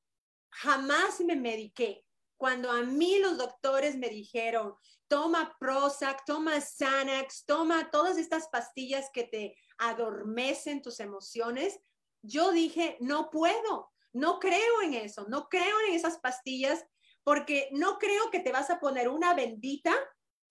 Jamás 0.48 1.20
me 1.20 1.36
mediqué. 1.36 2.02
Cuando 2.38 2.72
a 2.72 2.82
mí 2.82 3.18
los 3.18 3.36
doctores 3.36 3.94
me 3.98 4.08
dijeron, 4.08 4.72
toma 5.06 5.54
Prozac, 5.60 6.24
toma 6.24 6.58
Xanax, 6.58 7.44
toma 7.44 7.90
todas 7.90 8.16
estas 8.16 8.48
pastillas 8.48 9.10
que 9.12 9.24
te 9.24 9.54
adormecen 9.76 10.80
tus 10.80 10.98
emociones, 11.00 11.78
yo 12.22 12.52
dije, 12.52 12.96
no 13.00 13.28
puedo, 13.28 13.92
no 14.14 14.38
creo 14.38 14.80
en 14.82 14.94
eso, 14.94 15.26
no 15.28 15.50
creo 15.50 15.76
en 15.88 15.94
esas 15.94 16.18
pastillas 16.18 16.86
porque 17.26 17.68
no 17.72 17.98
creo 17.98 18.30
que 18.30 18.38
te 18.38 18.52
vas 18.52 18.70
a 18.70 18.78
poner 18.78 19.08
una 19.08 19.34
bendita, 19.34 19.92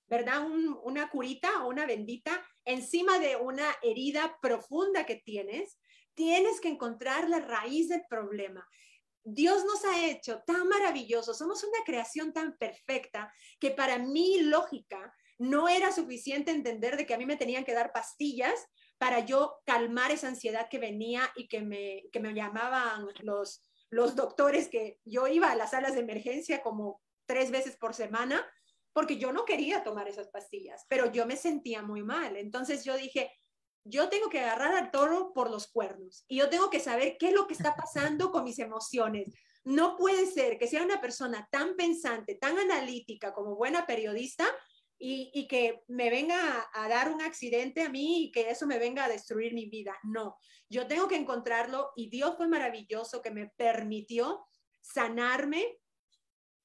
¿verdad? 0.08 0.46
una 0.84 1.10
curita 1.10 1.64
o 1.64 1.70
una 1.70 1.86
bendita 1.86 2.46
encima 2.66 3.18
de 3.18 3.38
una 3.38 3.74
herida 3.82 4.38
profunda 4.42 5.06
que 5.06 5.16
tienes. 5.16 5.80
Tienes 6.16 6.60
que 6.60 6.68
encontrar 6.68 7.30
la 7.30 7.40
raíz 7.40 7.88
del 7.88 8.04
problema. 8.10 8.68
Dios 9.24 9.64
nos 9.64 9.86
ha 9.86 10.06
hecho 10.06 10.44
tan 10.46 10.68
maravillosos, 10.68 11.38
somos 11.38 11.64
una 11.64 11.82
creación 11.86 12.34
tan 12.34 12.58
perfecta 12.58 13.32
que 13.58 13.72
para 13.72 13.98
mi 13.98 14.42
lógica 14.42 15.16
no 15.38 15.70
era 15.70 15.94
suficiente 15.94 16.52
entender 16.52 16.98
de 16.98 17.06
que 17.06 17.14
a 17.14 17.18
mí 17.18 17.26
me 17.26 17.38
tenían 17.38 17.64
que 17.64 17.74
dar 17.74 17.94
pastillas 17.94 18.66
para 18.98 19.22
yo 19.22 19.62
calmar 19.66 20.12
esa 20.12 20.28
ansiedad 20.28 20.68
que 20.70 20.80
venía 20.80 21.32
y 21.38 21.48
que 21.48 21.62
me, 21.62 22.04
que 22.12 22.20
me 22.20 22.34
llamaban 22.34 23.08
los, 23.22 23.64
los 23.96 24.18
doctores 24.18 24.68
que 24.68 25.00
yo 25.06 25.26
iba 25.26 25.50
a 25.50 25.56
las 25.56 25.72
salas 25.72 25.94
de 25.94 26.02
emergencia 26.02 26.62
como 26.62 27.02
tres 27.26 27.50
veces 27.50 27.78
por 27.78 27.94
semana 27.94 28.46
porque 28.92 29.18
yo 29.18 29.32
no 29.32 29.46
quería 29.46 29.86
tomar 29.86 30.10
esas 30.10 30.28
pastillas, 30.28 30.86
pero 30.90 31.10
yo 31.14 31.26
me 31.26 31.38
sentía 31.38 31.82
muy 31.82 32.04
mal. 32.04 32.36
Entonces 32.36 32.84
yo 32.84 32.98
dije, 32.98 33.32
yo 33.86 34.10
tengo 34.10 34.30
que 34.30 34.42
agarrar 34.42 34.76
al 34.76 34.92
toro 34.92 35.32
por 35.34 35.50
los 35.50 35.68
cuernos 35.68 36.26
y 36.28 36.40
yo 36.40 36.50
tengo 36.50 36.70
que 36.70 36.82
saber 36.82 37.16
qué 37.18 37.30
es 37.30 37.34
lo 37.34 37.48
que 37.48 37.54
está 37.54 37.74
pasando 37.78 38.32
con 38.32 38.44
mis 38.44 38.60
emociones. 38.60 39.34
No 39.64 39.96
puede 39.96 40.26
ser 40.26 40.58
que 40.58 40.68
sea 40.68 40.84
una 40.84 41.00
persona 41.00 41.48
tan 41.50 41.78
pensante, 41.78 42.36
tan 42.36 42.60
analítica 42.60 43.34
como 43.34 43.56
buena 43.56 43.86
periodista, 43.86 44.46
y, 44.98 45.48
que 45.48 45.84
me 45.88 46.10
venga 46.10 46.70
a, 46.74 46.88
dar 46.88 47.12
un 47.12 47.22
accidente 47.22 47.82
a 47.82 47.90
mí 47.90 48.24
y 48.24 48.32
que 48.32 48.50
eso 48.50 48.66
me 48.66 48.80
venga 48.80 49.06
a 49.06 49.10
destruir 49.10 49.54
mi 49.54 49.66
vida. 49.66 49.98
No, 50.04 50.38
yo 50.70 50.88
tengo 50.88 51.08
que 51.08 51.16
encontrarlo 51.16 51.92
y 51.96 52.10
Dios 52.10 52.36
fue 52.38 52.48
maravilloso 52.48 53.22
que 53.22 53.32
me 53.32 53.48
permitió 53.58 54.46
sanarme 54.82 55.80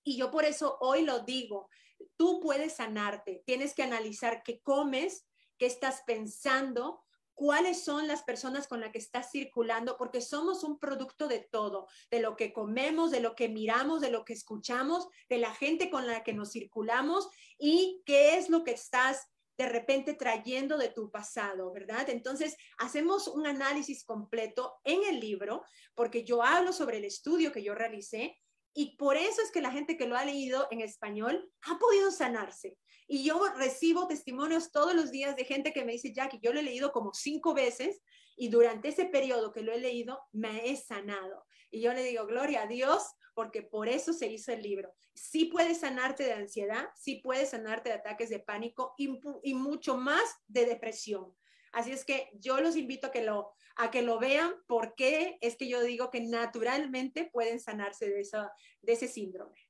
y 0.04 0.16
yo 0.16 0.30
por 0.30 0.44
eso 0.44 0.78
hoy 0.80 1.02
lo 1.02 1.20
digo, 1.20 1.68
tú 2.16 2.40
puedes 2.40 2.76
sanarte, 2.76 3.42
tienes 3.46 3.74
que 3.74 3.82
analizar 3.82 4.42
qué 4.42 4.60
comes, 4.60 5.26
qué 5.58 5.66
estás 5.66 6.02
pensando, 6.06 7.04
cuáles 7.40 7.82
son 7.82 8.06
las 8.06 8.22
personas 8.22 8.68
con 8.68 8.80
las 8.82 8.92
que 8.92 8.98
estás 8.98 9.30
circulando, 9.30 9.96
porque 9.96 10.20
somos 10.20 10.62
un 10.62 10.78
producto 10.78 11.26
de 11.26 11.38
todo, 11.38 11.88
de 12.10 12.20
lo 12.20 12.36
que 12.36 12.52
comemos, 12.52 13.10
de 13.10 13.20
lo 13.20 13.34
que 13.34 13.48
miramos, 13.48 14.02
de 14.02 14.10
lo 14.10 14.26
que 14.26 14.34
escuchamos, 14.34 15.08
de 15.30 15.38
la 15.38 15.54
gente 15.54 15.88
con 15.88 16.06
la 16.06 16.22
que 16.22 16.34
nos 16.34 16.52
circulamos 16.52 17.30
y 17.58 18.02
qué 18.04 18.36
es 18.36 18.50
lo 18.50 18.62
que 18.62 18.72
estás 18.72 19.26
de 19.56 19.70
repente 19.70 20.12
trayendo 20.12 20.76
de 20.76 20.90
tu 20.90 21.10
pasado, 21.10 21.72
¿verdad? 21.72 22.10
Entonces, 22.10 22.58
hacemos 22.76 23.26
un 23.26 23.46
análisis 23.46 24.04
completo 24.04 24.74
en 24.84 25.02
el 25.04 25.18
libro, 25.18 25.64
porque 25.94 26.24
yo 26.24 26.42
hablo 26.42 26.74
sobre 26.74 26.98
el 26.98 27.06
estudio 27.06 27.52
que 27.52 27.62
yo 27.62 27.74
realicé 27.74 28.36
y 28.74 28.96
por 28.96 29.16
eso 29.16 29.40
es 29.40 29.50
que 29.50 29.62
la 29.62 29.72
gente 29.72 29.96
que 29.96 30.06
lo 30.06 30.14
ha 30.14 30.26
leído 30.26 30.68
en 30.70 30.82
español 30.82 31.50
ha 31.62 31.78
podido 31.78 32.10
sanarse. 32.10 32.76
Y 33.12 33.24
yo 33.24 33.42
recibo 33.56 34.06
testimonios 34.06 34.70
todos 34.70 34.94
los 34.94 35.10
días 35.10 35.34
de 35.34 35.44
gente 35.44 35.72
que 35.72 35.84
me 35.84 35.90
dice, 35.90 36.12
Jackie, 36.12 36.38
yo 36.40 36.52
lo 36.52 36.60
he 36.60 36.62
leído 36.62 36.92
como 36.92 37.12
cinco 37.12 37.54
veces 37.54 38.00
y 38.36 38.50
durante 38.50 38.86
ese 38.86 39.04
periodo 39.04 39.50
que 39.50 39.62
lo 39.62 39.72
he 39.72 39.80
leído 39.80 40.20
me 40.30 40.70
he 40.70 40.76
sanado. 40.76 41.44
Y 41.72 41.80
yo 41.80 41.92
le 41.92 42.04
digo, 42.04 42.24
gloria 42.26 42.62
a 42.62 42.66
Dios, 42.68 43.02
porque 43.34 43.62
por 43.62 43.88
eso 43.88 44.12
se 44.12 44.28
hizo 44.28 44.52
el 44.52 44.62
libro. 44.62 44.94
Sí 45.12 45.46
puede 45.46 45.74
sanarte 45.74 46.22
de 46.22 46.34
ansiedad, 46.34 46.88
sí 46.94 47.16
puede 47.16 47.46
sanarte 47.46 47.88
de 47.88 47.96
ataques 47.96 48.30
de 48.30 48.38
pánico 48.38 48.94
y, 48.96 49.54
mucho 49.54 49.96
más 49.96 50.22
de 50.46 50.66
depresión. 50.66 51.34
Así 51.72 51.90
es 51.90 52.04
que 52.04 52.30
yo 52.34 52.60
los 52.60 52.76
invito 52.76 53.08
a 53.08 53.10
que 53.10 53.24
lo, 53.24 53.54
a 53.74 53.90
que 53.90 54.02
lo 54.02 54.20
vean 54.20 54.54
porque 54.68 55.36
es 55.40 55.56
que 55.56 55.68
yo 55.68 55.82
digo 55.82 56.10
que 56.10 56.20
naturalmente 56.20 57.28
pueden 57.32 57.58
sanarse 57.58 58.08
de, 58.08 58.20
esa, 58.20 58.52
de 58.82 58.92
ese 58.92 59.08
síndrome. 59.08 59.69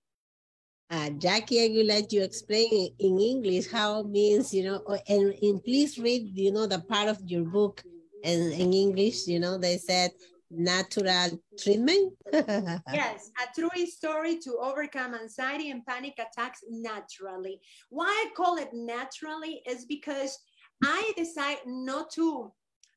Uh, 0.91 1.11
Jackie, 1.11 1.65
I 1.65 1.69
would 1.73 1.87
like 1.87 2.11
you 2.11 2.23
explain 2.23 2.93
in 2.99 3.21
English 3.21 3.71
how 3.71 4.01
it 4.01 4.09
means, 4.09 4.53
you 4.53 4.65
know, 4.65 4.83
and, 5.09 5.35
and 5.41 5.63
please 5.63 5.99
read, 6.01 6.37
you 6.37 6.51
know, 6.51 6.67
the 6.67 6.81
part 6.81 7.09
of 7.09 7.21
your 7.25 7.45
book 7.45 7.81
in, 8.25 8.51
in 8.51 8.73
English, 8.73 9.29
you 9.29 9.39
know, 9.39 9.57
they 9.57 9.79
said 9.79 10.11
natural 10.51 11.41
treatment. 11.57 12.13
yes, 12.33 13.31
a 13.41 13.61
true 13.61 13.87
story 13.87 14.41
to 14.41 14.59
overcome 14.61 15.15
anxiety 15.15 15.71
and 15.71 15.87
panic 15.87 16.15
attacks 16.19 16.65
naturally. 16.69 17.61
Why 17.91 18.07
I 18.07 18.35
call 18.37 18.57
it 18.57 18.71
naturally 18.73 19.63
is 19.69 19.85
because 19.85 20.37
I 20.83 21.13
decide 21.17 21.59
not 21.67 22.11
to 22.15 22.51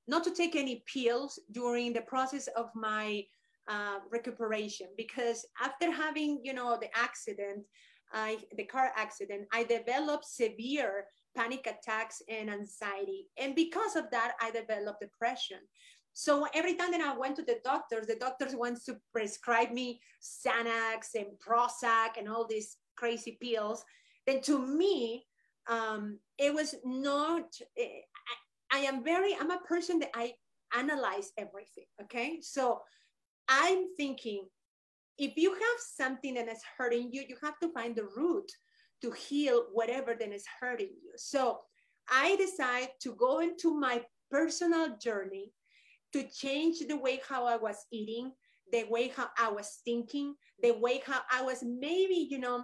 not 0.07 0.23
to 0.23 0.31
take 0.31 0.55
any 0.55 0.83
pills 0.91 1.39
during 1.51 1.93
the 1.93 2.01
process 2.01 2.47
of 2.57 2.69
my 2.75 3.23
uh, 3.67 3.99
recuperation 4.11 4.87
because 4.97 5.45
after 5.61 5.91
having 5.91 6.41
you 6.43 6.53
know 6.53 6.77
the 6.79 6.89
accident, 6.95 7.63
I 8.11 8.37
the 8.57 8.65
car 8.65 8.91
accident, 8.95 9.47
I 9.51 9.63
developed 9.63 10.25
severe 10.25 11.05
panic 11.35 11.67
attacks 11.67 12.21
and 12.29 12.49
anxiety, 12.49 13.27
and 13.37 13.55
because 13.55 13.95
of 13.95 14.09
that, 14.11 14.33
I 14.41 14.51
developed 14.51 15.01
depression. 15.01 15.59
So 16.13 16.45
every 16.53 16.75
time 16.75 16.91
that 16.91 17.01
I 17.01 17.17
went 17.17 17.35
to 17.37 17.43
the 17.43 17.57
doctors, 17.63 18.05
the 18.05 18.15
doctors 18.15 18.55
wants 18.55 18.85
to 18.85 18.97
prescribe 19.11 19.71
me 19.71 19.99
Xanax 20.21 21.15
and 21.15 21.25
Prozac 21.45 22.17
and 22.19 22.29
all 22.29 22.45
these 22.45 22.77
crazy 22.95 23.37
pills. 23.41 23.83
Then 24.27 24.41
to 24.43 24.59
me, 24.59 25.25
um, 25.67 26.19
it 26.37 26.53
was 26.53 26.75
not, 26.85 27.45
eh, 27.77 28.01
I, 28.71 28.77
I 28.77 28.81
am 28.81 29.03
very, 29.03 29.35
I'm 29.39 29.51
a 29.51 29.59
person 29.61 29.99
that 29.99 30.11
I 30.13 30.33
analyze 30.75 31.31
everything. 31.37 31.85
Okay. 32.03 32.39
So 32.41 32.81
I'm 33.47 33.93
thinking 33.95 34.45
if 35.17 35.37
you 35.37 35.53
have 35.53 35.79
something 35.79 36.33
that 36.35 36.47
is 36.47 36.61
hurting 36.77 37.09
you, 37.11 37.23
you 37.27 37.35
have 37.41 37.59
to 37.59 37.71
find 37.73 37.95
the 37.95 38.07
root 38.15 38.51
to 39.01 39.11
heal 39.11 39.65
whatever 39.73 40.15
that 40.19 40.31
is 40.31 40.45
hurting 40.59 40.89
you. 41.03 41.11
So 41.17 41.59
I 42.09 42.35
decide 42.35 42.89
to 43.01 43.13
go 43.15 43.39
into 43.39 43.73
my 43.73 44.01
personal 44.31 44.97
journey 44.97 45.51
to 46.13 46.23
change 46.29 46.79
the 46.87 46.97
way 46.97 47.21
how 47.27 47.45
I 47.45 47.57
was 47.57 47.77
eating, 47.91 48.31
the 48.71 48.85
way 48.89 49.09
how 49.09 49.29
I 49.37 49.51
was 49.51 49.81
thinking, 49.85 50.35
the 50.61 50.71
way 50.71 51.01
how 51.05 51.21
I 51.31 51.41
was 51.41 51.63
maybe, 51.63 52.27
you 52.29 52.39
know, 52.39 52.63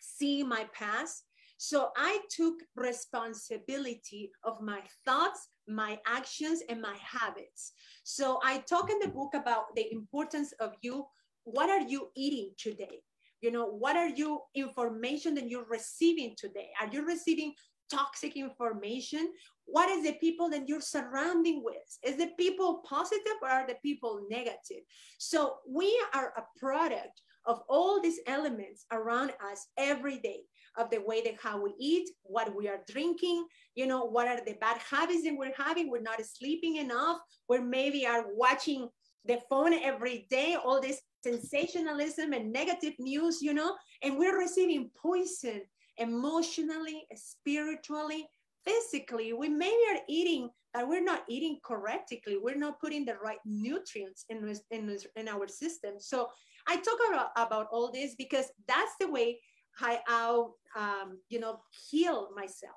seeing 0.00 0.48
my 0.48 0.68
past 0.72 1.24
so 1.58 1.90
I 1.96 2.20
took 2.30 2.54
responsibility 2.76 4.30
of 4.44 4.60
my 4.60 4.80
thoughts, 5.04 5.48
my 5.68 5.98
actions, 6.06 6.62
and 6.68 6.80
my 6.80 6.96
habits. 7.00 7.72
So 8.04 8.40
I 8.44 8.58
talk 8.58 8.90
in 8.90 8.98
the 8.98 9.08
book 9.08 9.34
about 9.34 9.74
the 9.76 9.92
importance 9.92 10.52
of 10.60 10.72
you. 10.82 11.06
What 11.44 11.70
are 11.70 11.86
you 11.86 12.08
eating 12.16 12.52
today? 12.58 13.02
You 13.40 13.52
know, 13.52 13.66
what 13.66 13.96
are 13.96 14.08
you 14.08 14.40
information 14.54 15.34
that 15.36 15.48
you're 15.48 15.68
receiving 15.68 16.34
today? 16.36 16.70
Are 16.80 16.88
you 16.88 17.06
receiving 17.06 17.52
toxic 17.90 18.36
information? 18.36 19.32
What 19.66 19.90
is 19.90 20.04
the 20.04 20.14
people 20.14 20.48
that 20.50 20.68
you're 20.68 20.80
surrounding 20.80 21.62
with? 21.62 21.98
Is 22.02 22.16
the 22.16 22.30
people 22.38 22.82
positive 22.88 23.36
or 23.42 23.48
are 23.48 23.66
the 23.66 23.76
people 23.82 24.26
negative? 24.30 24.82
So 25.18 25.56
we 25.68 25.98
are 26.14 26.32
a 26.36 26.42
product 26.58 27.22
of 27.46 27.62
all 27.68 28.00
these 28.00 28.20
elements 28.26 28.84
around 28.92 29.32
us 29.50 29.66
every 29.78 30.18
day 30.18 30.40
of 30.78 30.90
the 30.90 31.02
way 31.04 31.20
that 31.22 31.34
how 31.42 31.60
we 31.60 31.74
eat, 31.78 32.08
what 32.22 32.54
we 32.54 32.68
are 32.68 32.80
drinking, 32.88 33.44
you 33.74 33.86
know, 33.86 34.04
what 34.04 34.28
are 34.28 34.40
the 34.44 34.54
bad 34.60 34.78
habits 34.78 35.24
that 35.24 35.36
we're 35.36 35.52
having. 35.56 35.90
We're 35.90 36.00
not 36.00 36.24
sleeping 36.24 36.76
enough. 36.76 37.18
We 37.48 37.58
maybe 37.60 38.06
are 38.06 38.24
watching 38.34 38.88
the 39.24 39.40
phone 39.50 39.74
every 39.74 40.26
day, 40.30 40.56
all 40.62 40.80
this 40.80 41.00
sensationalism 41.22 42.32
and 42.32 42.52
negative 42.52 42.94
news, 42.98 43.42
you 43.42 43.52
know, 43.52 43.74
and 44.02 44.16
we're 44.16 44.38
receiving 44.38 44.90
poison 45.00 45.62
emotionally, 45.98 47.06
spiritually, 47.14 48.26
physically. 48.64 49.32
We 49.32 49.48
maybe 49.48 49.82
are 49.90 50.00
eating, 50.08 50.50
but 50.72 50.88
we're 50.88 51.04
not 51.04 51.24
eating 51.28 51.58
correctly. 51.64 52.38
We're 52.40 52.56
not 52.56 52.80
putting 52.80 53.04
the 53.04 53.16
right 53.22 53.38
nutrients 53.44 54.24
in, 54.28 54.54
in, 54.70 54.96
in 55.16 55.28
our 55.28 55.48
system. 55.48 55.94
So 55.98 56.28
I 56.66 56.76
talk 56.76 56.98
about, 57.08 57.30
about 57.36 57.66
all 57.72 57.90
this 57.90 58.14
because 58.16 58.46
that's 58.66 58.92
the 59.00 59.10
way 59.10 59.40
I, 59.80 60.00
I'll, 60.08 60.56
um, 60.76 61.18
you 61.28 61.40
know, 61.40 61.60
heal 61.90 62.28
myself. 62.34 62.74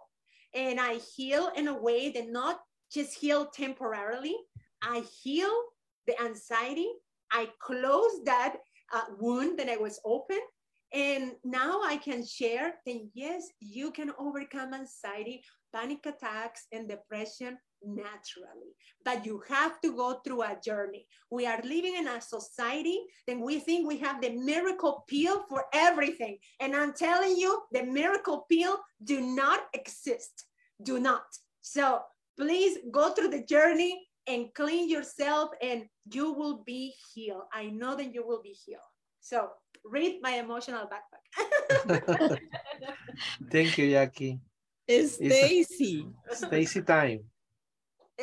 And 0.53 0.79
I 0.79 0.99
heal 1.15 1.51
in 1.55 1.67
a 1.67 1.81
way 1.81 2.11
that 2.11 2.29
not 2.29 2.59
just 2.91 3.17
heal 3.17 3.47
temporarily. 3.47 4.35
I 4.81 5.03
heal 5.23 5.51
the 6.07 6.19
anxiety. 6.21 6.89
I 7.31 7.47
close 7.61 8.23
that 8.25 8.57
uh, 8.93 9.05
wound 9.19 9.59
that 9.59 9.69
I 9.69 9.77
was 9.77 9.99
open. 10.03 10.39
And 10.93 11.33
now 11.45 11.81
I 11.83 11.95
can 11.97 12.25
share 12.25 12.73
that 12.85 13.09
yes, 13.13 13.47
you 13.61 13.91
can 13.91 14.11
overcome 14.19 14.73
anxiety, 14.73 15.41
panic 15.73 16.05
attacks, 16.05 16.65
and 16.73 16.89
depression 16.89 17.57
naturally. 17.83 18.75
But 19.03 19.25
you 19.25 19.41
have 19.49 19.79
to 19.81 19.95
go 19.95 20.19
through 20.23 20.43
a 20.43 20.57
journey. 20.63 21.07
We 21.29 21.45
are 21.45 21.61
living 21.63 21.95
in 21.97 22.07
a 22.07 22.21
society 22.21 22.99
that 23.27 23.39
we 23.39 23.59
think 23.59 23.87
we 23.87 23.97
have 23.99 24.21
the 24.21 24.31
miracle 24.31 25.03
pill 25.07 25.43
for 25.49 25.65
everything. 25.73 26.37
And 26.59 26.75
I'm 26.75 26.93
telling 26.93 27.35
you, 27.35 27.61
the 27.71 27.83
miracle 27.83 28.45
pill 28.49 28.79
do 29.03 29.21
not 29.21 29.61
exist. 29.73 30.45
Do 30.81 30.99
not. 30.99 31.23
So 31.61 32.01
please 32.37 32.77
go 32.91 33.13
through 33.13 33.29
the 33.29 33.43
journey 33.43 34.07
and 34.27 34.53
clean 34.53 34.89
yourself 34.89 35.49
and 35.61 35.85
you 36.11 36.33
will 36.33 36.63
be 36.63 36.93
healed. 37.13 37.43
I 37.53 37.67
know 37.67 37.95
that 37.95 38.13
you 38.13 38.25
will 38.25 38.41
be 38.41 38.55
healed. 38.65 38.81
So 39.19 39.49
read 39.85 40.19
my 40.21 40.31
emotional 40.31 40.87
backpack. 40.87 42.39
Thank 43.51 43.77
you, 43.77 43.91
Jackie. 43.91 44.39
It's 44.87 45.15
Stacy. 45.15 46.07
Stacy 46.31 46.81
time. 46.81 47.30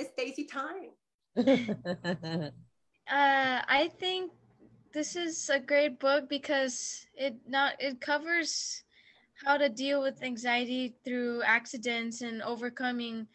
Stacy 0.05 0.44
time. 0.44 0.90
uh, 1.36 2.53
I 3.09 3.90
think 3.99 4.32
this 4.92 5.16
is 5.16 5.51
a 5.51 5.61
great 5.61 5.99
book 5.99 6.28
because 6.28 7.07
it 7.14 7.36
not 7.46 7.74
it 7.78 8.01
covers 8.01 8.82
how 9.44 9.57
to 9.57 9.68
deal 9.68 10.03
with 10.03 10.22
anxiety 10.22 10.94
through 11.05 11.42
accidents 11.42 12.22
and 12.22 12.42
overcoming 12.42 13.28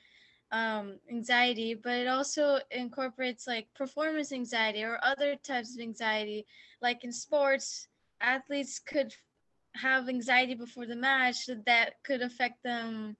um, 0.52 1.00
anxiety, 1.10 1.74
but 1.74 1.94
it 1.94 2.08
also 2.08 2.60
incorporates 2.72 3.48
like 3.48 3.68
performance 3.74 4.32
anxiety 4.32 4.84
or 4.84 5.00
other 5.02 5.36
types 5.36 5.76
of 5.76 5.82
anxiety. 5.82 6.46
Like 6.82 7.04
in 7.04 7.12
sports, 7.12 7.88
athletes 8.22 8.80
could 8.80 9.14
have 9.76 10.08
anxiety 10.10 10.54
before 10.54 10.86
the 10.86 10.96
match 10.96 11.48
that 11.66 12.04
could 12.04 12.22
affect 12.22 12.62
them 12.64 13.18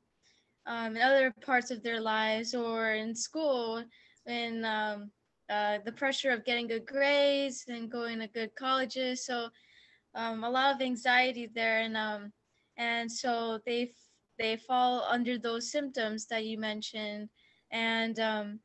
um, 0.66 0.96
in 0.96 1.02
other 1.02 1.34
parts 1.42 1.72
of 1.72 1.84
their 1.84 2.00
lives 2.02 2.54
or 2.54 2.94
in 2.94 3.16
school 3.16 3.84
and 4.26 4.66
um, 4.66 5.12
uh, 5.50 5.80
the 5.86 5.92
pressure 5.92 6.32
of 6.32 6.46
getting 6.46 6.68
good 6.68 6.86
grades 6.86 7.66
and 7.68 7.92
going 7.92 8.20
to 8.20 8.28
good 8.28 8.56
colleges. 8.56 9.26
So 9.26 9.50
um, 10.16 10.44
a 10.44 10.50
lot 10.50 10.76
of 10.76 10.82
anxiety 10.82 11.50
there, 11.54 11.80
and 11.80 11.98
um, 11.98 12.32
and 12.78 13.12
so 13.12 13.60
they 13.66 13.92
they 14.38 14.58
fall 14.58 15.06
under 15.10 15.38
those 15.38 15.72
symptoms 15.72 16.28
that 16.28 16.46
you 16.46 16.58
mentioned 16.58 17.30
and 17.72 18.20
um 18.20 18.60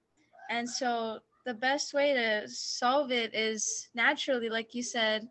and 0.50 0.68
so 0.68 1.18
the 1.44 1.54
best 1.54 1.94
way 1.94 2.12
to 2.14 2.48
solve 2.48 3.10
it 3.10 3.34
is 3.34 3.88
naturally 3.94 4.48
like 4.48 4.74
you 4.74 4.82
said 4.82 5.28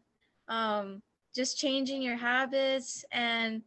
um 0.47 1.01
just 1.35 1.57
changing 1.57 2.01
your 2.01 2.17
habits 2.17 3.03
and 3.11 3.61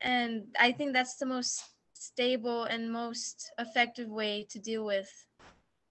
and 0.00 0.44
i 0.58 0.72
think 0.72 0.92
that's 0.92 1.16
the 1.16 1.26
most 1.26 1.62
stable 1.96 2.64
and 2.64 2.90
most 2.92 3.50
effective 3.58 4.08
way 4.08 4.46
to 4.50 4.58
deal 4.58 4.84
with 4.84 5.08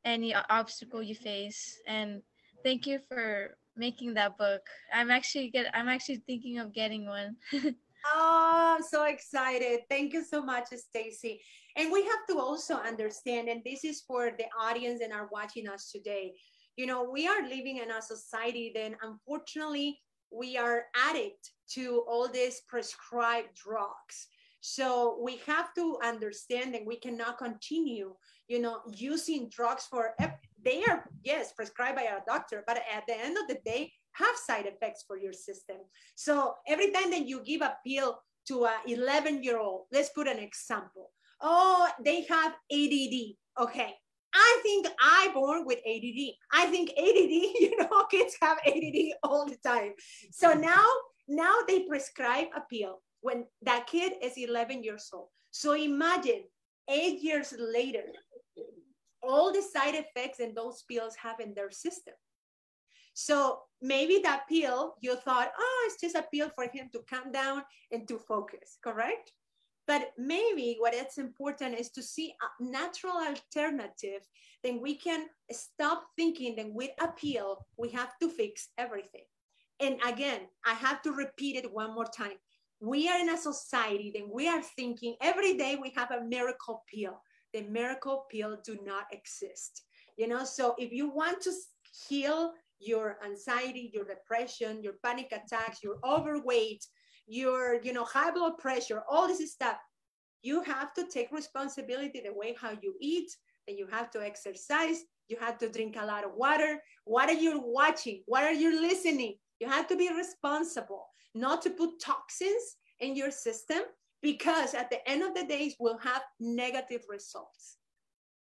any 0.03 0.35
obstacle 0.49 1.01
you 1.01 1.15
face 1.15 1.79
and 1.87 2.21
thank 2.63 2.85
you 2.85 2.99
for 3.09 3.57
making 3.75 4.13
that 4.13 4.37
book 4.37 4.61
i'm 4.93 5.09
actually 5.09 5.49
get 5.49 5.65
i'm 5.73 5.87
actually 5.87 6.21
thinking 6.27 6.59
of 6.59 6.73
getting 6.73 7.05
one 7.05 7.35
Oh, 8.13 8.75
I'm 8.77 8.83
so 8.83 9.05
excited. 9.05 9.81
Thank 9.89 10.13
you 10.13 10.23
so 10.23 10.43
much, 10.43 10.65
Stacy. 10.75 11.41
And 11.75 11.91
we 11.91 12.03
have 12.03 12.25
to 12.29 12.37
also 12.37 12.75
understand, 12.75 13.49
and 13.49 13.61
this 13.65 13.83
is 13.83 14.01
for 14.01 14.31
the 14.37 14.45
audience 14.59 14.99
that 14.99 15.11
are 15.11 15.27
watching 15.31 15.67
us 15.67 15.91
today. 15.91 16.33
You 16.77 16.85
know, 16.85 17.09
we 17.09 17.27
are 17.27 17.41
living 17.43 17.77
in 17.77 17.91
a 17.91 18.01
society 18.01 18.71
that 18.75 18.93
unfortunately 19.01 19.99
we 20.31 20.57
are 20.57 20.85
addict 20.95 21.51
to 21.71 22.03
all 22.07 22.27
these 22.27 22.61
prescribed 22.67 23.55
drugs. 23.55 24.27
So 24.67 25.19
we 25.21 25.39
have 25.45 25.75
to 25.75 25.99
understand 26.03 26.73
that 26.73 26.87
we 26.87 26.95
cannot 26.95 27.37
continue, 27.37 28.15
you 28.47 28.59
know, 28.59 28.79
using 28.95 29.47
drugs 29.49 29.85
for 29.87 30.15
they 30.63 30.83
are 30.85 31.07
yes 31.23 31.53
prescribed 31.53 31.97
by 31.97 32.03
a 32.03 32.25
doctor, 32.27 32.63
but 32.65 32.77
at 32.77 33.03
the 33.07 33.15
end 33.15 33.37
of 33.37 33.47
the 33.47 33.59
day, 33.63 33.91
have 34.13 34.35
side 34.35 34.65
effects 34.65 35.03
for 35.05 35.19
your 35.19 35.33
system. 35.33 35.77
So 36.15 36.55
every 36.67 36.89
time 36.89 37.11
that 37.11 37.27
you 37.27 37.43
give 37.43 37.61
a 37.61 37.77
pill 37.85 38.17
to 38.47 38.65
a 38.65 38.77
11 38.87 39.43
year 39.43 39.59
old, 39.59 39.83
let's 39.91 40.09
put 40.09 40.27
an 40.27 40.39
example. 40.39 41.11
Oh, 41.41 41.87
they 42.03 42.23
have 42.23 42.53
ADD. 42.71 43.35
Okay. 43.61 43.93
I 44.33 44.59
think 44.63 44.87
I 44.99 45.29
born 45.31 45.65
with 45.65 45.77
ADD. 45.85 46.33
I 46.51 46.65
think 46.71 46.89
ADD, 46.89 47.35
you 47.61 47.77
know, 47.77 48.05
kids 48.09 48.35
have 48.41 48.57
ADD 48.65 49.13
all 49.21 49.45
the 49.45 49.57
time. 49.63 49.93
So 50.31 50.53
now, 50.53 50.83
now 51.27 51.59
they 51.67 51.83
prescribe 51.87 52.47
a 52.55 52.61
pill 52.61 53.01
when 53.25 53.43
that 53.63 53.87
kid 53.87 54.13
is 54.21 54.37
11 54.37 54.83
years 54.83 55.09
old. 55.11 55.29
So 55.49 55.73
imagine 55.73 56.43
eight 56.87 57.23
years 57.23 57.55
later, 57.57 58.03
all 59.23 59.51
the 59.51 59.63
side 59.63 59.95
effects 59.95 60.39
and 60.39 60.55
those 60.55 60.83
pills 60.83 61.15
have 61.15 61.39
in 61.39 61.55
their 61.55 61.71
system. 61.71 62.13
So 63.15 63.61
maybe 63.81 64.19
that 64.21 64.43
pill, 64.47 64.93
you 65.01 65.15
thought, 65.15 65.49
oh, 65.57 65.87
it's 65.87 65.99
just 65.99 66.15
a 66.15 66.27
pill 66.31 66.51
for 66.53 66.65
him 66.71 66.89
to 66.93 66.99
calm 67.09 67.31
down 67.31 67.63
and 67.91 68.07
to 68.09 68.19
focus, 68.19 68.77
correct? 68.83 69.31
But 69.87 70.11
maybe 70.19 70.75
what 70.77 70.93
is 70.93 71.17
important 71.17 71.79
is 71.79 71.89
to 71.91 72.03
see 72.03 72.29
a 72.29 72.63
natural 72.63 73.17
alternative. 73.17 74.21
Then 74.63 74.81
we 74.81 74.97
can 74.97 75.25
stop 75.51 76.03
thinking 76.15 76.57
that 76.57 76.71
with 76.71 76.91
a 77.01 77.07
pill, 77.07 77.65
we 77.75 77.89
have 77.89 78.11
to 78.21 78.29
fix 78.29 78.69
everything. 78.77 79.25
And 79.79 79.97
again, 80.05 80.41
I 80.63 80.73
have 80.73 81.01
to 81.03 81.11
repeat 81.11 81.55
it 81.55 81.73
one 81.73 81.95
more 81.95 82.05
time. 82.05 82.37
We 82.85 83.09
are 83.09 83.19
in 83.19 83.29
a 83.29 83.37
society 83.37 84.11
that 84.15 84.29
we 84.31 84.47
are 84.47 84.61
thinking 84.61 85.15
every 85.19 85.57
day 85.57 85.75
we 85.75 85.91
have 85.95 86.11
a 86.11 86.23
miracle 86.23 86.83
pill. 86.93 87.19
The 87.51 87.63
miracle 87.63 88.25
pill 88.31 88.59
do 88.63 88.77
not 88.85 89.05
exist. 89.11 89.81
You 90.17 90.27
know, 90.27 90.43
so 90.43 90.75
if 90.77 90.91
you 90.91 91.09
want 91.09 91.41
to 91.41 91.51
heal 92.07 92.53
your 92.79 93.17
anxiety, 93.25 93.89
your 93.91 94.05
depression, 94.05 94.83
your 94.83 94.93
panic 95.03 95.31
attacks, 95.31 95.83
your 95.83 95.97
overweight, 96.03 96.85
your 97.25 97.81
you 97.81 97.91
know 97.91 98.03
high 98.03 98.29
blood 98.29 98.59
pressure, 98.59 99.01
all 99.09 99.27
this 99.27 99.51
stuff. 99.51 99.77
You 100.43 100.61
have 100.61 100.93
to 100.93 101.07
take 101.07 101.31
responsibility 101.31 102.21
the 102.23 102.33
way 102.33 102.55
how 102.59 102.73
you 102.83 102.93
eat, 103.01 103.35
and 103.67 103.79
you 103.79 103.87
have 103.87 104.11
to 104.11 104.23
exercise. 104.23 105.01
You 105.27 105.37
have 105.39 105.57
to 105.57 105.69
drink 105.69 105.95
a 105.99 106.05
lot 106.05 106.23
of 106.23 106.35
water. 106.35 106.79
What 107.05 107.29
are 107.29 107.41
you 107.45 107.63
watching? 107.65 108.21
What 108.27 108.43
are 108.43 108.53
you 108.53 108.79
listening? 108.79 109.37
You 109.59 109.67
have 109.69 109.87
to 109.87 109.95
be 109.95 110.09
responsible, 110.13 111.07
not 111.35 111.61
to 111.63 111.69
put 111.69 111.99
toxins 111.99 112.77
in 112.99 113.15
your 113.15 113.31
system 113.31 113.81
because 114.21 114.73
at 114.73 114.89
the 114.89 115.07
end 115.07 115.21
of 115.21 115.35
the 115.35 115.45
days 115.45 115.75
will 115.79 115.97
have 115.97 116.23
negative 116.39 117.01
results. 117.09 117.77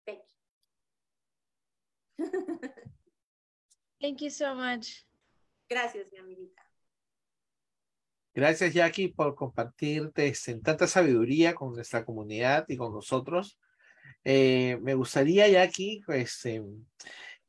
Thank 0.06 0.20
you. 2.18 2.30
Thank 4.00 4.20
you 4.20 4.30
so 4.30 4.54
much. 4.54 5.04
Gracias, 5.68 6.06
mi 6.12 6.18
amiguita. 6.18 6.62
Gracias, 8.34 8.74
Jackie, 8.74 9.08
por 9.08 9.34
compartirte 9.34 10.32
en 10.46 10.62
tanta 10.62 10.86
sabiduría 10.86 11.54
con 11.54 11.72
nuestra 11.72 12.04
comunidad 12.04 12.66
y 12.68 12.76
con 12.76 12.92
nosotros. 12.92 13.58
Eh, 14.22 14.78
me 14.82 14.94
gustaría, 14.94 15.48
Jackie, 15.48 16.02
pues, 16.04 16.44
eh, 16.44 16.62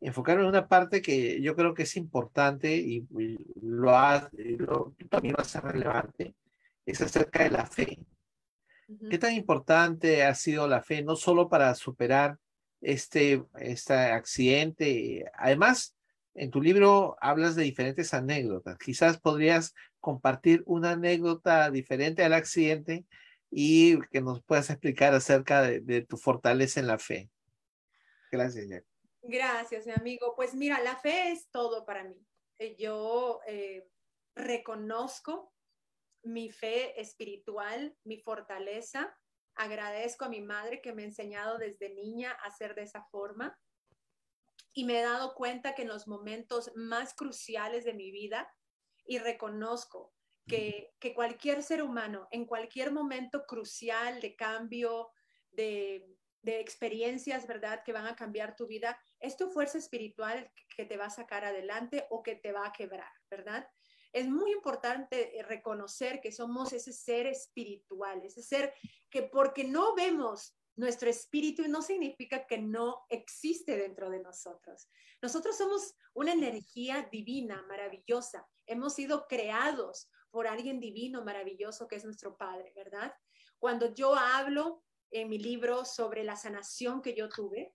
enfocarme 0.01 0.43
en 0.43 0.49
una 0.49 0.67
parte 0.67 1.01
que 1.01 1.41
yo 1.41 1.55
creo 1.55 1.73
que 1.73 1.83
es 1.83 1.95
importante 1.97 2.75
y, 2.75 3.05
lo, 3.61 3.95
ha, 3.95 4.29
lo 4.33 4.95
también 5.09 5.35
va 5.37 5.41
a 5.41 5.45
ser 5.45 5.63
relevante, 5.63 6.35
es 6.85 7.01
acerca 7.01 7.43
de 7.43 7.51
la 7.51 7.65
fe. 7.65 7.99
¿Qué 9.09 9.17
tan 9.17 9.33
importante 9.33 10.23
ha 10.23 10.33
sido 10.33 10.67
la 10.67 10.81
fe, 10.81 11.03
no 11.03 11.15
solo 11.17 11.49
para 11.49 11.75
superar 11.75 12.37
este, 12.79 13.43
este 13.59 13.93
accidente? 13.93 15.25
Además, 15.33 15.95
en 16.35 16.51
tu 16.51 16.61
libro 16.61 17.17
hablas 17.19 17.55
de 17.55 17.63
diferentes 17.63 18.13
anécdotas. 18.13 18.77
Quizás 18.77 19.19
podrías 19.19 19.73
compartir 19.99 20.63
una 20.65 20.91
anécdota 20.91 21.69
diferente 21.69 22.23
al 22.23 22.33
accidente 22.33 23.05
y 23.51 23.99
que 24.11 24.21
nos 24.21 24.41
puedas 24.43 24.69
explicar 24.69 25.13
acerca 25.13 25.63
de, 25.63 26.05
tu 26.07 26.15
fortaleza 26.15 26.79
en 26.79 26.87
la 26.87 26.99
fe. 26.99 27.29
Gracias, 28.31 28.69
Jack. 28.69 28.85
Gracias, 29.29 29.85
mi 29.85 29.91
amigo. 29.91 30.35
Pues 30.37 30.55
mira, 30.55 30.79
la 30.81 30.95
fe 30.95 31.31
es 31.31 31.49
todo 31.51 31.85
para 31.85 32.05
mí. 32.05 32.25
Eh, 32.59 32.77
yo 32.79 33.41
eh, 33.45 33.85
reconozco 34.35 35.53
mi 36.23 36.49
fe 36.49 36.99
espiritual, 37.01 37.97
mi 38.05 38.19
fortaleza. 38.19 39.13
Agradezco 39.55 40.23
a 40.23 40.29
mi 40.29 40.41
madre 40.41 40.81
que 40.81 40.93
me 40.93 41.01
ha 41.01 41.07
enseñado 41.07 41.57
desde 41.57 41.93
niña 41.93 42.31
a 42.31 42.51
ser 42.51 42.73
de 42.73 42.83
esa 42.83 43.03
forma 43.11 43.59
y 44.73 44.85
me 44.85 44.99
he 44.99 45.03
dado 45.03 45.33
cuenta 45.35 45.75
que 45.75 45.81
en 45.81 45.89
los 45.89 46.07
momentos 46.07 46.71
más 46.75 47.13
cruciales 47.13 47.83
de 47.83 47.93
mi 47.93 48.11
vida, 48.11 48.47
y 49.05 49.17
reconozco 49.17 50.13
que, 50.45 50.93
cualquier 51.15 51.63
ser 51.63 51.81
humano, 51.81 52.27
en 52.31 52.45
cualquier 52.45 52.91
momento 52.91 53.45
crucial 53.45 54.21
de 54.21 54.35
cambio, 54.35 55.09
de 55.51 56.05
experiencias, 56.43 57.47
¿verdad?, 57.47 57.81
que 57.83 57.91
van 57.91 58.05
a 58.05 58.15
cambiar 58.15 58.55
tu 58.55 58.67
vida, 58.67 58.99
es 59.19 59.37
tu 59.37 59.49
fuerza 59.49 59.77
espiritual 59.77 60.51
que 60.75 60.85
te 60.85 60.97
va 60.97 61.05
a 61.05 61.09
sacar 61.09 61.45
adelante 61.45 62.05
o 62.09 62.21
que 62.23 62.35
te 62.35 62.51
va 62.51 62.67
a 62.67 62.73
quebrar, 62.73 63.11
¿verdad? 63.29 63.67
Es 64.13 64.27
muy 64.27 64.51
importante 64.51 65.33
reconocer 65.47 66.21
que 66.21 66.31
somos 66.31 66.73
ese 66.73 66.93
ser 66.93 67.27
espiritual, 67.27 68.21
ese 68.23 68.41
ser 68.41 68.73
que 69.09 69.23
porque 69.23 69.63
no 69.63 69.95
vemos 69.95 70.57
nuestro 70.77 71.09
espíritu 71.09 71.67
no 71.67 71.81
significa 71.81 72.45
que 72.45 72.59
no 72.59 73.05
existe 73.09 73.75
dentro 73.75 74.09
de 74.11 74.21
nosotros. 74.21 74.87
Nosotros 75.21 75.57
somos 75.57 75.95
una 76.13 76.33
energía 76.33 77.09
divina, 77.11 77.63
maravillosa. 77.67 78.47
Hemos 78.67 78.93
sido 78.93 79.27
creados 79.27 80.07
por 80.29 80.47
alguien 80.47 80.79
divino, 80.79 81.23
maravilloso, 81.23 81.87
que 81.87 81.95
es 81.95 82.05
nuestro 82.05 82.37
Padre, 82.37 82.71
¿verdad? 82.75 83.11
Cuando 83.57 83.93
yo 83.93 84.15
hablo 84.15 84.83
en 85.09 85.29
mi 85.29 85.39
libro 85.39 85.83
sobre 85.83 86.23
la 86.23 86.35
sanación 86.35 87.01
que 87.01 87.15
yo 87.15 87.27
tuve, 87.27 87.73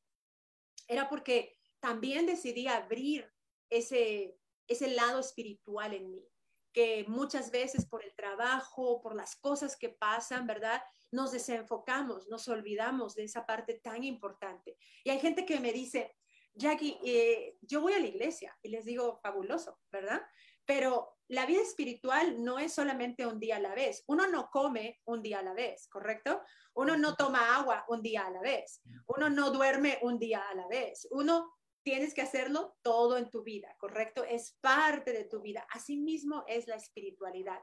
era 0.88 1.08
porque 1.08 1.58
también 1.80 2.26
decidí 2.26 2.66
abrir 2.68 3.30
ese, 3.70 4.38
ese 4.68 4.88
lado 4.88 5.20
espiritual 5.20 5.94
en 5.94 6.10
mí, 6.10 6.28
que 6.72 7.04
muchas 7.08 7.50
veces 7.50 7.86
por 7.86 8.04
el 8.04 8.14
trabajo, 8.14 9.00
por 9.00 9.14
las 9.14 9.36
cosas 9.36 9.76
que 9.76 9.88
pasan, 9.88 10.46
¿verdad? 10.46 10.82
nos 11.12 11.30
desenfocamos, 11.30 12.26
nos 12.28 12.48
olvidamos 12.48 13.14
de 13.14 13.24
esa 13.24 13.46
parte 13.46 13.74
tan 13.74 14.02
importante. 14.02 14.76
Y 15.04 15.10
hay 15.10 15.20
gente 15.20 15.44
que 15.44 15.60
me 15.60 15.72
dice, 15.72 16.16
Jackie, 16.54 16.98
eh, 17.04 17.58
yo 17.60 17.82
voy 17.82 17.92
a 17.92 17.98
la 17.98 18.06
iglesia 18.06 18.58
y 18.62 18.70
les 18.70 18.84
digo, 18.86 19.20
fabuloso, 19.22 19.78
¿verdad? 19.90 20.22
Pero 20.64 21.11
la 21.32 21.46
vida 21.46 21.62
espiritual 21.62 22.42
no 22.42 22.58
es 22.58 22.72
solamente 22.72 23.26
un 23.26 23.40
día 23.40 23.56
a 23.56 23.60
la 23.60 23.74
vez. 23.74 24.04
Uno 24.06 24.26
no 24.26 24.50
come 24.50 25.00
un 25.04 25.22
día 25.22 25.40
a 25.40 25.42
la 25.42 25.54
vez, 25.54 25.88
¿correcto? 25.88 26.42
Uno 26.74 26.96
no 26.96 27.16
toma 27.16 27.56
agua 27.56 27.84
un 27.88 28.02
día 28.02 28.26
a 28.26 28.30
la 28.30 28.40
vez. 28.40 28.82
Uno 29.06 29.30
no 29.30 29.50
duerme 29.50 29.98
un 30.02 30.18
día 30.18 30.42
a 30.48 30.54
la 30.54 30.66
vez. 30.68 31.08
Uno 31.10 31.52
tienes 31.82 32.14
que 32.14 32.22
hacerlo 32.22 32.76
todo 32.82 33.16
en 33.18 33.30
tu 33.30 33.42
vida, 33.42 33.74
¿correcto? 33.78 34.24
Es 34.24 34.56
parte 34.60 35.12
de 35.12 35.24
tu 35.24 35.40
vida. 35.40 35.66
Asimismo 35.70 36.44
es 36.46 36.66
la 36.66 36.76
espiritualidad 36.76 37.60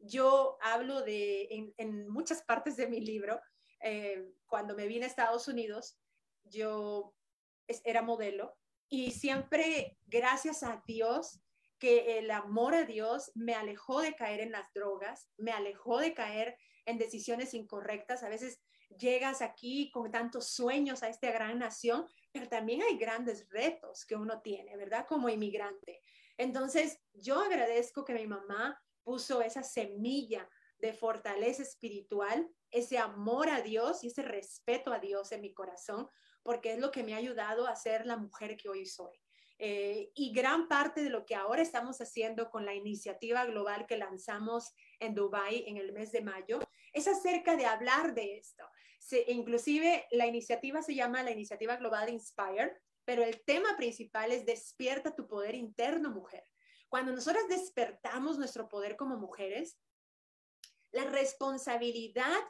yo 0.00 0.58
hablo 0.62 1.02
de, 1.02 1.72
en, 1.76 2.08
muchas 2.08 2.42
partes 2.42 2.76
de 2.76 2.88
mi 2.88 3.00
libro, 3.00 3.40
eh, 3.82 4.32
cuando 4.46 4.74
me 4.74 4.86
vine 4.86 5.04
a 5.04 5.08
Estados 5.08 5.48
Unidos, 5.48 5.98
yo 6.44 7.14
era 7.84 8.02
modelo 8.02 8.56
y 8.88 9.12
siempre, 9.12 9.98
gracias 10.06 10.62
a 10.62 10.82
Dios, 10.86 11.40
que 11.80 12.18
el 12.18 12.30
amor 12.30 12.74
a 12.74 12.84
Dios 12.84 13.32
me 13.34 13.54
alejó 13.54 14.00
de 14.02 14.14
caer 14.14 14.40
en 14.40 14.52
las 14.52 14.72
drogas, 14.72 15.28
me 15.38 15.50
alejó 15.50 15.98
de 15.98 16.14
caer 16.14 16.56
en 16.84 16.98
decisiones 16.98 17.54
incorrectas. 17.54 18.22
A 18.22 18.28
veces 18.28 18.60
llegas 18.96 19.40
aquí 19.40 19.90
con 19.90 20.10
tantos 20.10 20.50
sueños 20.50 21.02
a 21.02 21.08
esta 21.08 21.30
gran 21.32 21.58
nación, 21.58 22.06
pero 22.32 22.48
también 22.48 22.82
hay 22.82 22.98
grandes 22.98 23.48
retos 23.48 24.04
que 24.04 24.14
uno 24.14 24.40
tiene, 24.42 24.76
¿verdad? 24.76 25.06
Como 25.08 25.28
inmigrante. 25.28 26.00
Entonces, 26.36 27.00
yo 27.12 27.40
agradezco 27.40 28.04
que 28.04 28.14
mi 28.14 28.26
mamá 28.26 28.80
puso 29.02 29.42
esa 29.42 29.62
semilla 29.62 30.48
de 30.78 30.92
fortaleza 30.92 31.62
espiritual, 31.62 32.48
ese 32.70 32.98
amor 32.98 33.48
a 33.48 33.60
Dios 33.60 34.04
y 34.04 34.08
ese 34.08 34.22
respeto 34.22 34.92
a 34.92 34.98
Dios 34.98 35.32
en 35.32 35.40
mi 35.40 35.52
corazón, 35.52 36.08
porque 36.42 36.72
es 36.72 36.78
lo 36.78 36.90
que 36.90 37.02
me 37.02 37.14
ha 37.14 37.18
ayudado 37.18 37.66
a 37.66 37.76
ser 37.76 38.06
la 38.06 38.16
mujer 38.16 38.56
que 38.56 38.68
hoy 38.68 38.86
soy. 38.86 39.19
Eh, 39.62 40.10
y 40.14 40.32
gran 40.32 40.68
parte 40.68 41.02
de 41.02 41.10
lo 41.10 41.26
que 41.26 41.34
ahora 41.34 41.60
estamos 41.60 42.00
haciendo 42.00 42.50
con 42.50 42.64
la 42.64 42.74
iniciativa 42.74 43.44
global 43.44 43.86
que 43.86 43.98
lanzamos 43.98 44.72
en 44.98 45.14
Dubai 45.14 45.64
en 45.66 45.76
el 45.76 45.92
mes 45.92 46.12
de 46.12 46.22
mayo 46.22 46.60
es 46.94 47.06
acerca 47.06 47.56
de 47.56 47.66
hablar 47.66 48.14
de 48.14 48.38
esto. 48.38 48.64
inclusive 49.26 50.06
la 50.12 50.26
iniciativa 50.26 50.80
se 50.80 50.94
llama 50.94 51.22
la 51.22 51.32
iniciativa 51.32 51.76
global 51.76 52.08
Inspire, 52.08 52.80
pero 53.04 53.22
el 53.22 53.44
tema 53.44 53.76
principal 53.76 54.32
es 54.32 54.46
despierta 54.46 55.14
tu 55.14 55.28
poder 55.28 55.54
interno, 55.54 56.10
mujer. 56.10 56.44
Cuando 56.88 57.12
nosotros 57.12 57.46
despertamos 57.46 58.38
nuestro 58.38 58.66
poder 58.66 58.96
como 58.96 59.18
mujeres, 59.18 59.78
la 60.90 61.04
responsabilidad 61.04 62.40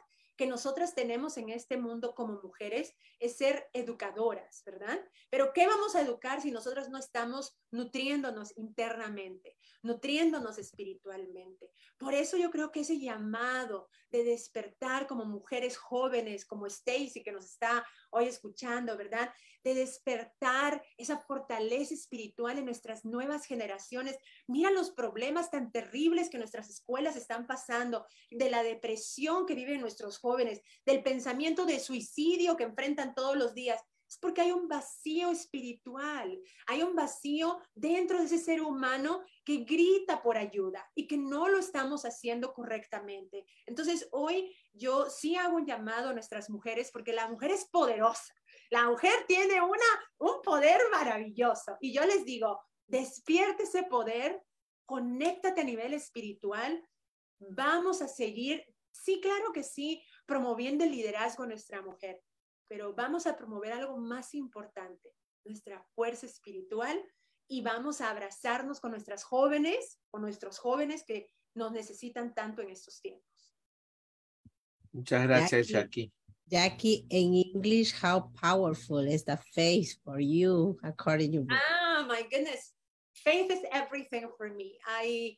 que 0.41 0.47
nosotras 0.47 0.95
tenemos 0.95 1.37
en 1.37 1.49
este 1.49 1.77
mundo 1.77 2.15
como 2.15 2.41
mujeres 2.41 2.95
es 3.19 3.37
ser 3.37 3.69
educadoras, 3.73 4.63
¿verdad? 4.65 4.99
Pero 5.29 5.53
¿qué 5.53 5.67
vamos 5.67 5.93
a 5.93 6.01
educar 6.01 6.41
si 6.41 6.49
nosotras 6.49 6.89
no 6.89 6.97
estamos 6.97 7.55
nutriéndonos 7.69 8.57
internamente, 8.57 9.55
nutriéndonos 9.83 10.57
espiritualmente? 10.57 11.71
Por 11.97 12.13
eso 12.13 12.37
yo 12.37 12.51
creo 12.51 12.71
que 12.71 12.81
ese 12.81 12.99
llamado 12.99 13.89
de 14.11 14.23
despertar 14.23 15.07
como 15.07 15.25
mujeres 15.25 15.77
jóvenes, 15.77 16.45
como 16.45 16.67
Stacy 16.67 17.23
que 17.23 17.31
nos 17.31 17.45
está 17.45 17.85
hoy 18.11 18.25
escuchando, 18.25 18.97
¿verdad? 18.97 19.33
De 19.63 19.73
despertar 19.73 20.83
esa 20.97 21.17
fortaleza 21.19 21.93
espiritual 21.93 22.57
en 22.57 22.65
nuestras 22.65 23.05
nuevas 23.05 23.45
generaciones. 23.45 24.17
Mira 24.47 24.71
los 24.71 24.91
problemas 24.91 25.49
tan 25.49 25.71
terribles 25.71 26.29
que 26.29 26.37
nuestras 26.37 26.69
escuelas 26.69 27.15
están 27.15 27.47
pasando, 27.47 28.05
de 28.29 28.49
la 28.49 28.63
depresión 28.63 29.45
que 29.45 29.55
viven 29.55 29.81
nuestros 29.81 30.17
jóvenes, 30.17 30.61
del 30.85 31.03
pensamiento 31.03 31.65
de 31.65 31.79
suicidio 31.79 32.57
que 32.57 32.63
enfrentan 32.63 33.15
todos 33.15 33.37
los 33.37 33.53
días 33.53 33.81
es 34.11 34.17
porque 34.17 34.41
hay 34.41 34.51
un 34.51 34.67
vacío 34.67 35.31
espiritual, 35.31 36.37
hay 36.67 36.83
un 36.83 36.95
vacío 36.95 37.61
dentro 37.73 38.19
de 38.19 38.25
ese 38.25 38.39
ser 38.39 38.61
humano 38.61 39.23
que 39.45 39.59
grita 39.59 40.21
por 40.21 40.37
ayuda 40.37 40.85
y 40.93 41.07
que 41.07 41.17
no 41.17 41.47
lo 41.47 41.59
estamos 41.59 42.03
haciendo 42.03 42.53
correctamente. 42.53 43.45
Entonces, 43.65 44.09
hoy 44.11 44.53
yo 44.73 45.09
sí 45.09 45.37
hago 45.37 45.55
un 45.55 45.65
llamado 45.65 46.09
a 46.09 46.13
nuestras 46.13 46.49
mujeres 46.49 46.91
porque 46.91 47.13
la 47.13 47.29
mujer 47.29 47.51
es 47.51 47.69
poderosa. 47.69 48.35
La 48.69 48.89
mujer 48.89 49.13
tiene 49.29 49.61
una, 49.61 49.85
un 50.17 50.41
poder 50.41 50.81
maravilloso. 50.91 51.77
Y 51.79 51.93
yo 51.93 52.03
les 52.05 52.25
digo, 52.25 52.59
despierte 52.87 53.63
ese 53.63 53.83
poder, 53.83 54.43
conéctate 54.85 55.61
a 55.61 55.63
nivel 55.63 55.93
espiritual. 55.93 56.85
Vamos 57.39 58.01
a 58.01 58.09
seguir, 58.09 58.65
sí, 58.91 59.21
claro 59.21 59.53
que 59.53 59.63
sí, 59.63 60.03
promoviendo 60.25 60.83
el 60.83 60.91
liderazgo 60.91 61.43
de 61.43 61.49
nuestra 61.51 61.81
mujer 61.81 62.21
pero 62.71 62.93
vamos 62.93 63.27
a 63.27 63.35
promover 63.35 63.73
algo 63.73 63.97
más 63.97 64.33
importante, 64.33 65.13
nuestra 65.43 65.83
fuerza 65.93 66.25
espiritual 66.25 66.97
y 67.49 67.61
vamos 67.61 67.99
a 67.99 68.09
abrazarnos 68.09 68.79
con 68.79 68.91
nuestras 68.91 69.25
jóvenes, 69.25 69.99
con 70.09 70.21
nuestros 70.21 70.57
jóvenes 70.57 71.03
que 71.05 71.27
nos 71.53 71.73
necesitan 71.73 72.33
tanto 72.33 72.61
en 72.61 72.69
estos 72.69 73.01
tiempos. 73.01 73.53
Muchas 74.93 75.23
gracias, 75.23 75.67
Jackie. 75.67 76.13
Jackie, 76.45 77.05
in 77.09 77.33
English, 77.33 77.93
how 78.01 78.31
powerful 78.41 79.05
is 79.05 79.25
the 79.25 79.37
faith 79.53 79.99
for 80.05 80.21
you, 80.21 80.77
according 80.81 81.33
to 81.33 81.39
you? 81.39 81.47
Ah, 81.49 82.05
my 82.07 82.23
goodness. 82.31 82.73
Faith 83.13 83.51
is 83.51 83.65
everything 83.73 84.29
for 84.37 84.49
me. 84.49 84.77
I 84.87 85.35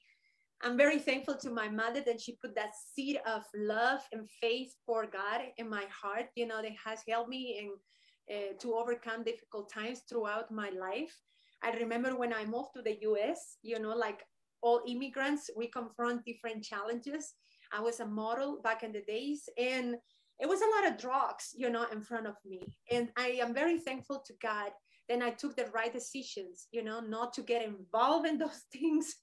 I'm 0.64 0.78
very 0.78 0.98
thankful 0.98 1.36
to 1.36 1.50
my 1.50 1.68
mother 1.68 2.02
that 2.06 2.22
she 2.22 2.38
put 2.42 2.56
that 2.56 2.72
seed 2.96 3.20
of 3.28 3.44
love 3.54 4.00
and 4.14 4.30
faith 4.42 4.74
for 4.86 5.06
God 5.06 5.42
in 5.58 5.70
my 5.70 5.84
heart. 5.92 6.28
You 6.36 6.48
know, 6.48 6.62
that 6.62 6.72
has 6.86 7.02
helped 7.08 7.30
me 7.30 7.60
in, 7.60 8.34
uh, 8.34 8.54
to 8.60 8.74
overcome 8.74 9.26
difficult 9.26 9.70
times 9.70 10.04
throughout 10.10 10.52
my 10.52 10.70
life. 10.70 11.14
I 11.62 11.72
remember 11.72 12.16
when 12.16 12.34
I 12.34 12.46
moved 12.46 12.70
to 12.76 12.82
the 12.82 12.98
US, 13.02 13.58
you 13.62 13.78
know, 13.78 13.94
like 13.94 14.24
all 14.62 14.82
immigrants, 14.88 15.50
we 15.58 15.68
confront 15.68 16.24
different 16.24 16.64
challenges. 16.64 17.34
I 17.74 17.82
was 17.82 18.00
a 18.00 18.06
model 18.06 18.62
back 18.64 18.84
in 18.84 18.94
the 18.94 19.02
days, 19.02 19.50
and 19.58 19.96
it 20.40 20.48
was 20.48 20.62
a 20.62 20.72
lot 20.76 20.90
of 20.90 20.98
drugs, 20.98 21.54
you 21.56 21.70
know, 21.70 21.86
in 21.92 22.02
front 22.02 22.28
of 22.28 22.36
me. 22.46 22.62
And 22.90 23.10
I 23.18 23.40
am 23.42 23.54
very 23.54 23.80
thankful 23.80 24.24
to 24.26 24.34
God. 24.42 24.72
Then 25.10 25.22
I 25.22 25.32
took 25.32 25.58
the 25.58 25.66
right 25.74 25.92
decisions, 25.92 26.68
you 26.72 26.84
know, 26.84 27.02
not 27.02 27.34
to 27.34 27.42
get 27.42 27.66
involved 27.66 28.28
in 28.28 28.38
those 28.38 28.64
things 28.72 29.14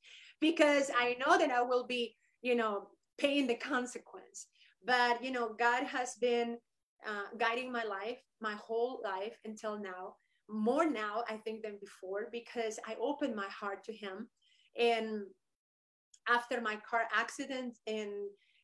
because 0.41 0.91
I 0.97 1.17
know 1.25 1.39
that 1.39 1.51
I 1.51 1.63
will 1.63 1.87
be, 1.87 2.17
you 2.43 2.55
know, 2.55 2.89
paying 3.19 3.47
the 3.47 3.57
consequence. 3.57 4.47
But, 4.85 5.23
you 5.23 5.31
know, 5.31 5.55
God 5.59 5.85
has 5.85 6.15
been 6.21 6.59
uh, 7.07 7.37
guiding 7.39 7.71
my 7.71 7.85
life, 7.85 8.19
my 8.41 8.55
whole 8.55 9.01
life 9.05 9.39
until 9.45 9.79
now, 9.79 10.15
more 10.49 10.89
now, 10.89 11.23
I 11.29 11.37
think, 11.37 11.63
than 11.63 11.79
before, 11.81 12.29
because 12.33 12.79
I 12.87 12.97
opened 13.01 13.37
my 13.37 13.49
heart 13.49 13.85
to 13.85 13.93
Him. 13.93 14.29
And 14.79 15.23
after 16.29 16.61
my 16.61 16.77
car 16.89 17.03
accident 17.15 17.79
and, 17.87 18.11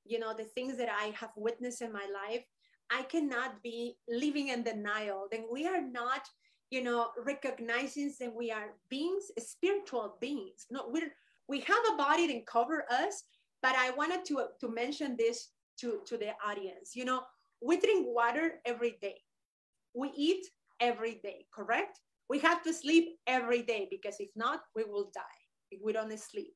you 0.04 0.18
know, 0.18 0.34
the 0.34 0.44
things 0.44 0.78
that 0.78 0.88
I 0.88 1.14
have 1.20 1.30
witnessed 1.36 1.82
in 1.82 1.92
my 1.92 2.06
life, 2.12 2.44
I 2.90 3.02
cannot 3.02 3.62
be 3.62 3.96
living 4.08 4.48
in 4.48 4.62
denial. 4.62 5.26
Then 5.30 5.46
we 5.50 5.66
are 5.66 5.82
not, 5.82 6.22
you 6.70 6.82
know, 6.82 7.10
recognizing 7.24 8.14
that 8.20 8.34
we 8.34 8.50
are 8.50 8.74
beings, 8.88 9.30
spiritual 9.38 10.16
beings. 10.20 10.66
No, 10.70 10.84
we're 10.88 11.12
we 11.48 11.60
have 11.60 11.84
a 11.92 11.96
body 11.96 12.26
that 12.28 12.46
cover 12.46 12.84
us, 12.90 13.24
but 13.62 13.74
I 13.76 13.90
wanted 13.90 14.24
to, 14.26 14.46
to 14.60 14.68
mention 14.68 15.16
this 15.16 15.48
to, 15.80 16.00
to 16.06 16.16
the 16.16 16.30
audience. 16.46 16.92
You 16.94 17.04
know, 17.04 17.22
we 17.62 17.78
drink 17.78 18.06
water 18.08 18.60
every 18.64 18.98
day. 19.00 19.16
We 19.94 20.10
eat 20.16 20.46
every 20.80 21.20
day, 21.22 21.46
correct? 21.54 22.00
We 22.28 22.38
have 22.40 22.62
to 22.64 22.72
sleep 22.72 23.16
every 23.26 23.62
day 23.62 23.88
because 23.90 24.16
if 24.18 24.30
not, 24.34 24.60
we 24.74 24.84
will 24.84 25.10
die 25.14 25.22
if 25.70 25.80
we 25.82 25.92
don't 25.92 26.18
sleep. 26.18 26.54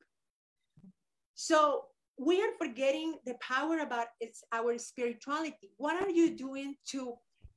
So 1.35 1.85
we 2.19 2.41
are 2.41 2.51
forgetting 2.59 3.15
the 3.25 3.35
power 3.41 3.79
about 3.79 4.07
it's 4.19 4.43
our 4.51 4.77
spirituality. 4.77 5.71
What 5.77 6.01
are 6.03 6.09
you 6.09 6.37
doing 6.37 6.75
to 6.89 7.13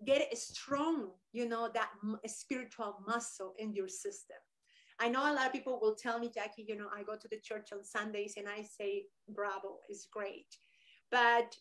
get 0.07 0.37
strong, 0.39 1.11
you 1.33 1.49
know, 1.49 1.71
that 1.75 1.91
spiritual 2.27 2.97
muscle 3.07 3.55
in 3.59 3.75
your 3.75 3.89
system? 3.89 4.37
I 5.01 5.09
know 5.09 5.21
a 5.21 5.35
lot 5.35 5.47
of 5.47 5.53
people 5.53 5.79
will 5.81 5.97
tell 5.97 6.19
me, 6.19 6.31
Jackie, 6.33 6.65
you 6.69 6.77
know, 6.77 6.89
I 6.95 7.03
go 7.03 7.17
to 7.17 7.29
the 7.29 7.41
church 7.43 7.71
on 7.73 7.85
Sundays 7.85 8.35
and 8.37 8.49
I 8.49 8.63
say, 8.63 9.07
bravo, 9.29 9.79
it's 9.89 10.07
great. 10.07 10.47
But 11.11 11.57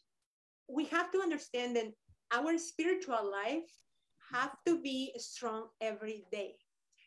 we 0.67 0.85
have 0.85 1.11
to 1.11 1.19
understand 1.19 1.75
that 1.75 1.91
our 2.31 2.57
spiritual 2.57 3.31
life 3.31 3.69
have 4.31 4.55
to 4.65 4.81
be 4.81 5.13
strong 5.17 5.67
every 5.81 6.25
day. 6.31 6.55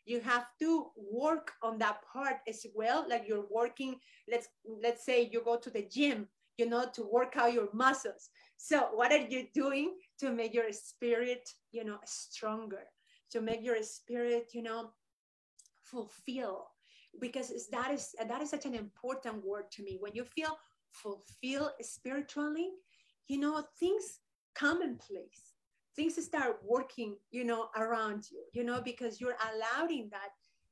You 0.05 0.20
have 0.20 0.47
to 0.61 0.87
work 0.97 1.53
on 1.62 1.79
that 1.79 1.99
part 2.12 2.37
as 2.49 2.64
well. 2.74 3.07
Like 3.09 3.24
you're 3.27 3.47
working, 3.51 3.97
let's 4.31 4.49
let's 4.83 5.05
say 5.05 5.29
you 5.33 5.43
go 5.45 5.57
to 5.57 5.70
the 5.70 5.83
gym, 5.91 6.29
you 6.59 6.68
know, 6.68 6.87
to 6.95 7.03
work 7.03 7.37
out 7.37 7.53
your 7.53 7.68
muscles. 7.72 8.31
So 8.57 8.89
what 8.95 9.11
are 9.12 9.27
you 9.27 9.47
doing 9.53 9.95
to 10.20 10.31
make 10.31 10.55
your 10.55 10.72
spirit, 10.72 11.49
you 11.72 11.85
know, 11.85 11.99
stronger? 12.05 12.85
To 13.33 13.41
make 13.41 13.64
your 13.64 13.83
spirit, 13.83 14.51
you 14.55 14.62
know, 14.62 14.91
fulfill 15.91 16.68
because 17.20 17.53
that 17.70 17.91
is 17.93 18.14
that 18.28 18.43
is 18.43 18.51
such 18.51 18.66
an 18.66 18.74
important 18.74 19.45
word 19.45 19.70
to 19.72 19.82
me. 19.82 19.97
When 20.01 20.14
you 20.14 20.24
feel 20.24 20.59
fulfilled 20.91 21.72
spiritually 21.80 22.70
you 23.28 23.39
know 23.39 23.62
things 23.78 24.20
come 24.55 24.82
in 24.82 24.97
place. 24.97 25.55
Things 25.95 26.22
start 26.24 26.61
working 26.64 27.16
you 27.30 27.45
know 27.45 27.68
around 27.76 28.26
you 28.30 28.43
you 28.53 28.64
know 28.64 28.80
because 28.80 29.20
you're 29.20 29.39
allowing 29.51 30.11
that 30.11 30.30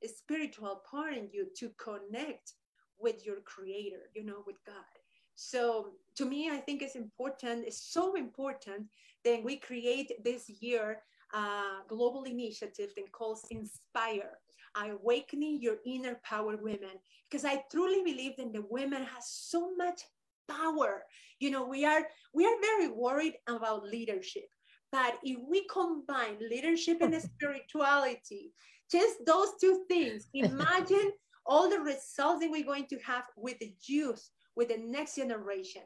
spiritual 0.08 0.82
part 0.90 1.14
in 1.14 1.28
you 1.32 1.46
to 1.56 1.70
connect 1.78 2.52
with 2.98 3.24
your 3.26 3.40
creator 3.40 4.10
you 4.14 4.24
know 4.24 4.42
with 4.46 4.56
god. 4.66 4.94
So 5.36 5.88
to 6.16 6.24
me 6.24 6.50
i 6.50 6.58
think 6.58 6.82
it's 6.82 6.94
important 6.94 7.66
it's 7.66 7.92
so 7.92 8.14
important 8.14 8.86
that 9.24 9.42
we 9.42 9.56
create 9.56 10.12
this 10.22 10.48
year 10.60 11.02
a 11.32 11.82
global 11.88 12.22
initiative 12.24 12.90
that 12.96 13.10
calls 13.10 13.44
inspire 13.50 14.38
awakening 14.76 15.60
your 15.60 15.76
inner 15.86 16.20
power 16.22 16.56
women 16.56 16.96
because 17.30 17.44
i 17.44 17.62
truly 17.70 18.02
believe 18.04 18.36
that 18.36 18.52
the 18.52 18.64
women 18.70 19.02
has 19.02 19.28
so 19.28 19.74
much 19.76 20.02
power 20.48 21.02
you 21.38 21.50
know 21.50 21.66
we 21.66 21.84
are 21.84 22.06
we 22.34 22.44
are 22.44 22.60
very 22.60 22.88
worried 22.88 23.34
about 23.48 23.84
leadership 23.84 24.48
but 24.92 25.18
if 25.22 25.38
we 25.48 25.66
combine 25.68 26.36
leadership 26.50 26.98
and 27.00 27.14
spirituality 27.22 28.52
just 28.90 29.14
those 29.26 29.48
two 29.60 29.84
things 29.88 30.28
imagine 30.34 31.12
all 31.46 31.68
the 31.68 31.78
results 31.78 32.40
that 32.40 32.50
we're 32.50 32.64
going 32.64 32.86
to 32.86 32.98
have 32.98 33.24
with 33.36 33.58
the 33.58 33.74
youth 33.86 34.30
with 34.56 34.68
the 34.68 34.78
next 34.78 35.16
generation 35.16 35.82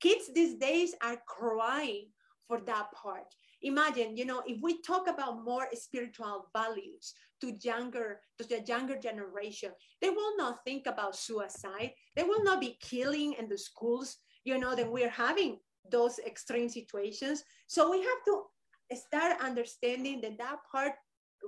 kids 0.00 0.30
these 0.34 0.56
days 0.58 0.94
are 1.02 1.18
crying 1.26 2.06
for 2.50 2.60
that 2.66 2.90
part. 2.90 3.32
Imagine, 3.62 4.16
you 4.16 4.24
know, 4.24 4.42
if 4.44 4.60
we 4.60 4.82
talk 4.82 5.08
about 5.08 5.44
more 5.44 5.68
spiritual 5.74 6.46
values 6.52 7.14
to 7.40 7.56
younger, 7.62 8.20
to 8.38 8.48
the 8.48 8.60
younger 8.66 8.96
generation, 8.96 9.70
they 10.00 10.10
will 10.10 10.36
not 10.36 10.64
think 10.64 10.86
about 10.86 11.16
suicide. 11.16 11.92
They 12.16 12.22
will 12.22 12.42
not 12.42 12.60
be 12.60 12.78
killing 12.80 13.34
in 13.34 13.48
the 13.48 13.58
schools, 13.58 14.16
you 14.44 14.58
know, 14.58 14.74
then 14.74 14.90
we're 14.90 15.08
having 15.08 15.58
those 15.90 16.18
extreme 16.20 16.68
situations. 16.68 17.44
So 17.66 17.90
we 17.90 17.98
have 17.98 18.24
to 18.26 18.42
start 18.96 19.40
understanding 19.40 20.20
that 20.22 20.38
that 20.38 20.58
part 20.70 20.92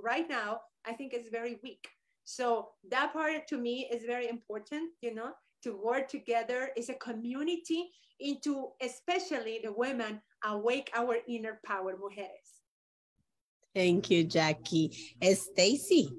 right 0.03 0.29
now, 0.29 0.61
I 0.87 0.93
think 0.93 1.15
is 1.15 1.29
very 1.31 1.59
weak. 1.63 1.89
So 2.25 2.69
that 2.91 3.13
part 3.13 3.47
to 3.49 3.59
me 3.59 3.89
is 3.93 4.05
very 4.05 4.29
important, 4.29 4.91
you 5.01 5.15
know, 5.15 5.33
to 5.65 5.77
work 5.77 6.09
together 6.09 6.71
as 6.79 6.89
a 6.89 6.95
community 6.95 7.91
into 8.21 8.69
especially 8.81 9.61
the 9.63 9.73
women 9.73 10.21
awake 10.45 10.91
our 10.95 11.17
inner 11.29 11.61
power, 11.65 11.97
mujeres. 11.97 12.62
Thank 13.75 14.11
you, 14.11 14.25
Jackie. 14.25 14.93
Stacy. 15.23 16.11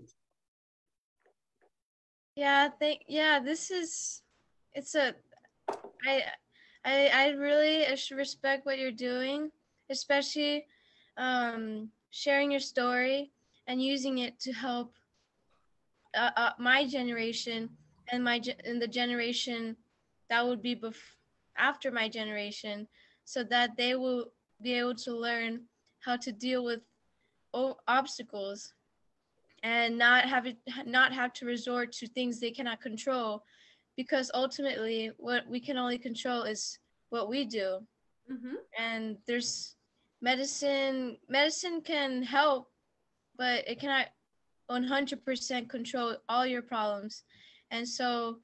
Yeah, 2.35 2.69
thank 2.79 3.01
yeah, 3.07 3.39
this 3.39 3.69
is 3.69 4.23
it's 4.73 4.95
a 4.95 5.13
I 6.05 6.23
I 6.83 7.07
I 7.13 7.27
really 7.29 7.85
respect 8.11 8.65
what 8.65 8.79
you're 8.79 8.91
doing, 8.91 9.51
especially 9.89 10.65
um 11.17 11.89
sharing 12.09 12.49
your 12.51 12.59
story 12.59 13.31
and 13.67 13.81
using 13.81 14.17
it 14.17 14.39
to 14.39 14.51
help 14.51 14.93
uh, 16.17 16.31
uh, 16.35 16.51
my 16.57 16.87
generation 16.87 17.69
and 18.11 18.23
my 18.23 18.41
and 18.65 18.81
the 18.81 18.87
generation 18.87 19.75
that 20.29 20.45
would 20.45 20.61
be 20.61 20.75
bef- 20.75 21.15
after 21.57 21.91
my 21.91 22.09
generation 22.09 22.87
so 23.25 23.43
that 23.43 23.77
they 23.77 23.93
will 23.95 24.25
be 24.61 24.73
able 24.73 24.95
to 24.95 25.15
learn 25.15 25.61
how 25.99 26.17
to 26.17 26.31
deal 26.31 26.63
with 26.63 26.81
obstacles 27.87 28.73
and 29.63 29.97
not 29.97 30.25
have 30.25 30.45
it, 30.45 30.57
not 30.85 31.13
have 31.13 31.33
to 31.33 31.45
resort 31.45 31.91
to 31.93 32.07
things 32.07 32.39
they 32.39 32.51
cannot 32.51 32.81
control 32.81 33.43
because 33.95 34.31
ultimately 34.33 35.11
what 35.17 35.47
we 35.47 35.59
can 35.59 35.77
only 35.77 35.97
control 35.97 36.43
is 36.43 36.79
what 37.09 37.29
we 37.29 37.45
do 37.45 37.79
mm-hmm. 38.31 38.55
and 38.77 39.17
there's 39.27 39.75
medicine 40.21 41.17
medicine 41.29 41.81
can 41.81 42.23
help 42.23 42.69
but 43.37 43.67
it 43.67 43.79
cannot 43.79 44.07
100% 44.71 45.69
control 45.69 46.15
all 46.29 46.45
your 46.45 46.61
problems 46.61 47.23
and 47.71 47.87
so 47.87 48.37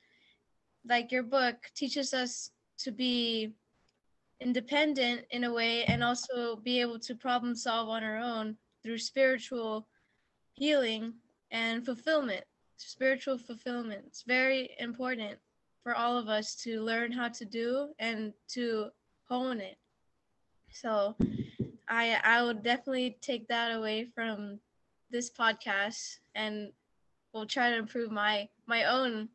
like 0.88 1.12
your 1.12 1.24
book 1.24 1.56
teaches 1.76 2.14
us 2.14 2.52
to 2.78 2.92
be 2.92 3.54
independent 4.42 5.22
in 5.32 5.44
a 5.44 5.54
way 5.54 5.84
and 5.86 6.04
also 6.04 6.58
be 6.58 6.80
able 6.80 7.00
to 7.00 7.16
problem 7.16 7.56
solve 7.56 7.90
on 7.90 8.04
our 8.04 8.18
own 8.18 8.56
through 8.90 8.98
spiritual 8.98 9.88
healing 10.54 11.14
and 11.52 11.86
fulfillment. 11.86 12.44
Spiritual 12.78 13.38
fulfillment. 13.38 14.02
It's 14.08 14.24
very 14.24 14.72
important 14.80 15.38
for 15.84 15.94
all 15.94 16.18
of 16.18 16.28
us 16.28 16.56
to 16.64 16.82
learn 16.82 17.12
how 17.12 17.28
to 17.28 17.46
do 17.46 17.90
and 18.00 18.34
to 18.48 18.88
hone 19.28 19.60
it. 19.60 19.78
So 20.72 21.16
i 21.88 22.20
i 22.24 22.44
would 22.44 22.64
definitely 22.64 23.18
take 23.22 23.48
that 23.48 23.76
away 23.76 24.06
from 24.06 24.60
this 25.12 25.30
podcast 25.30 26.18
and 26.34 26.72
we'll 27.32 27.46
try 27.46 27.70
to 27.70 27.78
improve 27.78 28.12
my 28.12 28.48
my 28.66 28.86
own 28.86 29.30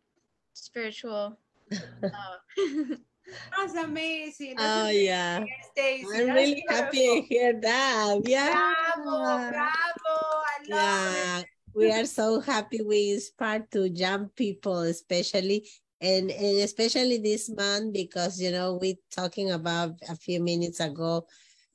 spiritual 0.52 1.38
uh, 2.02 2.36
That's 3.56 3.74
amazing. 3.74 4.56
That's 4.56 4.68
oh 4.68 4.84
amazing. 4.84 5.06
yeah. 5.06 5.44
Stacy. 5.72 6.04
I'm 6.04 6.26
That's 6.26 6.36
really 6.36 6.54
beautiful. 6.54 6.76
happy 6.76 6.98
to 6.98 7.26
hear 7.26 7.60
that. 7.60 8.20
Yeah. 8.24 8.72
Bravo, 8.96 9.50
bravo. 9.50 10.16
I 10.16 10.58
love 10.68 11.16
yeah. 11.16 11.38
it. 11.40 11.46
We 11.74 11.90
are 11.90 12.06
so 12.06 12.40
happy 12.40 12.82
we 12.82 13.14
inspire 13.14 13.66
to 13.72 13.88
young 13.88 14.28
people, 14.36 14.80
especially 14.80 15.66
and, 16.00 16.30
and 16.30 16.58
especially 16.58 17.18
this 17.18 17.48
month 17.48 17.92
because 17.92 18.40
you 18.40 18.50
know 18.50 18.78
we 18.80 18.98
talking 19.10 19.52
about 19.52 19.92
a 20.08 20.14
few 20.16 20.40
minutes 20.42 20.80
ago 20.80 21.26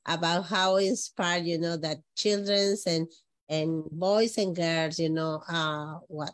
about 0.05 0.45
how 0.45 0.77
inspired 0.77 1.45
you 1.45 1.57
know 1.57 1.75
that 1.77 1.97
children's 2.15 2.85
and 2.85 3.07
and 3.49 3.83
boys 3.91 4.37
and 4.37 4.55
girls 4.55 4.99
you 4.99 5.09
know 5.09 5.41
uh 5.49 5.97
what 6.07 6.31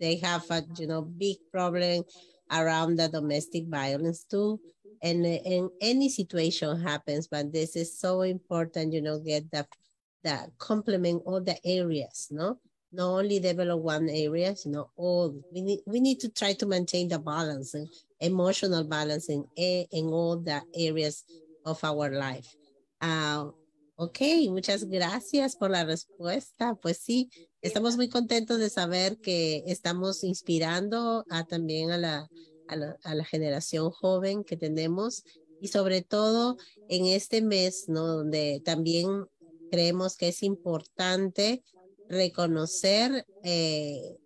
they 0.00 0.16
have 0.16 0.44
a 0.50 0.62
you 0.76 0.86
know 0.86 1.02
big 1.02 1.36
problem 1.52 2.02
around 2.50 2.96
the 2.96 3.08
domestic 3.08 3.66
violence 3.68 4.24
too. 4.24 4.60
And, 5.02 5.24
and 5.26 5.70
any 5.80 6.08
situation 6.08 6.80
happens, 6.80 7.28
but 7.28 7.52
this 7.52 7.76
is 7.76 7.98
so 7.98 8.22
important, 8.22 8.92
you 8.92 9.02
know, 9.02 9.18
get 9.18 9.50
the, 9.50 9.66
the 10.24 10.50
complement 10.58 11.22
all 11.26 11.40
the 11.40 11.56
areas, 11.64 12.28
no? 12.30 12.58
Not 12.92 13.08
only 13.08 13.40
develop 13.40 13.80
one 13.80 14.08
areas, 14.08 14.64
you 14.64 14.72
know, 14.72 14.90
all 14.96 15.42
we 15.52 15.60
need 15.60 15.80
we 15.86 16.00
need 16.00 16.20
to 16.20 16.30
try 16.30 16.54
to 16.54 16.66
maintain 16.66 17.08
the 17.08 17.18
balance 17.18 17.74
and 17.74 17.88
emotional 18.20 18.84
balance 18.84 19.28
in, 19.28 19.44
in 19.56 20.06
all 20.06 20.38
the 20.38 20.62
areas 20.74 21.24
of 21.64 21.82
our 21.84 22.10
life. 22.10 22.54
Uh, 23.00 23.50
Ok, 23.98 24.20
muchas 24.50 24.84
gracias 24.84 25.56
por 25.56 25.70
la 25.70 25.82
respuesta. 25.82 26.74
Pues 26.74 26.98
sí, 26.98 27.30
estamos 27.66 27.96
muy 27.96 28.08
contentos 28.08 28.58
de 28.58 28.70
saber 28.70 29.18
que 29.18 29.64
estamos 29.66 30.24
inspirando 30.24 31.24
a, 31.30 31.44
también 31.44 31.90
a 31.90 31.98
la, 31.98 32.28
a 32.68 32.76
la, 32.76 32.96
a 33.02 33.14
la 33.14 33.24
generación 33.24 33.90
joven 33.90 34.44
que 34.44 34.56
tenemos 34.56 35.24
y 35.60 35.68
sobre 35.68 36.02
todo 36.02 36.56
en 36.88 37.06
este 37.06 37.42
mes, 37.42 37.88
¿no? 37.88 38.06
Donde 38.06 38.62
también 38.64 39.26
creemos 39.70 40.16
que 40.16 40.28
es 40.28 40.42
importante 40.42 41.62
reconocer 42.08 43.26
eh, 43.42 44.16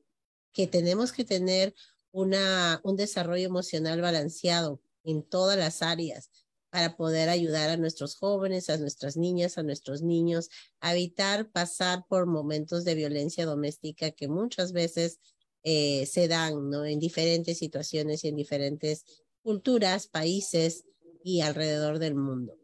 que 0.53 0.66
tenemos 0.66 1.12
que 1.12 1.24
tener 1.24 1.74
una, 2.12 2.80
un 2.84 2.97
desarrollo 2.97 3.47
emocional 3.47 4.01
balanceado 4.01 4.80
en 5.05 5.22
todas 5.22 5.57
las 5.57 5.82
áreas 5.82 6.30
para 6.70 6.96
poder 6.96 7.28
ayudar 7.28 7.68
a 7.70 7.76
nuestros 7.76 8.16
jóvenes, 8.16 8.70
a 8.70 8.78
nuestras 8.78 9.16
niñas, 9.16 9.58
a 9.58 9.62
nuestros 9.62 10.02
niños, 10.02 10.48
a 10.80 10.92
evitar 10.92 11.50
pasar 11.50 12.04
por 12.08 12.26
momentos 12.26 12.84
de 12.84 12.94
violencia 12.94 13.44
doméstica 13.44 14.12
que 14.12 14.28
muchas 14.28 14.72
veces 14.72 15.18
eh, 15.62 16.06
se 16.06 16.28
dan 16.28 16.70
¿no? 16.70 16.86
en 16.86 16.98
diferentes 16.98 17.58
situaciones 17.58 18.24
y 18.24 18.28
en 18.28 18.36
diferentes 18.36 19.04
culturas, 19.42 20.06
países 20.06 20.84
y 21.22 21.40
alrededor 21.40 21.98
del 21.98 22.14
mundo. 22.14 22.56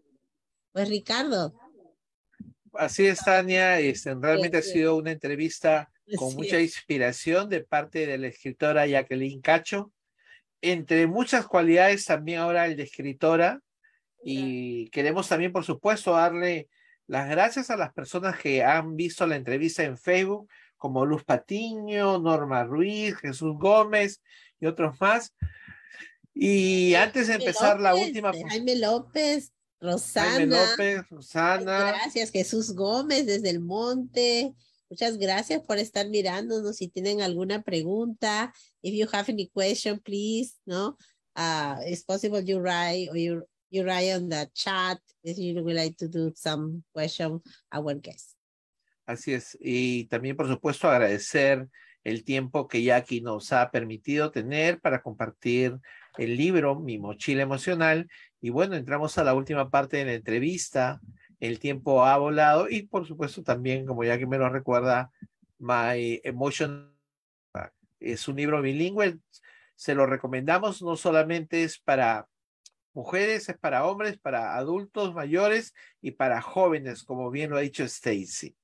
Pues 0.72 0.88
Ricardo. 0.88 1.54
Así 2.72 3.06
es, 3.06 3.20
Tania. 3.24 3.80
Este, 3.80 4.14
realmente 4.14 4.58
ha 4.58 4.62
sido 4.62 4.96
una 4.96 5.10
entrevista 5.10 5.90
con 6.16 6.34
mucha 6.34 6.60
inspiración 6.60 7.48
de 7.48 7.64
parte 7.64 8.06
de 8.06 8.18
la 8.18 8.28
escritora 8.28 8.86
Jacqueline 8.86 9.40
Cacho. 9.40 9.92
Entre 10.60 11.06
muchas 11.06 11.46
cualidades 11.46 12.04
también 12.04 12.40
ahora 12.40 12.66
el 12.66 12.76
de 12.76 12.84
escritora, 12.84 13.60
y 14.28 14.88
queremos 14.88 15.28
también, 15.28 15.52
por 15.52 15.64
supuesto, 15.64 16.10
darle 16.10 16.68
las 17.06 17.30
gracias 17.30 17.70
a 17.70 17.76
las 17.76 17.92
personas 17.92 18.36
que 18.36 18.64
han 18.64 18.96
visto 18.96 19.24
la 19.24 19.36
entrevista 19.36 19.84
en 19.84 19.96
Facebook, 19.96 20.48
como 20.76 21.06
Luz 21.06 21.22
Patiño, 21.22 22.18
Norma 22.18 22.64
Ruiz, 22.64 23.14
Jesús 23.18 23.56
Gómez 23.56 24.20
y 24.58 24.66
otros 24.66 25.00
más. 25.00 25.32
Y 26.34 26.96
antes 26.96 27.28
de 27.28 27.34
empezar 27.34 27.78
la 27.78 27.94
última... 27.94 28.32
Jaime 28.48 28.74
López, 28.74 29.52
Rosana. 29.80 30.30
Jaime 30.30 30.56
López, 30.56 31.08
Rosana. 31.08 31.78
Gracias, 31.92 32.32
Jesús 32.32 32.74
Gómez 32.74 33.26
desde 33.26 33.50
el 33.50 33.60
monte. 33.60 34.54
Muchas 34.90 35.18
gracias 35.18 35.62
por 35.62 35.78
estar 35.78 36.08
mirándonos. 36.08 36.78
Si 36.78 36.88
tienen 36.88 37.22
alguna 37.22 37.62
pregunta, 37.62 38.52
if 38.82 38.92
you 38.92 39.06
have 39.12 39.32
any 39.32 39.48
question, 39.54 40.00
please, 40.00 40.56
no? 40.66 40.96
Uh, 41.36 41.76
it's 41.86 42.02
possible 42.02 42.40
you 42.40 42.58
write 42.58 43.08
or 43.10 43.16
you 43.16 43.46
you 43.70 43.84
write 43.84 44.14
on 44.14 44.28
the 44.28 44.48
chat 44.54 44.98
if 45.22 45.38
you 45.38 45.62
would 45.62 45.76
like 45.76 45.96
to 45.96 46.08
do 46.08 46.32
some 46.34 46.82
question 46.92 47.40
our 47.72 47.94
guest. 47.94 48.36
Así 49.06 49.34
es. 49.34 49.56
Y 49.60 50.06
también, 50.06 50.36
por 50.36 50.48
supuesto, 50.48 50.88
agradecer 50.88 51.68
el 52.02 52.24
tiempo 52.24 52.68
que 52.68 52.82
Jackie 52.82 53.20
nos 53.20 53.52
ha 53.52 53.70
permitido 53.70 54.30
tener 54.30 54.80
para 54.80 55.02
compartir 55.02 55.78
el 56.18 56.36
libro 56.36 56.78
Mi 56.78 56.98
mochila 56.98 57.42
emocional. 57.42 58.08
Y 58.40 58.50
bueno, 58.50 58.74
entramos 58.74 59.16
a 59.18 59.24
la 59.24 59.34
última 59.34 59.70
parte 59.70 59.98
de 59.98 60.04
la 60.06 60.14
entrevista. 60.14 61.00
El 61.40 61.58
tiempo 61.58 62.04
ha 62.04 62.16
volado 62.16 62.68
y, 62.68 62.82
por 62.82 63.06
supuesto, 63.06 63.42
también, 63.42 63.86
como 63.86 64.04
Jackie 64.04 64.26
me 64.26 64.38
lo 64.38 64.48
recuerda, 64.48 65.10
My 65.58 66.20
Emotion 66.24 66.92
es 68.00 68.28
un 68.28 68.36
libro 68.36 68.62
bilingüe. 68.62 69.18
Se 69.74 69.94
lo 69.94 70.06
recomendamos, 70.06 70.82
no 70.82 70.96
solamente 70.96 71.62
es 71.62 71.78
para 71.78 72.26
mujeres, 72.96 73.48
es 73.48 73.58
para 73.58 73.86
hombres, 73.86 74.18
para 74.18 74.56
adultos 74.56 75.14
mayores 75.14 75.74
y 76.00 76.12
para 76.12 76.40
jóvenes, 76.40 77.04
como 77.04 77.30
bien 77.30 77.50
lo 77.50 77.58
ha 77.58 77.60
dicho 77.60 77.84
Stacy. 77.84 78.56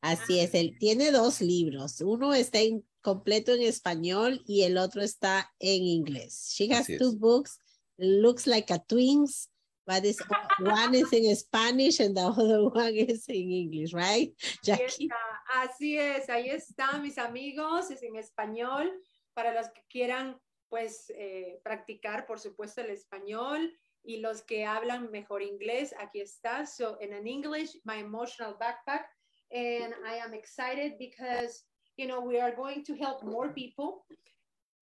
Así 0.00 0.38
es, 0.38 0.54
él 0.54 0.76
tiene 0.78 1.10
dos 1.10 1.40
libros. 1.40 2.00
Uno 2.02 2.34
está 2.34 2.60
en, 2.60 2.84
completo 3.00 3.52
en 3.52 3.62
español 3.62 4.42
y 4.46 4.62
el 4.62 4.78
otro 4.78 5.02
está 5.02 5.50
en 5.58 5.82
inglés. 5.82 6.52
She 6.54 6.72
has 6.72 6.86
two 6.86 7.16
books, 7.16 7.58
looks 7.96 8.46
like 8.46 8.72
a 8.72 8.78
twins, 8.78 9.50
but 9.86 10.04
it's 10.04 10.20
one 10.60 10.94
is 10.94 11.12
in 11.12 11.34
Spanish 11.34 11.98
and 11.98 12.14
the 12.14 12.26
other 12.26 12.64
one 12.64 12.94
is 12.94 13.26
in 13.28 13.50
English, 13.50 13.92
right? 13.92 14.32
Jackie? 14.62 15.08
Así 15.56 15.96
es, 15.96 16.28
ahí 16.28 16.50
está, 16.50 16.98
mis 17.00 17.16
amigos, 17.16 17.90
es 17.90 18.02
en 18.02 18.16
español, 18.16 18.92
para 19.32 19.54
los 19.54 19.70
que 19.70 19.82
quieran, 19.88 20.38
pues, 20.68 21.10
eh, 21.16 21.60
practicar, 21.62 22.26
por 22.26 22.38
supuesto, 22.38 22.80
el 22.80 22.90
español, 22.90 23.72
y 24.02 24.20
los 24.20 24.42
que 24.42 24.64
hablan 24.64 25.10
mejor 25.10 25.42
inglés, 25.42 25.94
aquí 25.98 26.20
está. 26.20 26.66
So, 26.66 26.98
in 27.00 27.12
an 27.12 27.26
English, 27.26 27.78
my 27.84 27.98
emotional 27.98 28.56
backpack, 28.58 29.06
and 29.50 29.94
I 30.06 30.18
am 30.18 30.34
excited 30.34 30.96
because, 30.98 31.66
you 31.96 32.06
know, 32.06 32.20
we 32.20 32.40
are 32.40 32.54
going 32.54 32.84
to 32.84 32.94
help 32.94 33.22
more 33.22 33.52
people 33.52 34.06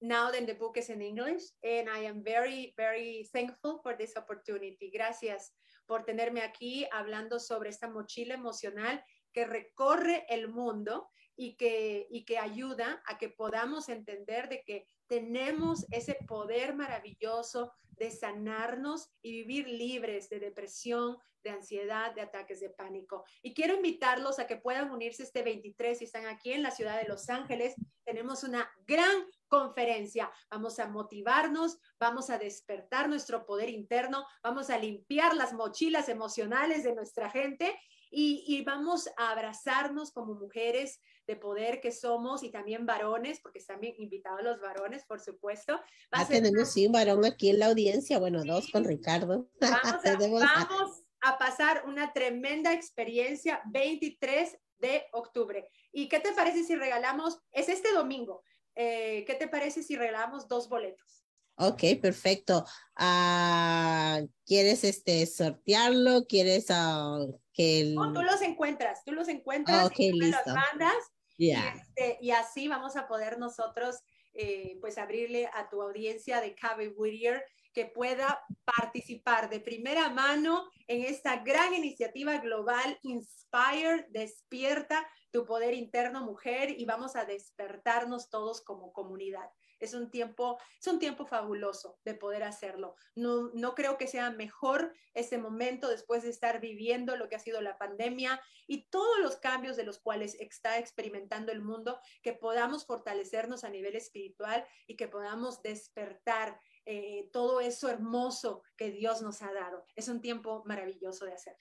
now 0.00 0.30
that 0.30 0.46
the 0.46 0.54
book 0.54 0.76
is 0.76 0.90
in 0.90 1.00
English, 1.00 1.42
and 1.62 1.88
I 1.88 2.04
am 2.04 2.22
very, 2.22 2.74
very 2.76 3.28
thankful 3.32 3.80
for 3.82 3.96
this 3.96 4.16
opportunity. 4.16 4.90
Gracias 4.92 5.54
por 5.86 6.04
tenerme 6.04 6.42
aquí 6.42 6.86
hablando 6.92 7.38
sobre 7.38 7.70
esta 7.70 7.88
mochila 7.88 8.34
emocional 8.34 9.02
que 9.32 9.46
recorre 9.46 10.26
el 10.28 10.48
mundo 10.48 11.08
y 11.36 11.56
que, 11.56 12.06
y 12.10 12.24
que 12.24 12.38
ayuda 12.38 13.02
a 13.06 13.18
que 13.18 13.28
podamos 13.28 13.88
entender 13.88 14.48
de 14.48 14.62
que 14.64 14.86
tenemos 15.06 15.86
ese 15.90 16.14
poder 16.26 16.74
maravilloso 16.74 17.72
de 17.90 18.10
sanarnos 18.10 19.10
y 19.22 19.32
vivir 19.32 19.68
libres 19.68 20.28
de 20.28 20.40
depresión, 20.40 21.18
de 21.42 21.50
ansiedad, 21.50 22.12
de 22.14 22.22
ataques 22.22 22.60
de 22.60 22.70
pánico. 22.70 23.24
Y 23.40 23.54
quiero 23.54 23.74
invitarlos 23.74 24.38
a 24.38 24.46
que 24.46 24.56
puedan 24.56 24.90
unirse 24.90 25.22
este 25.22 25.42
23 25.42 25.98
si 25.98 26.04
están 26.04 26.26
aquí 26.26 26.52
en 26.52 26.62
la 26.62 26.72
ciudad 26.72 27.00
de 27.00 27.08
Los 27.08 27.28
Ángeles. 27.30 27.74
Tenemos 28.04 28.42
una 28.42 28.68
gran 28.86 29.26
conferencia. 29.48 30.30
Vamos 30.50 30.78
a 30.80 30.88
motivarnos, 30.88 31.78
vamos 32.00 32.30
a 32.30 32.38
despertar 32.38 33.08
nuestro 33.08 33.46
poder 33.46 33.70
interno, 33.70 34.26
vamos 34.42 34.70
a 34.70 34.78
limpiar 34.78 35.34
las 35.36 35.52
mochilas 35.52 36.08
emocionales 36.08 36.82
de 36.82 36.94
nuestra 36.94 37.30
gente 37.30 37.78
y, 38.18 38.62
vamos 38.62 39.10
a 39.18 39.32
abrazarnos 39.32 40.10
como 40.10 40.34
mujeres 40.34 41.00
de 41.26 41.36
poder 41.36 41.82
que 41.82 41.92
somos 41.92 42.42
y 42.42 42.50
también 42.50 42.86
varones, 42.86 43.40
porque 43.40 43.58
están 43.58 43.78
bien 43.78 43.94
invitados 43.98 44.42
los 44.42 44.58
varones, 44.58 45.04
por 45.04 45.20
supuesto. 45.20 45.74
Va 45.74 46.20
ah, 46.20 46.26
tenemos 46.26 46.72
sí 46.72 46.86
un 46.86 46.92
varón 46.92 47.26
aquí 47.26 47.50
en 47.50 47.58
la 47.58 47.66
audiencia, 47.66 48.18
bueno, 48.18 48.42
dos 48.42 48.70
con 48.72 48.84
Ricardo. 48.84 49.50
Vamos 49.60 51.02
a, 51.20 51.38
pasar 51.38 51.82
una 51.86 52.14
tremenda 52.14 52.72
experiencia 52.72 53.60
23 53.66 54.56
de 54.78 55.04
octubre. 55.12 55.68
¿Y 55.92 56.08
qué 56.08 56.18
te 56.18 56.32
parece 56.32 56.64
si 56.64 56.74
regalamos, 56.74 57.38
es 57.52 57.68
este 57.68 57.92
domingo, 57.92 58.42
eh, 58.76 59.24
¿qué 59.26 59.34
te 59.34 59.46
parece 59.46 59.82
si 59.82 59.94
regalamos 59.94 60.48
dos 60.48 60.70
boletos? 60.70 61.26
Ok, 61.58 61.82
perfecto. 62.00 62.64
Ah, 62.94 64.22
¿Quieres 64.46 64.84
este 64.84 65.26
sortearlo? 65.26 66.26
¿Quieres 66.26 66.70
uh, 66.70 67.38
que 67.56 67.94
tú 67.96 68.22
los 68.22 68.42
encuentras, 68.42 69.02
tú 69.04 69.12
los 69.12 69.28
encuentras 69.28 69.90
y 69.98 70.12
los 70.12 70.46
mandas 70.46 70.94
y, 71.38 71.50
este, 71.50 72.18
y, 72.20 72.30
así 72.30 72.68
vamos 72.68 72.96
a 72.96 73.08
poder 73.08 73.38
nosotros 73.38 73.96
eh, 74.34 74.78
pues 74.80 74.98
abrirle 74.98 75.48
a 75.52 75.68
tu 75.68 75.82
audiencia 75.82 76.40
de 76.40 76.54
Cabe 76.54 76.88
Whittier 76.88 77.42
que 77.72 77.86
pueda 77.86 78.42
participar 78.64 79.50
de 79.50 79.60
primera 79.60 80.08
mano 80.08 80.70
en 80.86 81.04
esta 81.04 81.36
gran 81.38 81.74
iniciativa 81.74 82.38
global 82.38 82.98
Inspire, 83.02 84.06
despierta 84.10 85.06
tu 85.30 85.44
poder 85.44 85.74
interno 85.74 86.24
mujer 86.24 86.74
y 86.78 86.86
vamos 86.86 87.16
a 87.16 87.26
despertarnos 87.26 88.30
todos 88.30 88.62
como 88.62 88.92
comunidad. 88.92 89.50
Es 89.80 89.94
un 89.94 90.10
tiempo, 90.10 90.58
es 90.80 90.86
un 90.86 90.98
tiempo 90.98 91.26
fabuloso 91.26 91.98
de 92.04 92.14
poder 92.14 92.42
hacerlo. 92.42 92.96
No, 93.14 93.50
no 93.54 93.74
creo 93.74 93.98
que 93.98 94.06
sea 94.06 94.30
mejor 94.30 94.92
ese 95.14 95.38
momento 95.38 95.88
después 95.88 96.22
de 96.22 96.30
estar 96.30 96.60
viviendo 96.60 97.16
lo 97.16 97.28
que 97.28 97.36
ha 97.36 97.40
sido 97.40 97.60
la 97.60 97.78
pandemia 97.78 98.40
y 98.66 98.88
todos 98.88 99.18
los 99.20 99.36
cambios 99.36 99.76
de 99.76 99.84
los 99.84 99.98
cuales 99.98 100.34
está 100.40 100.78
experimentando 100.78 101.52
el 101.52 101.62
mundo, 101.62 102.00
que 102.22 102.32
podamos 102.32 102.86
fortalecernos 102.86 103.64
a 103.64 103.70
nivel 103.70 103.96
espiritual 103.96 104.66
y 104.86 104.96
que 104.96 105.08
podamos 105.08 105.62
despertar 105.62 106.60
eh, 106.84 107.28
todo 107.32 107.60
eso 107.60 107.88
hermoso 107.88 108.62
que 108.76 108.90
Dios 108.90 109.22
nos 109.22 109.42
ha 109.42 109.52
dado. 109.52 109.84
Es 109.96 110.08
un 110.08 110.20
tiempo 110.20 110.62
maravilloso 110.66 111.24
de 111.24 111.32
hacerlo. 111.32 111.60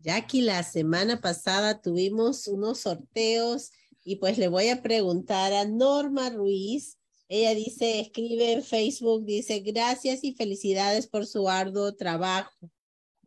Jackie, 0.00 0.42
la 0.42 0.62
semana 0.62 1.20
pasada 1.20 1.80
tuvimos 1.80 2.46
unos 2.48 2.80
sorteos 2.80 3.72
y 4.04 4.16
pues 4.16 4.38
le 4.38 4.48
voy 4.48 4.68
a 4.68 4.82
preguntar 4.82 5.52
a 5.52 5.64
Norma 5.64 6.30
Ruiz 6.30 6.98
ella 7.28 7.54
dice, 7.54 8.00
escribe 8.00 8.52
en 8.52 8.62
Facebook, 8.62 9.24
dice, 9.24 9.60
gracias 9.60 10.22
y 10.22 10.34
felicidades 10.34 11.06
por 11.08 11.26
su 11.26 11.48
arduo 11.48 11.94
trabajo. 11.94 12.70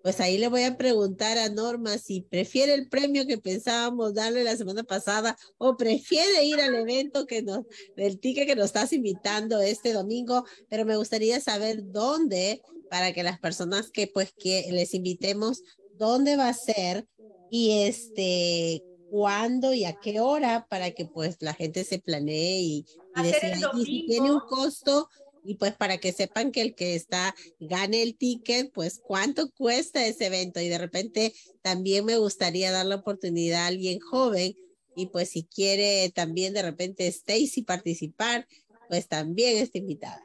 Pues 0.01 0.21
ahí 0.21 0.37
le 0.37 0.47
voy 0.47 0.63
a 0.63 0.77
preguntar 0.77 1.37
a 1.37 1.49
Norma 1.49 1.97
si 1.97 2.21
prefiere 2.21 2.73
el 2.73 2.87
premio 2.87 3.27
que 3.27 3.37
pensábamos 3.37 4.13
darle 4.13 4.45
la 4.45 4.55
semana 4.55 4.83
pasada 4.83 5.37
o 5.57 5.75
prefiere 5.75 6.45
ir 6.45 6.61
al 6.61 6.73
evento 6.73 7.25
que 7.25 7.41
nos, 7.41 7.65
del 7.97 8.17
ticket 8.17 8.47
que 8.47 8.55
nos 8.55 8.67
estás 8.67 8.93
invitando 8.93 9.59
este 9.59 9.91
domingo, 9.91 10.45
pero 10.69 10.85
me 10.85 10.95
gustaría 10.95 11.41
saber 11.41 11.91
dónde 11.91 12.61
para 12.89 13.11
que 13.11 13.23
las 13.23 13.39
personas 13.39 13.91
que 13.91 14.07
pues 14.07 14.31
que 14.31 14.69
les 14.71 14.93
invitemos, 14.93 15.61
dónde 15.95 16.37
va 16.37 16.47
a 16.47 16.53
ser 16.53 17.05
y 17.51 17.83
este 17.83 18.81
cuándo 19.09 19.73
y 19.73 19.83
a 19.83 19.93
qué 19.99 20.21
hora 20.21 20.65
para 20.69 20.91
que 20.91 21.05
pues 21.05 21.37
la 21.41 21.53
gente 21.53 21.83
se 21.83 21.99
planee 21.99 22.61
y, 22.61 22.85
y 23.25 23.85
si 23.85 24.05
tiene 24.07 24.31
un 24.31 24.41
costo 24.41 25.09
y 25.43 25.55
pues 25.55 25.73
para 25.73 25.97
que 25.97 26.11
sepan 26.11 26.51
que 26.51 26.61
el 26.61 26.75
que 26.75 26.95
está 26.95 27.35
gane 27.59 28.03
el 28.03 28.17
ticket, 28.17 28.71
pues 28.71 28.99
cuánto 29.03 29.51
cuesta 29.51 30.05
ese 30.05 30.27
evento 30.27 30.59
y 30.59 30.69
de 30.69 30.77
repente 30.77 31.33
también 31.61 32.05
me 32.05 32.17
gustaría 32.17 32.71
dar 32.71 32.85
la 32.85 32.95
oportunidad 32.95 33.63
a 33.63 33.67
alguien 33.67 33.99
joven 33.99 34.55
y 34.95 35.07
pues 35.07 35.29
si 35.29 35.45
quiere 35.45 36.11
también 36.13 36.53
de 36.53 36.61
repente 36.61 37.07
Stacy 37.07 37.63
participar, 37.63 38.47
pues 38.89 39.07
también 39.07 39.57
está 39.57 39.77
invitada. 39.77 40.21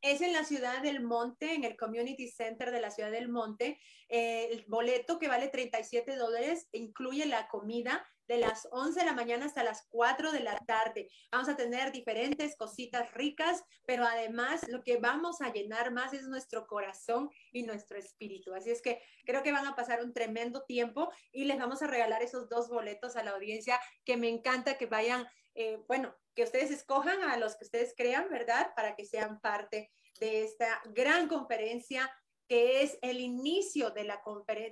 Es 0.00 0.20
en 0.20 0.32
la 0.32 0.44
ciudad 0.44 0.80
del 0.80 1.02
Monte, 1.02 1.54
en 1.54 1.64
el 1.64 1.76
Community 1.76 2.28
Center 2.28 2.70
de 2.70 2.80
la 2.80 2.90
ciudad 2.90 3.10
del 3.10 3.28
Monte. 3.28 3.78
Eh, 4.08 4.48
el 4.52 4.64
boleto 4.68 5.18
que 5.18 5.28
vale 5.28 5.48
37 5.48 6.14
dólares 6.16 6.68
incluye 6.72 7.26
la 7.26 7.48
comida 7.48 8.06
de 8.28 8.38
las 8.38 8.68
11 8.70 9.00
de 9.00 9.06
la 9.06 9.14
mañana 9.14 9.46
hasta 9.46 9.64
las 9.64 9.86
4 9.88 10.32
de 10.32 10.40
la 10.40 10.56
tarde. 10.58 11.10
Vamos 11.32 11.48
a 11.48 11.56
tener 11.56 11.90
diferentes 11.92 12.56
cositas 12.56 13.12
ricas, 13.14 13.64
pero 13.86 14.04
además 14.04 14.68
lo 14.68 14.82
que 14.84 14.98
vamos 14.98 15.40
a 15.40 15.50
llenar 15.50 15.92
más 15.92 16.12
es 16.12 16.28
nuestro 16.28 16.66
corazón 16.66 17.30
y 17.52 17.62
nuestro 17.62 17.98
espíritu. 17.98 18.54
Así 18.54 18.70
es 18.70 18.82
que 18.82 19.00
creo 19.24 19.42
que 19.42 19.52
van 19.52 19.66
a 19.66 19.74
pasar 19.74 20.04
un 20.04 20.12
tremendo 20.12 20.64
tiempo 20.64 21.10
y 21.32 21.44
les 21.44 21.58
vamos 21.58 21.82
a 21.82 21.86
regalar 21.86 22.22
esos 22.22 22.48
dos 22.48 22.68
boletos 22.68 23.16
a 23.16 23.24
la 23.24 23.30
audiencia 23.30 23.80
que 24.04 24.18
me 24.18 24.28
encanta 24.28 24.76
que 24.76 24.86
vayan, 24.86 25.26
eh, 25.54 25.82
bueno, 25.88 26.14
que 26.34 26.44
ustedes 26.44 26.70
escojan 26.70 27.22
a 27.22 27.38
los 27.38 27.56
que 27.56 27.64
ustedes 27.64 27.94
crean, 27.96 28.28
¿verdad? 28.30 28.72
Para 28.76 28.94
que 28.94 29.06
sean 29.06 29.40
parte 29.40 29.90
de 30.20 30.44
esta 30.44 30.82
gran 30.92 31.28
conferencia 31.28 32.10
que 32.46 32.82
es 32.82 32.98
el 33.02 33.20
inicio 33.20 33.90
de 33.90 34.04
la, 34.04 34.22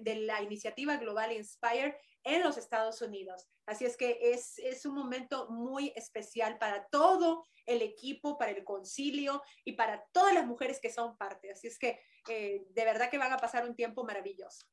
de 0.00 0.14
la 0.16 0.42
iniciativa 0.42 0.96
global 0.96 1.32
Inspire 1.32 1.98
en 2.26 2.42
los 2.42 2.58
Estados 2.58 3.00
Unidos. 3.00 3.46
Así 3.64 3.84
es 3.84 3.96
que 3.96 4.18
es, 4.20 4.58
es 4.58 4.84
un 4.84 4.94
momento 4.94 5.48
muy 5.48 5.92
especial 5.96 6.58
para 6.58 6.86
todo 6.88 7.44
el 7.64 7.82
equipo, 7.82 8.36
para 8.36 8.50
el 8.50 8.64
concilio 8.64 9.42
y 9.64 9.72
para 9.72 10.04
todas 10.12 10.34
las 10.34 10.46
mujeres 10.46 10.80
que 10.80 10.92
son 10.92 11.16
parte. 11.16 11.50
Así 11.53 11.68
es 11.68 11.78
que 11.78 12.00
eh, 12.28 12.64
de 12.68 12.84
verdad 12.84 13.11
que 13.11 13.18
van 13.18 13.32
a 13.32 13.38
pasar 13.38 13.66
un 13.66 13.74
tiempo 13.74 14.04
maravilloso. 14.04 14.66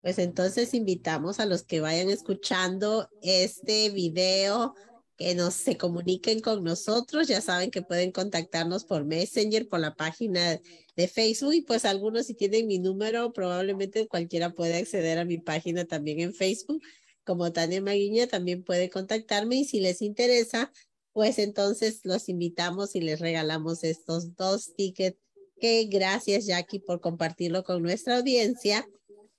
Pues 0.00 0.18
entonces 0.18 0.72
invitamos 0.72 1.40
a 1.40 1.46
los 1.46 1.64
que 1.64 1.80
vayan 1.80 2.08
escuchando 2.08 3.10
este 3.20 3.90
video 3.90 4.74
que 5.20 5.34
nos 5.34 5.52
se 5.52 5.76
comuniquen 5.76 6.40
con 6.40 6.64
nosotros. 6.64 7.28
Ya 7.28 7.42
saben 7.42 7.70
que 7.70 7.82
pueden 7.82 8.10
contactarnos 8.10 8.84
por 8.84 9.04
Messenger, 9.04 9.68
por 9.68 9.80
la 9.80 9.94
página 9.94 10.58
de 10.96 11.08
Facebook 11.08 11.52
y 11.52 11.60
pues 11.60 11.84
algunos 11.84 12.26
si 12.26 12.34
tienen 12.34 12.66
mi 12.66 12.78
número, 12.78 13.32
probablemente 13.34 14.08
cualquiera 14.08 14.54
puede 14.54 14.78
acceder 14.78 15.18
a 15.18 15.26
mi 15.26 15.36
página 15.36 15.84
también 15.84 16.20
en 16.20 16.32
Facebook. 16.32 16.82
Como 17.30 17.52
Tania 17.52 17.80
Maguiña 17.80 18.26
también 18.26 18.64
puede 18.64 18.90
contactarme 18.90 19.54
y 19.54 19.64
si 19.64 19.78
les 19.78 20.02
interesa, 20.02 20.72
pues 21.12 21.38
entonces 21.38 22.00
los 22.02 22.28
invitamos 22.28 22.96
y 22.96 23.00
les 23.00 23.20
regalamos 23.20 23.84
estos 23.84 24.34
dos 24.34 24.74
tickets 24.74 25.16
que 25.60 25.84
gracias 25.84 26.46
Jackie 26.46 26.80
por 26.80 27.00
compartirlo 27.00 27.62
con 27.62 27.84
nuestra 27.84 28.16
audiencia. 28.16 28.84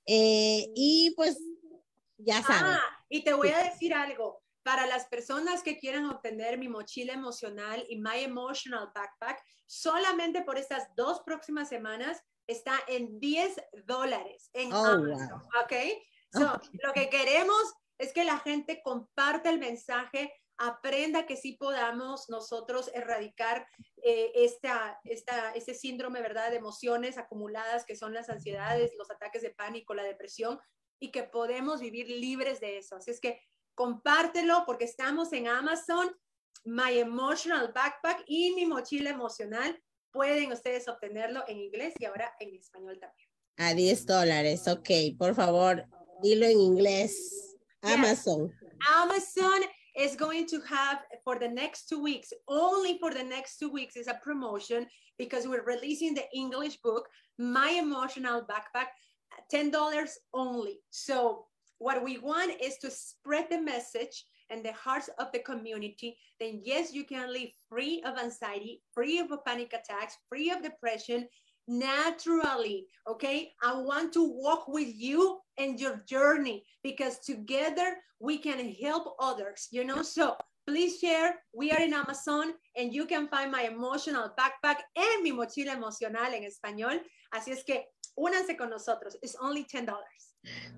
Eh, 0.05 0.67
y 0.73 1.13
pues 1.17 1.37
ya 2.15 2.41
saben. 2.41 2.75
Ah, 2.75 3.05
y 3.09 3.25
te 3.25 3.33
voy 3.33 3.49
a 3.49 3.61
decir 3.61 3.93
algo 3.93 4.41
para 4.63 4.87
las 4.87 5.07
personas 5.07 5.61
que 5.61 5.77
quieran 5.77 6.05
obtener 6.05 6.57
mi 6.57 6.69
mochila 6.69 7.11
emocional 7.11 7.85
y 7.89 7.97
My 7.97 8.19
Emotional 8.19 8.89
Backpack, 8.95 9.43
solamente 9.65 10.43
por 10.43 10.57
estas 10.57 10.87
dos 10.95 11.23
próximas 11.25 11.67
semanas 11.67 12.21
está 12.47 12.71
en 12.87 13.19
10 13.19 13.53
dólares 13.85 14.49
en 14.53 14.71
oh, 14.71 14.85
Amazon. 14.85 15.41
¿Ok? 15.61 15.73
So, 16.31 16.61
Lo 16.85 16.93
que 16.93 17.09
queremos 17.09 17.73
es 18.01 18.13
que 18.13 18.25
la 18.25 18.39
gente 18.39 18.81
comparte 18.83 19.49
el 19.49 19.59
mensaje 19.59 20.33
aprenda 20.57 21.25
que 21.25 21.37
sí 21.37 21.53
podamos 21.53 22.29
nosotros 22.29 22.89
erradicar 22.93 23.67
eh, 24.03 24.31
esta, 24.35 24.99
este 25.03 25.73
síndrome, 25.73 26.21
¿verdad?, 26.21 26.49
de 26.49 26.57
emociones 26.57 27.17
acumuladas 27.19 27.85
que 27.85 27.95
son 27.95 28.13
las 28.13 28.29
ansiedades, 28.29 28.91
los 28.97 29.09
ataques 29.11 29.43
de 29.43 29.51
pánico, 29.51 29.93
la 29.93 30.03
depresión, 30.03 30.59
y 30.99 31.11
que 31.11 31.23
podemos 31.23 31.79
vivir 31.79 32.09
libres 32.09 32.59
de 32.59 32.79
eso. 32.79 32.95
Así 32.95 33.11
es 33.11 33.19
que 33.19 33.39
compártelo 33.75 34.63
porque 34.65 34.85
estamos 34.85 35.31
en 35.33 35.47
Amazon, 35.47 36.15
My 36.63 36.97
Emotional 36.97 37.71
Backpack 37.73 38.23
y 38.25 38.53
mi 38.55 38.65
mochila 38.65 39.11
emocional. 39.11 39.79
Pueden 40.11 40.51
ustedes 40.51 40.87
obtenerlo 40.87 41.43
en 41.47 41.59
inglés 41.59 41.93
y 41.99 42.05
ahora 42.05 42.35
en 42.39 42.55
español 42.55 42.99
también. 42.99 43.29
A 43.57 43.73
10 43.75 44.05
dólares, 44.05 44.67
ok. 44.67 44.89
Por 45.17 45.35
favor, 45.35 45.85
dilo 46.21 46.45
en 46.45 46.59
inglés. 46.59 47.50
Amazon. 47.83 48.51
Amazon 48.89 49.61
is 49.97 50.15
going 50.15 50.47
to 50.47 50.61
have 50.61 50.99
for 51.23 51.37
the 51.37 51.47
next 51.47 51.89
two 51.89 52.01
weeks, 52.01 52.31
only 52.47 52.97
for 52.99 53.13
the 53.13 53.23
next 53.23 53.57
two 53.57 53.69
weeks, 53.69 53.95
is 53.95 54.07
a 54.07 54.19
promotion 54.23 54.87
because 55.17 55.47
we're 55.47 55.65
releasing 55.65 56.13
the 56.13 56.25
English 56.33 56.77
book, 56.77 57.07
My 57.37 57.69
Emotional 57.69 58.41
Backpack, 58.41 58.87
$10 59.53 60.09
only. 60.33 60.79
So, 60.89 61.45
what 61.79 62.03
we 62.03 62.19
want 62.19 62.61
is 62.61 62.77
to 62.77 62.91
spread 62.91 63.47
the 63.49 63.59
message 63.59 64.25
and 64.51 64.63
the 64.63 64.73
hearts 64.73 65.09
of 65.17 65.31
the 65.31 65.39
community. 65.39 66.17
Then, 66.39 66.61
yes, 66.63 66.93
you 66.93 67.05
can 67.05 67.31
live 67.33 67.49
free 67.69 68.03
of 68.05 68.19
anxiety, 68.19 68.81
free 68.93 69.19
of 69.19 69.31
panic 69.45 69.73
attacks, 69.73 70.17
free 70.29 70.51
of 70.51 70.61
depression, 70.61 71.27
naturally. 71.67 72.87
Okay. 73.07 73.53
I 73.63 73.79
want 73.79 74.13
to 74.13 74.23
walk 74.23 74.67
with 74.67 74.93
you 74.95 75.39
and 75.57 75.79
your 75.79 76.03
journey 76.07 76.63
because 76.83 77.19
together 77.19 77.97
we 78.19 78.37
can 78.37 78.73
help 78.81 79.15
others, 79.19 79.67
you 79.71 79.83
know. 79.83 80.01
So 80.01 80.35
please 80.67 80.99
share. 80.99 81.35
We 81.53 81.71
are 81.71 81.81
in 81.81 81.93
Amazon 81.93 82.53
and 82.75 82.93
you 82.93 83.05
can 83.05 83.27
find 83.27 83.51
my 83.51 83.63
emotional 83.63 84.31
backpack 84.37 84.77
and 84.95 85.23
mi 85.23 85.31
mochila 85.31 85.75
emocional 85.75 86.33
en 86.33 86.43
español. 86.43 87.01
Así 87.33 87.51
es 87.51 87.63
que 87.63 87.85
únanse 88.17 88.57
con 88.57 88.69
nosotros. 88.69 89.17
It's 89.21 89.35
only 89.41 89.63
$10. 89.63 89.87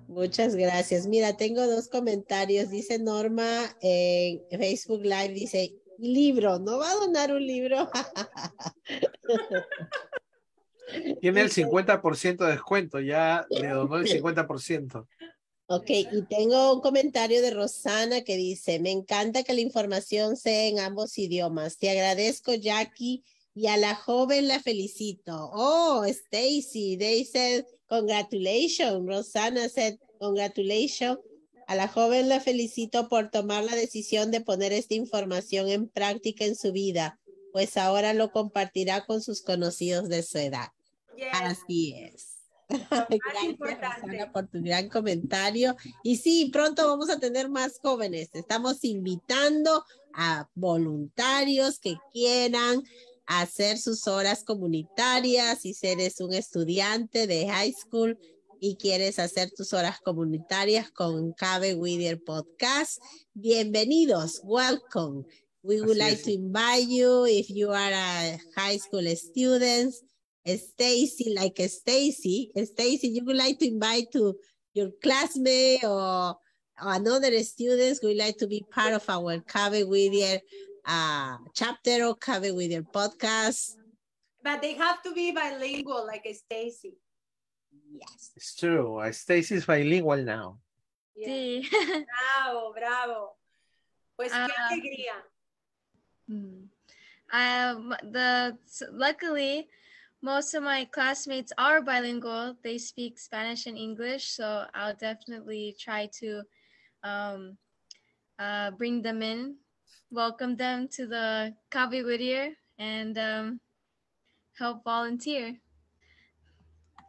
Muchas 0.08 0.56
gracias. 0.56 1.06
Mira, 1.06 1.36
tengo 1.36 1.66
dos 1.66 1.88
comentarios. 1.88 2.70
Dice 2.70 2.98
Norma 2.98 3.76
en 3.80 4.40
Facebook 4.50 5.02
Live, 5.02 5.34
dice, 5.34 5.74
libro, 5.98 6.58
¿no 6.58 6.78
va 6.78 6.90
a 6.90 6.94
donar 6.94 7.32
un 7.32 7.46
libro? 7.46 7.90
Tiene 11.20 11.40
el 11.42 11.50
50% 11.50 12.44
de 12.44 12.52
descuento, 12.52 13.00
ya 13.00 13.46
le 13.50 13.68
donó 13.68 13.96
el 13.96 14.06
50%. 14.22 15.06
Ok, 15.66 15.88
y 15.88 16.22
tengo 16.28 16.74
un 16.74 16.80
comentario 16.82 17.40
de 17.40 17.50
Rosana 17.50 18.20
que 18.20 18.36
dice, 18.36 18.78
me 18.80 18.90
encanta 18.90 19.44
que 19.44 19.54
la 19.54 19.62
información 19.62 20.36
sea 20.36 20.66
en 20.66 20.78
ambos 20.78 21.16
idiomas. 21.16 21.78
Te 21.78 21.88
agradezco, 21.88 22.52
Jackie, 22.52 23.24
y 23.54 23.68
a 23.68 23.78
la 23.78 23.94
joven 23.94 24.46
la 24.46 24.60
felicito. 24.60 25.50
Oh, 25.54 26.04
Stacy, 26.04 26.98
they 26.98 27.24
said, 27.24 27.64
congratulations. 27.88 29.06
Rosana 29.06 29.70
said, 29.70 29.96
congratulations. 30.20 31.18
A 31.66 31.76
la 31.76 31.88
joven 31.88 32.28
la 32.28 32.40
felicito 32.40 33.08
por 33.08 33.30
tomar 33.30 33.64
la 33.64 33.74
decisión 33.74 34.30
de 34.30 34.42
poner 34.42 34.72
esta 34.74 34.94
información 34.94 35.70
en 35.70 35.88
práctica 35.88 36.44
en 36.44 36.56
su 36.56 36.72
vida, 36.72 37.18
pues 37.54 37.78
ahora 37.78 38.12
lo 38.12 38.32
compartirá 38.32 39.06
con 39.06 39.22
sus 39.22 39.40
conocidos 39.40 40.10
de 40.10 40.22
su 40.22 40.36
edad. 40.36 40.73
Así 41.32 41.94
es. 41.94 42.34
Gracias, 42.68 43.58
Rosana, 43.58 44.32
por 44.32 44.46
tu 44.48 44.62
gran 44.62 44.88
comentario. 44.88 45.76
Y 46.02 46.16
sí, 46.16 46.50
pronto 46.52 46.86
vamos 46.88 47.10
a 47.10 47.18
tener 47.18 47.48
más 47.48 47.78
jóvenes. 47.82 48.30
Estamos 48.32 48.84
invitando 48.84 49.84
a 50.14 50.48
voluntarios 50.54 51.78
que 51.78 51.96
quieran 52.12 52.82
hacer 53.26 53.78
sus 53.78 54.06
horas 54.06 54.44
comunitarias. 54.44 55.60
Si 55.60 55.74
eres 55.82 56.20
un 56.20 56.32
estudiante 56.32 57.26
de 57.26 57.48
high 57.48 57.72
school 57.72 58.18
y 58.60 58.76
quieres 58.76 59.18
hacer 59.18 59.50
tus 59.50 59.72
horas 59.72 60.00
comunitarias 60.00 60.90
con 60.90 61.32
Cabe 61.32 61.74
Whittier 61.74 62.22
Podcast, 62.22 62.98
bienvenidos. 63.34 64.40
Welcome. 64.42 65.24
We 65.62 65.80
would 65.80 65.96
like 65.96 66.22
to 66.24 66.30
invite 66.30 66.88
you 66.88 67.26
if 67.26 67.48
you 67.48 67.70
are 67.70 67.92
a 67.92 68.38
high 68.54 68.78
school 68.78 69.06
student 69.16 69.94
Stacy, 70.46 71.34
like 71.34 71.56
Stacy, 71.68 72.50
Stacy, 72.64 73.08
you 73.08 73.24
would 73.24 73.36
like 73.36 73.58
to 73.58 73.66
invite 73.66 74.12
to 74.12 74.34
your 74.74 74.90
classmate 75.02 75.84
or, 75.84 76.36
another 76.76 77.30
students 77.44 78.00
who 78.00 78.08
would 78.08 78.16
like 78.16 78.36
to 78.36 78.48
be 78.48 78.64
part 78.68 78.92
of 78.92 79.08
our 79.08 79.38
Cabe 79.40 79.84
Whittier 79.84 80.40
uh, 80.84 81.36
chapter 81.54 82.04
or 82.04 82.16
Cabe 82.16 82.50
Whittier 82.50 82.82
podcast. 82.82 83.76
But 84.42 84.60
they 84.60 84.74
have 84.74 85.00
to 85.04 85.14
be 85.14 85.30
bilingual, 85.30 86.04
like 86.04 86.26
Stacy. 86.34 86.94
Yes. 87.92 88.32
It's 88.36 88.56
true. 88.56 89.00
Stacy 89.12 89.54
is 89.54 89.64
bilingual 89.64 90.22
now. 90.24 90.58
Yeah. 91.14 91.28
Sí. 91.28 91.70
bravo, 92.42 92.72
bravo. 92.74 93.36
Pues 94.16 94.32
uh, 94.32 94.46
qué 94.46 94.54
alegría. 94.58 95.22
Hmm. 96.26 96.64
Um, 97.32 97.94
the 98.12 98.56
luckily 98.92 99.68
most 100.24 100.54
of 100.54 100.62
my 100.62 100.86
classmates 100.86 101.52
are 101.58 101.82
bilingual. 101.82 102.56
They 102.64 102.78
speak 102.78 103.18
Spanish 103.18 103.66
and 103.66 103.76
English, 103.76 104.32
so 104.32 104.64
I'll 104.72 104.96
definitely 104.96 105.76
try 105.78 106.08
to 106.20 106.42
um, 107.04 107.58
uh, 108.38 108.70
bring 108.70 109.02
them 109.02 109.20
in, 109.20 109.56
welcome 110.10 110.56
them 110.56 110.88
to 110.96 111.06
the 111.06 111.52
Cabe 111.70 112.02
Whittier, 112.02 112.56
and 112.78 113.18
um, 113.18 113.60
help 114.58 114.82
volunteer. 114.82 115.60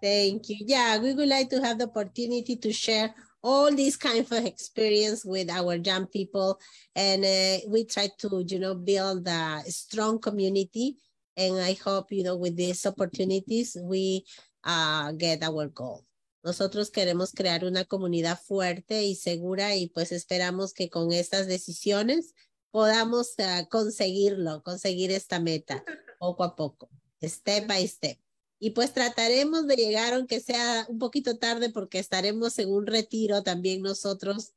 Thank 0.03 0.49
you. 0.49 0.57
Yeah, 0.67 0.99
we 0.99 1.13
would 1.13 1.29
like 1.29 1.49
to 1.51 1.61
have 1.61 1.79
the 1.79 1.87
opportunity 1.87 2.57
to 2.57 2.73
share 2.73 3.15
all 3.41 3.71
these 3.73 3.95
kinds 3.95 4.29
of 4.29 4.43
experience 4.43 5.23
with 5.23 5.49
our 5.49 5.75
young 5.75 6.07
people, 6.07 6.59
and 6.93 7.23
uh, 7.23 7.63
we 7.69 7.85
try 7.85 8.09
to, 8.19 8.43
you 8.45 8.59
know, 8.59 8.75
build 8.75 9.25
a 9.25 9.63
strong 9.67 10.19
community 10.19 10.97
And 11.37 11.59
I 11.59 11.73
hope, 11.73 12.11
you 12.11 12.23
know, 12.23 12.35
with 12.35 12.55
these 12.55 12.85
opportunities, 12.85 13.77
we 13.81 14.25
uh, 14.63 15.11
get 15.13 15.43
our 15.43 15.67
goal. 15.67 16.05
Nosotros 16.43 16.91
queremos 16.91 17.31
crear 17.31 17.65
una 17.65 17.85
comunidad 17.85 18.39
fuerte 18.39 19.03
y 19.03 19.15
segura 19.15 19.75
y 19.75 19.87
pues 19.87 20.11
esperamos 20.11 20.73
que 20.73 20.89
con 20.89 21.11
estas 21.11 21.47
decisiones 21.47 22.33
podamos 22.71 23.33
uh, 23.39 23.67
conseguirlo, 23.69 24.61
conseguir 24.63 25.11
esta 25.11 25.39
meta 25.39 25.83
poco 26.19 26.43
a 26.43 26.55
poco, 26.55 26.89
step 27.21 27.67
by 27.67 27.87
step. 27.87 28.19
Y 28.59 28.71
pues 28.71 28.93
trataremos 28.93 29.67
de 29.67 29.75
llegar, 29.75 30.13
aunque 30.13 30.39
sea 30.39 30.85
un 30.89 30.99
poquito 30.99 31.37
tarde, 31.37 31.69
porque 31.69 31.99
estaremos 31.99 32.57
en 32.59 32.69
un 32.69 32.85
retiro 32.85 33.43
también 33.43 33.81
nosotros 33.81 34.54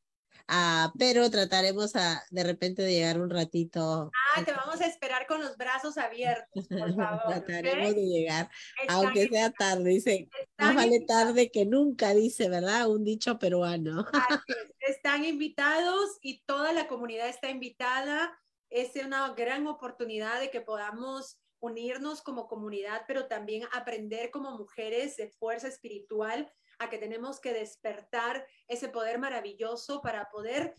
Ah, 0.50 0.94
pero 0.98 1.30
trataremos 1.30 1.94
a, 1.94 2.24
de 2.30 2.42
repente 2.42 2.80
de 2.80 2.92
llegar 2.92 3.20
un 3.20 3.28
ratito. 3.28 4.10
Ah, 4.34 4.42
te 4.42 4.52
vamos 4.52 4.80
a 4.80 4.86
esperar 4.86 5.26
con 5.26 5.42
los 5.42 5.58
brazos 5.58 5.98
abiertos, 5.98 6.66
por 6.68 6.78
favor. 6.96 7.44
trataremos 7.44 7.94
de 7.94 8.06
llegar, 8.06 8.50
aunque 8.88 9.28
sea 9.28 9.52
tarde, 9.52 9.90
dice, 9.90 10.28
más 10.56 10.74
vale 10.74 11.00
tarde 11.00 11.50
que 11.50 11.66
nunca, 11.66 12.14
dice, 12.14 12.48
¿verdad? 12.48 12.88
Un 12.88 13.04
dicho 13.04 13.38
peruano. 13.38 14.06
Están 14.80 15.26
invitados 15.26 16.16
y 16.22 16.42
toda 16.46 16.72
la 16.72 16.88
comunidad 16.88 17.28
está 17.28 17.50
invitada. 17.50 18.34
Es 18.70 18.92
una 19.04 19.28
gran 19.34 19.66
oportunidad 19.66 20.40
de 20.40 20.50
que 20.50 20.62
podamos 20.62 21.38
unirnos 21.60 22.22
como 22.22 22.48
comunidad, 22.48 23.02
pero 23.06 23.26
también 23.26 23.64
aprender 23.72 24.30
como 24.30 24.56
mujeres 24.56 25.16
de 25.16 25.28
fuerza 25.28 25.68
espiritual 25.68 26.50
a 26.78 26.88
que 26.88 26.98
tenemos 26.98 27.40
que 27.40 27.52
despertar 27.52 28.46
ese 28.66 28.88
poder 28.88 29.18
maravilloso 29.18 30.00
para 30.00 30.28
poder 30.30 30.74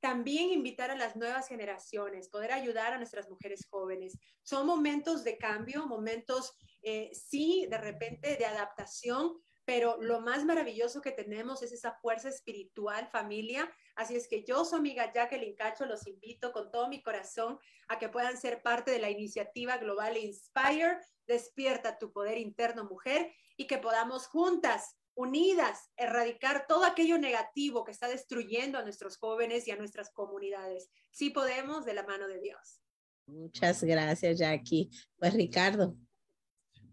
también 0.00 0.50
invitar 0.50 0.90
a 0.90 0.96
las 0.96 1.16
nuevas 1.16 1.48
generaciones, 1.48 2.28
poder 2.28 2.52
ayudar 2.52 2.92
a 2.92 2.98
nuestras 2.98 3.28
mujeres 3.28 3.66
jóvenes. 3.68 4.16
Son 4.42 4.66
momentos 4.66 5.24
de 5.24 5.38
cambio, 5.38 5.86
momentos, 5.86 6.54
eh, 6.82 7.10
sí, 7.12 7.66
de 7.70 7.78
repente 7.78 8.36
de 8.36 8.46
adaptación, 8.46 9.32
pero 9.64 9.96
lo 10.00 10.20
más 10.20 10.44
maravilloso 10.44 11.00
que 11.00 11.10
tenemos 11.10 11.62
es 11.62 11.72
esa 11.72 11.92
fuerza 11.94 12.28
espiritual, 12.28 13.08
familia. 13.08 13.68
Así 13.96 14.14
es 14.14 14.28
que 14.28 14.44
yo, 14.44 14.64
su 14.64 14.76
amiga 14.76 15.12
Jacqueline 15.12 15.56
Cacho, 15.56 15.86
los 15.86 16.06
invito 16.06 16.52
con 16.52 16.70
todo 16.70 16.88
mi 16.88 17.02
corazón 17.02 17.58
a 17.88 17.98
que 17.98 18.08
puedan 18.08 18.36
ser 18.36 18.62
parte 18.62 18.92
de 18.92 19.00
la 19.00 19.10
iniciativa 19.10 19.78
global 19.78 20.16
Inspire, 20.16 20.98
Despierta 21.26 21.98
tu 21.98 22.12
poder 22.12 22.38
interno, 22.38 22.84
mujer, 22.84 23.32
y 23.56 23.66
que 23.66 23.78
podamos 23.78 24.28
juntas 24.28 24.96
unidas, 25.16 25.90
erradicar 25.96 26.66
todo 26.68 26.84
aquello 26.84 27.18
negativo 27.18 27.84
que 27.84 27.90
está 27.90 28.06
destruyendo 28.06 28.78
a 28.78 28.82
nuestros 28.82 29.16
jóvenes 29.16 29.66
y 29.66 29.70
a 29.70 29.76
nuestras 29.76 30.10
comunidades. 30.10 30.90
Sí 31.10 31.30
podemos 31.30 31.84
de 31.84 31.94
la 31.94 32.04
mano 32.04 32.28
de 32.28 32.40
Dios. 32.40 32.80
Muchas 33.26 33.82
gracias, 33.82 34.38
Jackie. 34.38 34.90
Pues 35.18 35.34
Ricardo. 35.34 35.96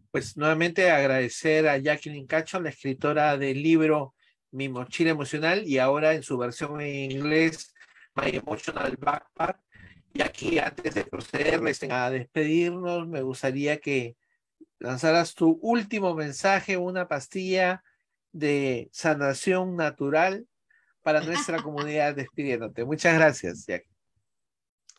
Pues 0.09 0.37
nuevamente 0.37 0.89
agradecer 0.89 1.67
a 1.67 1.77
Jacqueline 1.77 2.25
Cacho, 2.25 2.59
la 2.59 2.69
escritora 2.69 3.37
del 3.37 3.61
libro 3.61 4.15
Mi 4.51 4.69
mochila 4.69 5.11
emocional 5.11 5.67
y 5.67 5.77
ahora 5.77 6.13
en 6.13 6.23
su 6.23 6.37
versión 6.37 6.79
en 6.79 7.11
inglés 7.11 7.73
My 8.15 8.29
Emotional 8.29 8.95
Backpack. 8.97 9.59
Y 10.13 10.21
aquí, 10.21 10.59
antes 10.59 10.95
de 10.95 11.03
proceder 11.05 11.59
a 11.91 12.09
despedirnos, 12.09 13.07
me 13.07 13.21
gustaría 13.21 13.79
que 13.79 14.15
lanzaras 14.79 15.33
tu 15.33 15.59
último 15.61 16.13
mensaje, 16.13 16.77
una 16.77 17.07
pastilla 17.07 17.83
de 18.33 18.89
sanación 18.91 19.77
natural 19.77 20.45
para 21.01 21.21
nuestra 21.21 21.61
comunidad 21.61 22.15
despidiéndote. 22.15 22.83
Muchas 22.83 23.13
gracias, 23.13 23.65
Jackie. 23.65 23.89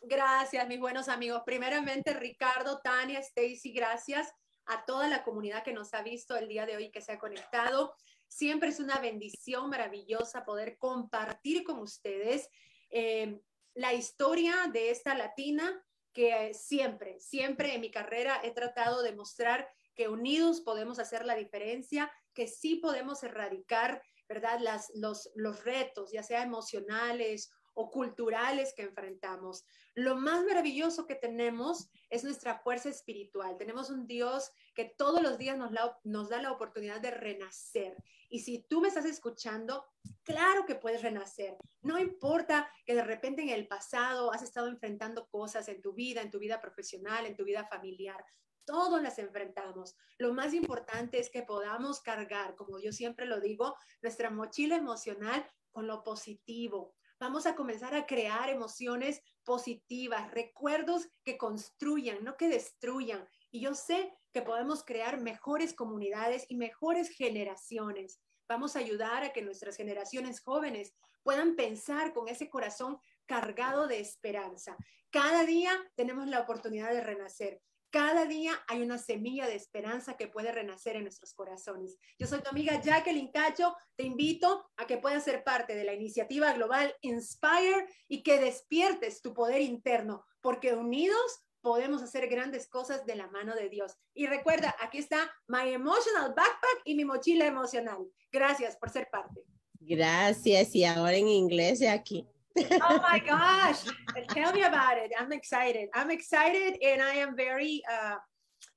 Gracias, 0.01 0.67
mis 0.67 0.79
buenos 0.79 1.09
amigos. 1.09 1.41
Primeramente, 1.45 2.13
Ricardo, 2.13 2.79
Tania, 2.79 3.19
Stacy, 3.19 3.71
gracias 3.71 4.31
a 4.67 4.85
toda 4.85 5.07
la 5.07 5.23
comunidad 5.23 5.63
que 5.63 5.73
nos 5.73 5.93
ha 5.93 6.01
visto 6.01 6.35
el 6.37 6.47
día 6.47 6.65
de 6.65 6.77
hoy, 6.77 6.91
que 6.91 7.01
se 7.01 7.11
ha 7.11 7.19
conectado. 7.19 7.93
Siempre 8.27 8.69
es 8.69 8.79
una 8.79 8.99
bendición 8.99 9.69
maravillosa 9.69 10.45
poder 10.45 10.77
compartir 10.77 11.63
con 11.63 11.79
ustedes 11.79 12.49
eh, 12.89 13.39
la 13.73 13.93
historia 13.93 14.69
de 14.71 14.91
esta 14.91 15.15
latina 15.15 15.83
que 16.13 16.53
siempre, 16.53 17.19
siempre 17.19 17.75
en 17.75 17.81
mi 17.81 17.91
carrera 17.91 18.39
he 18.43 18.51
tratado 18.51 19.03
de 19.03 19.13
mostrar 19.13 19.69
que 19.95 20.09
unidos 20.09 20.61
podemos 20.61 20.99
hacer 20.99 21.25
la 21.25 21.35
diferencia, 21.35 22.11
que 22.33 22.47
sí 22.47 22.75
podemos 22.75 23.23
erradicar, 23.23 24.01
¿verdad? 24.27 24.59
Las, 24.59 24.91
los, 24.95 25.31
los 25.35 25.63
retos, 25.63 26.11
ya 26.11 26.23
sea 26.23 26.43
emocionales 26.43 27.51
o 27.75 27.91
culturales 27.91 28.73
que 28.75 28.83
enfrentamos. 28.83 29.65
Lo 29.93 30.15
más 30.15 30.43
maravilloso 30.43 31.05
que 31.05 31.15
tenemos 31.15 31.89
es 32.09 32.23
nuestra 32.23 32.59
fuerza 32.59 32.89
espiritual. 32.89 33.57
Tenemos 33.57 33.89
un 33.89 34.07
Dios 34.07 34.51
que 34.73 34.85
todos 34.97 35.21
los 35.21 35.37
días 35.37 35.57
nos, 35.57 35.71
nos 36.03 36.29
da 36.29 36.41
la 36.41 36.51
oportunidad 36.51 37.01
de 37.01 37.11
renacer. 37.11 37.95
Y 38.29 38.39
si 38.39 38.59
tú 38.67 38.81
me 38.81 38.87
estás 38.87 39.05
escuchando, 39.05 39.85
claro 40.23 40.65
que 40.65 40.75
puedes 40.75 41.01
renacer. 41.01 41.57
No 41.81 41.99
importa 41.99 42.69
que 42.85 42.95
de 42.95 43.03
repente 43.03 43.41
en 43.41 43.49
el 43.49 43.67
pasado 43.67 44.33
has 44.33 44.41
estado 44.41 44.67
enfrentando 44.67 45.27
cosas 45.27 45.67
en 45.67 45.81
tu 45.81 45.93
vida, 45.93 46.21
en 46.21 46.31
tu 46.31 46.39
vida 46.39 46.59
profesional, 46.59 47.25
en 47.25 47.35
tu 47.35 47.43
vida 47.43 47.65
familiar. 47.65 48.23
Todos 48.65 49.01
las 49.01 49.19
enfrentamos. 49.19 49.95
Lo 50.17 50.33
más 50.33 50.53
importante 50.53 51.19
es 51.19 51.29
que 51.29 51.43
podamos 51.43 52.01
cargar, 52.01 52.55
como 52.55 52.79
yo 52.79 52.91
siempre 52.91 53.25
lo 53.25 53.39
digo, 53.39 53.75
nuestra 54.01 54.29
mochila 54.29 54.75
emocional 54.75 55.45
con 55.71 55.87
lo 55.87 56.03
positivo, 56.03 56.95
Vamos 57.19 57.45
a 57.45 57.55
comenzar 57.55 57.95
a 57.95 58.05
crear 58.05 58.49
emociones 58.49 59.21
positivas, 59.45 60.31
recuerdos 60.31 61.07
que 61.23 61.37
construyan, 61.37 62.23
no 62.23 62.35
que 62.35 62.49
destruyan. 62.49 63.27
Y 63.51 63.61
yo 63.61 63.73
sé 63.73 64.13
que 64.33 64.41
podemos 64.41 64.83
crear 64.83 65.21
mejores 65.21 65.73
comunidades 65.73 66.45
y 66.49 66.57
mejores 66.57 67.09
generaciones. 67.09 68.19
Vamos 68.49 68.75
a 68.75 68.79
ayudar 68.79 69.23
a 69.23 69.31
que 69.31 69.41
nuestras 69.41 69.77
generaciones 69.77 70.41
jóvenes 70.41 70.93
puedan 71.23 71.55
pensar 71.55 72.13
con 72.13 72.27
ese 72.27 72.49
corazón 72.49 72.99
cargado 73.25 73.87
de 73.87 74.01
esperanza. 74.01 74.75
Cada 75.09 75.45
día 75.45 75.71
tenemos 75.95 76.27
la 76.27 76.41
oportunidad 76.41 76.91
de 76.91 77.01
renacer. 77.01 77.61
Cada 77.95 78.25
día 78.25 78.51
hay 78.67 78.81
una 78.81 78.97
semilla 78.97 79.47
de 79.47 79.55
esperanza 79.55 80.17
que 80.17 80.27
puede 80.27 80.51
renacer 80.51 80.97
en 80.97 81.03
nuestros 81.03 81.33
corazones. 81.33 81.97
Yo 82.19 82.27
soy 82.27 82.41
tu 82.41 82.49
amiga 82.49 82.81
Jacqueline 82.81 83.31
Cacho. 83.31 83.73
Te 83.95 84.03
invito 84.03 84.65
a 84.75 84.85
que 84.85 84.97
puedas 84.97 85.23
ser 85.23 85.45
parte 85.45 85.75
de 85.75 85.85
la 85.85 85.93
iniciativa 85.93 86.51
global 86.51 86.93
Inspire 86.99 87.87
y 88.09 88.21
que 88.21 88.37
despiertes 88.37 89.21
tu 89.21 89.33
poder 89.33 89.61
interno, 89.61 90.25
porque 90.41 90.73
unidos 90.73 91.45
podemos 91.61 92.01
hacer 92.01 92.27
grandes 92.27 92.67
cosas 92.67 93.05
de 93.05 93.15
la 93.15 93.29
mano 93.29 93.55
de 93.55 93.69
Dios. 93.69 93.93
Y 94.13 94.27
recuerda, 94.27 94.75
aquí 94.81 94.97
está 94.97 95.31
My 95.47 95.71
Emotional 95.71 96.33
Backpack 96.35 96.81
y 96.83 96.95
mi 96.95 97.05
mochila 97.05 97.45
emocional. 97.45 98.05
Gracias 98.29 98.75
por 98.75 98.89
ser 98.89 99.07
parte. 99.09 99.39
Gracias. 99.79 100.75
Y 100.75 100.83
ahora 100.83 101.15
en 101.15 101.29
inglés 101.29 101.81
aquí. 101.87 102.27
Oh 102.57 102.99
my 103.01 103.19
gosh. 103.25 103.83
Tell 104.29 104.53
me 104.53 104.63
about 104.63 104.97
it. 104.97 105.11
I'm 105.19 105.31
excited. 105.31 105.89
I'm 105.93 106.11
excited 106.11 106.77
and 106.83 107.01
i 107.01 107.13
am 107.13 107.35
very 107.35 107.81
uh, 107.91 108.15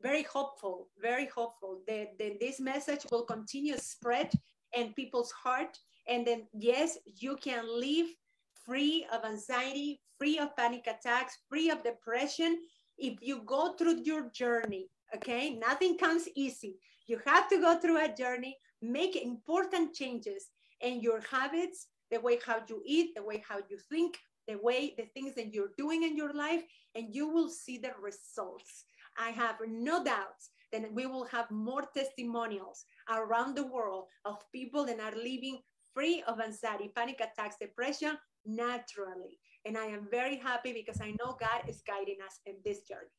very 0.02 0.22
hopeful 0.22 0.88
very 1.00 1.26
hopeful 1.26 1.80
that, 1.86 2.18
that 2.18 2.40
this 2.40 2.60
message 2.60 3.06
will 3.10 3.24
continue 3.24 3.74
to 3.74 3.80
spread 3.80 4.30
in 4.74 4.92
people's 4.94 5.32
heart. 5.32 5.78
And 6.09 6.26
then 6.26 6.46
yes 6.52 6.98
you 7.05 7.36
can 7.36 7.64
live 7.68 8.06
free 8.64 9.06
of 9.12 9.24
anxiety 9.24 10.00
free 10.18 10.38
of 10.38 10.56
panic 10.56 10.86
attacks 10.86 11.38
free 11.48 11.70
of 11.70 11.82
depression. 11.82 12.59
If 12.98 13.18
you 13.22 13.42
go 13.46 13.74
through 13.74 14.02
your 14.05 14.30
journey 14.30 14.88
okay 15.14 15.55
nothing 15.55 15.96
comes 15.98 16.28
easy. 16.34 16.76
You 17.06 17.20
have 17.24 17.48
to 17.48 17.59
go 17.59 17.78
through 17.78 18.05
a 18.05 18.14
journey 18.14 18.56
make 18.82 19.16
important 19.16 19.94
changes 19.94 20.50
in 20.80 21.00
your 21.00 21.20
habits 21.30 21.88
the 22.10 22.20
way 22.20 22.39
how 22.44 22.62
you 22.68 22.82
eat, 22.85 23.14
the 23.14 23.22
way 23.22 23.43
how 23.48 23.59
you 23.70 23.78
think, 23.89 24.18
the 24.47 24.59
way 24.62 24.94
the 24.97 25.06
things 25.14 25.35
that 25.35 25.52
you're 25.52 25.72
doing 25.76 26.02
in 26.02 26.16
your 26.16 26.32
life, 26.32 26.62
and 26.94 27.14
you 27.14 27.28
will 27.28 27.48
see 27.48 27.78
the 27.78 27.93
results. 28.01 28.85
I 29.18 29.30
have 29.30 29.56
no 29.66 30.02
doubts 30.02 30.51
that 30.72 30.93
we 30.93 31.06
will 31.06 31.24
have 31.24 31.51
more 31.51 31.85
testimonials 31.97 32.85
around 33.10 33.56
the 33.56 33.66
world 33.66 34.05
of 34.24 34.36
people 34.52 34.85
that 34.86 35.01
are 35.01 35.16
living 35.16 35.59
free 35.94 36.22
of 36.26 36.40
anxiety, 36.40 36.93
panic 36.94 37.20
attacks, 37.20 37.56
depression 37.60 38.16
naturally. 38.47 39.39
And 39.64 39.76
I 39.76 39.86
am 39.86 40.06
very 40.10 40.36
happy 40.36 40.72
because 40.72 41.01
I 41.01 41.10
know 41.18 41.36
God 41.40 41.62
is 41.68 41.82
guiding 41.86 42.18
us 42.24 42.39
in 42.47 42.55
this 42.64 42.82
journey. 42.82 43.18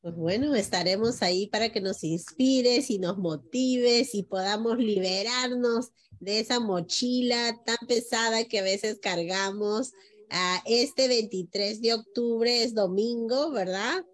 Pues 0.00 0.14
bueno, 0.14 0.54
estaremos 0.54 1.22
ahí 1.22 1.48
para 1.48 1.72
que 1.72 1.80
nos 1.80 2.04
inspires 2.04 2.88
y 2.88 2.98
nos 3.00 3.18
motives 3.18 4.14
y 4.14 4.22
podamos 4.22 4.78
liberarnos 4.78 5.90
de 6.20 6.38
esa 6.38 6.60
mochila 6.60 7.60
tan 7.66 7.78
pesada 7.88 8.44
que 8.44 8.60
a 8.60 8.62
veces 8.62 9.00
cargamos. 9.00 9.92
Uh, 10.30 10.60
este 10.66 11.08
23 11.08 11.80
de 11.80 11.94
octubre 11.94 12.62
es 12.62 12.74
domingo, 12.74 13.50
¿verdad? 13.50 14.04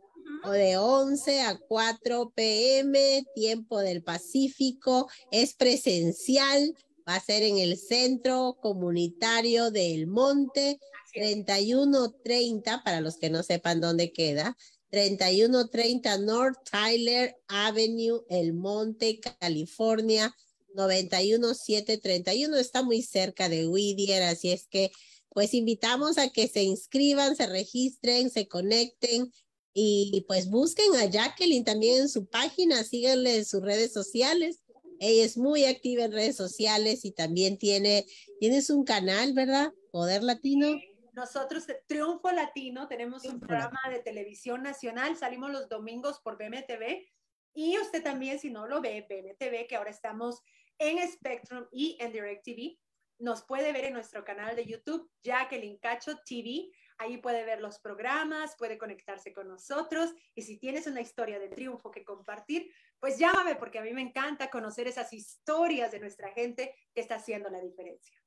O 0.44 0.52
de 0.52 0.78
11 0.78 1.42
a 1.42 1.58
4 1.58 2.32
pm, 2.34 3.24
tiempo 3.34 3.80
del 3.80 4.02
Pacífico, 4.02 5.08
es 5.30 5.54
presencial, 5.54 6.74
va 7.06 7.16
a 7.16 7.20
ser 7.20 7.42
en 7.42 7.58
el 7.58 7.76
Centro 7.76 8.56
Comunitario 8.62 9.70
del 9.70 10.06
Monte, 10.06 10.78
3130, 11.12 12.82
para 12.84 13.00
los 13.00 13.16
que 13.16 13.30
no 13.30 13.42
sepan 13.42 13.80
dónde 13.80 14.12
queda, 14.12 14.56
3130 14.94 16.18
North 16.18 16.58
Tyler 16.70 17.36
Avenue, 17.48 18.20
El 18.28 18.52
Monte, 18.52 19.18
California, 19.40 20.32
91731. 20.74 22.56
Está 22.56 22.84
muy 22.84 23.02
cerca 23.02 23.48
de 23.48 23.66
Whittier, 23.66 24.22
así 24.22 24.52
es 24.52 24.68
que 24.68 24.92
pues 25.30 25.52
invitamos 25.52 26.16
a 26.18 26.28
que 26.28 26.46
se 26.46 26.62
inscriban, 26.62 27.34
se 27.34 27.48
registren, 27.48 28.30
se 28.30 28.46
conecten 28.46 29.32
y 29.72 30.24
pues 30.28 30.48
busquen 30.48 30.94
a 30.94 31.06
Jacqueline 31.06 31.64
también 31.64 32.02
en 32.02 32.08
su 32.08 32.26
página, 32.26 32.84
síganle 32.84 33.38
en 33.38 33.44
sus 33.44 33.62
redes 33.62 33.92
sociales. 33.92 34.60
Ella 35.00 35.24
es 35.24 35.36
muy 35.36 35.64
activa 35.64 36.04
en 36.04 36.12
redes 36.12 36.36
sociales 36.36 37.04
y 37.04 37.10
también 37.10 37.58
tiene, 37.58 38.06
tienes 38.38 38.70
un 38.70 38.84
canal, 38.84 39.32
¿verdad? 39.32 39.72
Poder 39.90 40.22
Latino. 40.22 40.76
Nosotros, 41.14 41.66
Triunfo 41.86 42.32
Latino, 42.32 42.88
tenemos 42.88 43.24
un 43.24 43.38
programa 43.38 43.80
de 43.88 44.00
televisión 44.00 44.62
nacional, 44.62 45.16
salimos 45.16 45.50
los 45.50 45.68
domingos 45.68 46.20
por 46.20 46.36
BMTV 46.36 47.06
y 47.54 47.78
usted 47.78 48.02
también, 48.02 48.40
si 48.40 48.50
no 48.50 48.66
lo 48.66 48.80
ve, 48.80 49.06
BMTV, 49.08 49.68
que 49.68 49.76
ahora 49.76 49.90
estamos 49.90 50.42
en 50.76 50.98
Spectrum 51.08 51.66
y 51.70 51.96
en 52.00 52.12
DirecTV, 52.12 52.76
nos 53.18 53.44
puede 53.44 53.72
ver 53.72 53.84
en 53.84 53.94
nuestro 53.94 54.24
canal 54.24 54.56
de 54.56 54.66
YouTube, 54.66 55.08
Jacqueline 55.22 55.78
Cacho 55.78 56.18
TV. 56.26 56.72
Ahí 56.98 57.18
puede 57.18 57.44
ver 57.44 57.60
los 57.60 57.78
programas, 57.78 58.56
puede 58.56 58.76
conectarse 58.76 59.32
con 59.32 59.48
nosotros 59.48 60.12
y 60.34 60.42
si 60.42 60.58
tienes 60.58 60.86
una 60.86 61.00
historia 61.00 61.38
de 61.38 61.48
triunfo 61.48 61.90
que 61.90 62.04
compartir, 62.04 62.72
pues 62.98 63.18
llámame 63.18 63.54
porque 63.54 63.78
a 63.78 63.82
mí 63.82 63.92
me 63.92 64.02
encanta 64.02 64.50
conocer 64.50 64.88
esas 64.88 65.12
historias 65.12 65.92
de 65.92 66.00
nuestra 66.00 66.30
gente 66.32 66.74
que 66.92 67.00
está 67.00 67.16
haciendo 67.16 67.50
la 67.50 67.60
diferencia. 67.60 68.23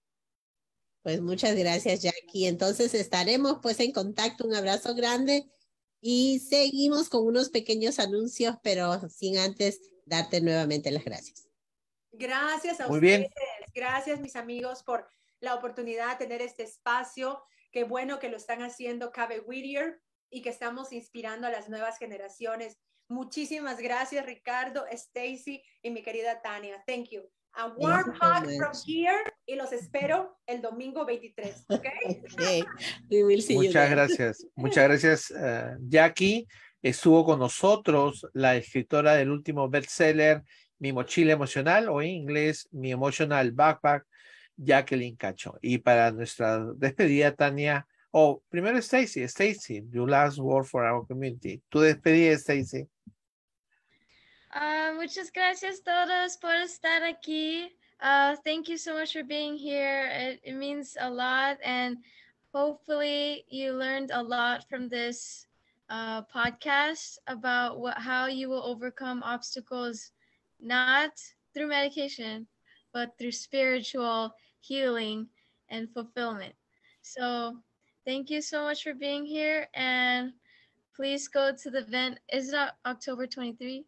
Pues 1.08 1.22
muchas 1.22 1.56
gracias, 1.56 2.02
Jackie. 2.02 2.48
Entonces 2.48 2.94
estaremos 2.94 3.60
pues 3.62 3.80
en 3.80 3.94
contacto. 3.94 4.46
Un 4.46 4.54
abrazo 4.54 4.94
grande 4.94 5.50
y 6.02 6.40
seguimos 6.40 7.08
con 7.08 7.26
unos 7.26 7.48
pequeños 7.48 7.98
anuncios, 8.00 8.58
pero 8.62 9.08
sin 9.08 9.38
antes 9.38 9.80
darte 10.06 10.42
nuevamente 10.42 10.92
las 10.92 11.06
gracias. 11.06 11.48
Gracias 12.12 12.82
a 12.82 12.92
ustedes. 12.92 13.30
Gracias, 13.74 14.20
mis 14.20 14.36
amigos, 14.36 14.84
por 14.84 15.08
la 15.40 15.56
oportunidad 15.56 16.10
de 16.10 16.26
tener 16.26 16.42
este 16.42 16.64
espacio. 16.64 17.42
Qué 17.72 17.86
bueno 17.86 18.20
que 18.20 18.28
lo 18.28 18.36
están 18.36 18.62
haciendo 18.62 19.14
Cabe 19.14 19.40
Whittier 19.40 20.02
y 20.30 20.42
que 20.42 20.50
estamos 20.50 20.92
inspirando 20.92 21.48
a 21.48 21.52
las 21.52 21.70
nuevas 21.70 21.98
generaciones. 22.00 22.80
Muchísimas 23.08 23.80
gracias, 23.80 24.26
Ricardo, 24.26 24.86
Stacy 24.88 25.64
y 25.82 25.90
mi 25.90 26.04
querida 26.04 26.42
Tania. 26.42 26.84
Thank 26.86 27.12
you. 27.12 27.32
A 27.58 27.70
warm 27.76 28.12
hug 28.12 28.46
from 28.58 28.72
here 28.86 29.34
y 29.48 29.56
los 29.56 29.72
espero 29.74 30.38
el 30.46 30.62
domingo 30.62 31.06
23. 31.06 31.66
Okay? 31.70 32.64
Muchas 33.56 33.90
gracias. 33.90 34.48
Muchas 34.56 34.84
gracias, 34.84 35.32
uh, 35.32 35.78
Jackie. 35.80 36.48
Estuvo 36.82 37.26
con 37.26 37.40
nosotros 37.40 38.28
la 38.34 38.56
escritora 38.56 39.16
del 39.16 39.32
último 39.32 39.70
bestseller, 39.70 40.44
Mi 40.80 40.94
mochila 40.94 41.34
emocional, 41.34 41.90
o 41.90 42.02
en 42.02 42.10
inglés, 42.10 42.70
Mi 42.72 42.92
emotional 42.92 43.52
backpack, 43.52 44.06
Jacqueline 44.56 45.18
Cacho. 45.18 45.58
Y 45.62 45.80
para 45.80 46.12
nuestra 46.12 46.64
despedida, 46.76 47.34
Tania, 47.34 47.88
Oh, 48.12 48.42
primero 48.50 48.78
Stacy. 48.82 49.24
Stacy, 49.28 49.84
your 49.92 50.10
last 50.10 50.40
word 50.40 50.66
for 50.66 50.86
our 50.86 51.06
community. 51.06 51.62
Tu 51.70 51.82
despedida, 51.82 52.38
Stacy. 52.38 52.88
Uh, 54.60 54.92
muchas 54.96 55.32
gracias 55.32 55.82
todos 55.84 56.36
por 56.38 56.56
estar 56.56 57.04
aquí. 57.04 57.70
Uh, 58.02 58.36
thank 58.44 58.68
you 58.68 58.76
so 58.76 58.96
much 58.96 59.14
for 59.14 59.24
being 59.24 59.56
here. 59.56 60.10
It, 60.12 60.40
it 60.44 60.54
means 60.56 60.98
a 61.00 61.08
lot, 61.08 61.60
and 61.64 61.98
hopefully, 62.52 63.46
you 63.50 63.74
learned 63.74 64.10
a 64.12 64.24
lot 64.24 64.68
from 64.68 64.90
this 64.90 65.46
uh, 65.92 66.24
podcast 66.24 67.20
about 67.28 67.80
what 67.80 68.00
how 68.00 68.26
you 68.26 68.50
will 68.50 68.64
overcome 68.64 69.22
obstacles, 69.22 70.12
not 70.60 71.12
through 71.54 71.68
medication, 71.68 72.48
but 72.94 73.14
through 73.20 73.34
spiritual 73.34 74.34
healing 74.62 75.28
and 75.70 75.88
fulfillment. 75.94 76.56
So, 77.04 77.58
thank 78.06 78.32
you 78.32 78.42
so 78.42 78.64
much 78.64 78.82
for 78.82 78.96
being 78.96 79.24
here, 79.24 79.68
and 79.76 80.34
please 80.96 81.28
go 81.28 81.52
to 81.54 81.70
the 81.70 81.86
event. 81.86 82.18
Is 82.34 82.54
it 82.54 82.70
October 82.88 83.28
23? 83.28 83.86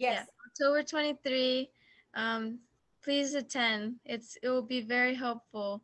Yes. 0.00 0.26
October 0.48 0.82
23. 0.82 1.68
Um, 2.14 2.58
please 3.04 3.34
attend. 3.34 3.96
It's 4.06 4.36
it 4.42 4.48
will 4.48 4.66
be 4.66 4.80
very 4.80 5.14
helpful 5.14 5.82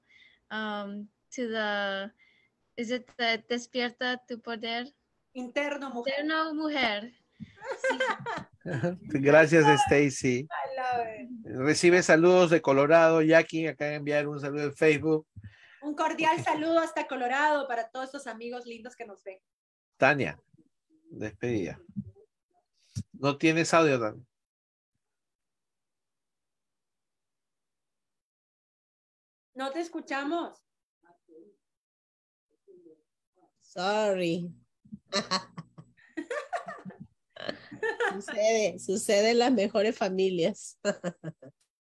um, 0.51 1.07
to 1.33 1.49
the. 1.49 2.11
Is 2.77 2.91
it 2.91 3.09
the 3.19 3.43
Despierta 3.49 4.19
tu 4.27 4.39
Poder? 4.39 4.87
Interno 5.37 5.93
mujer. 5.93 6.15
Interno 6.19 6.55
mujer. 6.55 7.13
Sí. 8.67 9.21
Gracias, 9.21 9.65
Stacy. 9.83 10.41
I 10.41 10.49
love 10.77 11.07
it. 11.07 11.57
Recibe 11.59 12.03
saludos 12.03 12.51
de 12.51 12.61
Colorado. 12.61 13.23
Jackie, 13.23 13.69
acá 13.69 13.95
enviar 13.95 14.27
un 14.27 14.41
saludo 14.41 14.65
en 14.65 14.75
Facebook. 14.75 15.27
Un 15.83 15.95
cordial 15.95 16.43
saludo 16.43 16.81
hasta 16.81 17.07
Colorado 17.07 17.69
para 17.69 17.89
todos 17.89 18.09
esos 18.09 18.27
amigos 18.27 18.67
lindos 18.67 18.97
que 18.97 19.05
nos 19.05 19.23
ven. 19.23 19.39
Tania, 19.99 20.41
despedida. 21.11 21.79
No 23.19 23.39
tienes 23.39 23.73
audio, 23.73 23.99
Tania. 23.99 24.25
No 29.55 29.73
te 29.73 29.81
escuchamos. 29.81 30.63
Sorry. 33.61 34.53
sucede, 38.13 38.79
sucede 38.79 39.31
en 39.31 39.39
las 39.39 39.53
mejores 39.53 39.97
familias. 39.97 40.79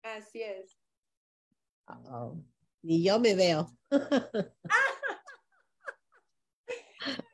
Así 0.04 0.44
es. 0.44 0.78
Oh, 1.88 2.38
Ni 2.84 3.04
yo 3.04 3.20
me 3.20 3.34
veo. 3.34 3.76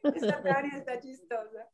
Esa 0.03 0.41
Tania 0.41 0.77
está 0.77 0.99
chistosa. 0.99 1.69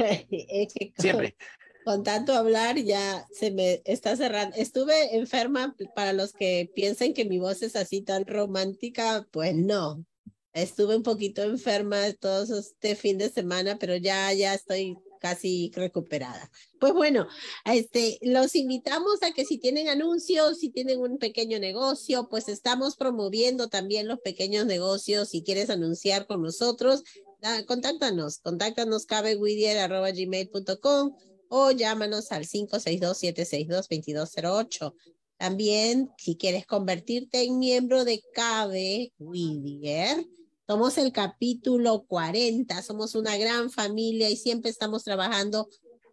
Es 0.30 0.72
que 0.72 0.92
con- 0.92 1.02
Siempre. 1.02 1.36
Con 1.84 2.04
tanto 2.04 2.34
hablar 2.34 2.76
ya 2.78 3.26
se 3.32 3.50
me 3.50 3.80
está 3.84 4.14
cerrando. 4.14 4.54
Estuve 4.56 5.16
enferma 5.16 5.74
para 5.94 6.12
los 6.12 6.32
que 6.32 6.70
piensen 6.74 7.14
que 7.14 7.24
mi 7.24 7.38
voz 7.38 7.62
es 7.62 7.74
así 7.74 8.02
tan 8.02 8.26
romántica, 8.26 9.26
pues 9.30 9.54
no. 9.56 10.04
Estuve 10.52 10.96
un 10.96 11.02
poquito 11.02 11.42
enferma 11.42 12.12
todo 12.20 12.58
este 12.58 12.96
fin 12.96 13.18
de 13.18 13.30
semana, 13.30 13.78
pero 13.78 13.96
ya 13.96 14.32
ya 14.32 14.52
estoy 14.52 14.96
casi 15.20 15.70
recuperada. 15.74 16.50
Pues 16.80 16.92
bueno, 16.92 17.28
este 17.64 18.18
los 18.22 18.56
invitamos 18.56 19.22
a 19.22 19.32
que 19.32 19.44
si 19.44 19.58
tienen 19.58 19.88
anuncios, 19.88 20.58
si 20.58 20.70
tienen 20.70 21.00
un 21.00 21.18
pequeño 21.18 21.58
negocio, 21.60 22.28
pues 22.28 22.48
estamos 22.48 22.96
promoviendo 22.96 23.68
también 23.68 24.08
los 24.08 24.18
pequeños 24.20 24.66
negocios. 24.66 25.28
Si 25.28 25.42
quieres 25.42 25.70
anunciar 25.70 26.26
con 26.26 26.42
nosotros, 26.42 27.04
da- 27.40 27.64
contáctanos, 27.66 28.38
contáctanos 28.38 29.06
cabewithier@gmail.com 29.06 31.14
o 31.48 31.70
llámanos 31.72 32.30
al 32.32 32.46
562-762-2208. 32.46 34.94
También, 35.36 36.10
si 36.18 36.36
quieres 36.36 36.66
convertirte 36.66 37.42
en 37.42 37.58
miembro 37.58 38.04
de 38.04 38.22
Cabe 38.34 39.12
Whittier, 39.18 40.24
somos 40.66 40.98
el 40.98 41.12
capítulo 41.12 42.04
40, 42.06 42.82
somos 42.82 43.14
una 43.14 43.36
gran 43.36 43.70
familia 43.70 44.28
y 44.30 44.36
siempre 44.36 44.70
estamos 44.70 45.02
trabajando 45.02 45.68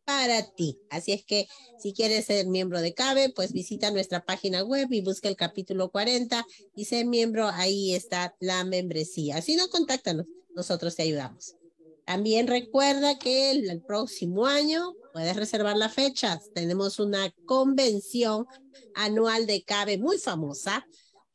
para 0.05 0.41
ti. 0.55 0.79
Así 0.89 1.11
es 1.11 1.25
que 1.25 1.47
si 1.77 1.91
quieres 1.93 2.25
ser 2.25 2.47
miembro 2.47 2.79
de 2.81 2.93
CABE, 2.93 3.29
pues 3.35 3.51
visita 3.51 3.91
nuestra 3.91 4.23
página 4.23 4.63
web 4.63 4.87
y 4.91 5.01
busca 5.01 5.27
el 5.27 5.35
capítulo 5.35 5.91
40 5.91 6.45
y 6.75 6.85
ser 6.85 7.05
miembro, 7.05 7.49
ahí 7.49 7.93
está 7.93 8.33
la 8.39 8.63
membresía. 8.63 9.41
Si 9.41 9.55
no, 9.57 9.67
contáctanos, 9.67 10.25
nosotros 10.57 10.95
te 10.95 11.03
ayudamos. 11.03 11.55
También 12.03 12.47
recuerda 12.47 13.19
que 13.19 13.51
el, 13.51 13.81
próximo 13.84 14.47
año 14.47 14.93
puedes 15.13 15.35
reservar 15.35 15.77
las 15.77 15.93
fechas. 15.93 16.49
Tenemos 16.53 16.99
una 16.99 17.31
convención 17.45 18.47
anual 18.95 19.45
de 19.45 19.63
CABE 19.63 19.99
muy 19.99 20.17
famosa 20.17 20.85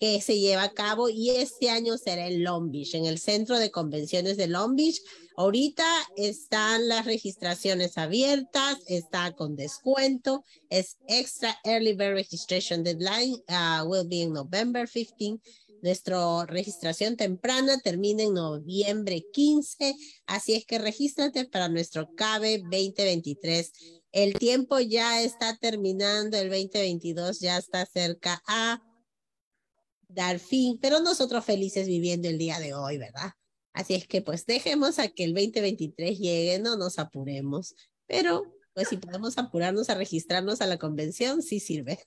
que 0.01 0.21
se 0.21 0.41
lleva 0.41 0.65
a 0.65 0.73
cabo 0.73 1.09
y 1.09 1.31
este 1.31 1.71
año 1.71 1.97
será 1.97 2.27
en 2.27 2.43
Long 2.43 2.73
Beach, 2.73 2.95
en 2.95 3.07
el 3.07 3.21
centro 3.21 3.61
de 3.61 3.71
convenciones 3.71 4.37
de 4.37 4.49
Long 4.49 4.75
Beach. 4.75 5.01
Ahorita 5.37 5.85
están 6.17 6.89
las 6.89 7.05
registraciones 7.05 7.97
abiertas, 7.97 8.79
está 8.89 9.33
con 9.33 9.55
descuento, 9.55 10.45
es 10.69 10.99
extra 11.07 11.57
early 11.65 11.93
bird 11.93 12.15
registration 12.15 12.83
deadline, 12.83 13.37
uh, 13.49 13.87
will 13.87 14.09
be 14.09 14.23
in 14.23 14.33
November 14.33 14.89
15. 14.89 15.39
Nuestra 15.83 16.47
registración 16.47 17.17
temprana 17.17 17.81
termina 17.81 18.23
en 18.23 18.35
noviembre 18.35 19.25
15, 19.33 19.95
así 20.27 20.55
es 20.55 20.65
que 20.65 20.79
regístrate 20.79 21.45
para 21.45 21.69
nuestro 21.69 22.15
CABE 22.15 22.59
2023. 22.59 23.73
El 24.13 24.35
tiempo 24.35 24.79
ya 24.79 25.21
está 25.23 25.57
terminando, 25.57 26.39
el 26.39 26.51
2022 26.51 27.41
ya 27.41 27.59
está 27.59 27.85
cerca 27.85 28.41
a 28.47 28.81
dar 30.07 30.39
fin, 30.39 30.79
pero 30.81 31.01
nosotros 31.01 31.45
felices 31.45 31.89
viviendo 31.89 32.29
el 32.29 32.39
día 32.39 32.61
de 32.61 32.75
hoy, 32.75 32.99
¿verdad? 32.99 33.33
Así 33.73 33.95
es 33.95 34.07
que 34.07 34.23
pues 34.23 34.47
dejemos 34.47 35.01
a 35.01 35.09
que 35.09 35.25
el 35.25 35.35
2023 35.35 36.17
llegue, 36.17 36.61
no 36.61 36.77
nos 36.77 37.01
apuremos, 37.01 37.75
pero 38.07 38.45
pues 38.73 38.89
si 38.89 38.99
podemos 38.99 39.37
apurarnos 39.37 39.91
a 39.91 39.97
registrarnos 39.97 40.61
a 40.61 40.67
la 40.67 40.79
convención, 40.79 41.43
sí 41.43 41.59
sirve. 41.59 41.99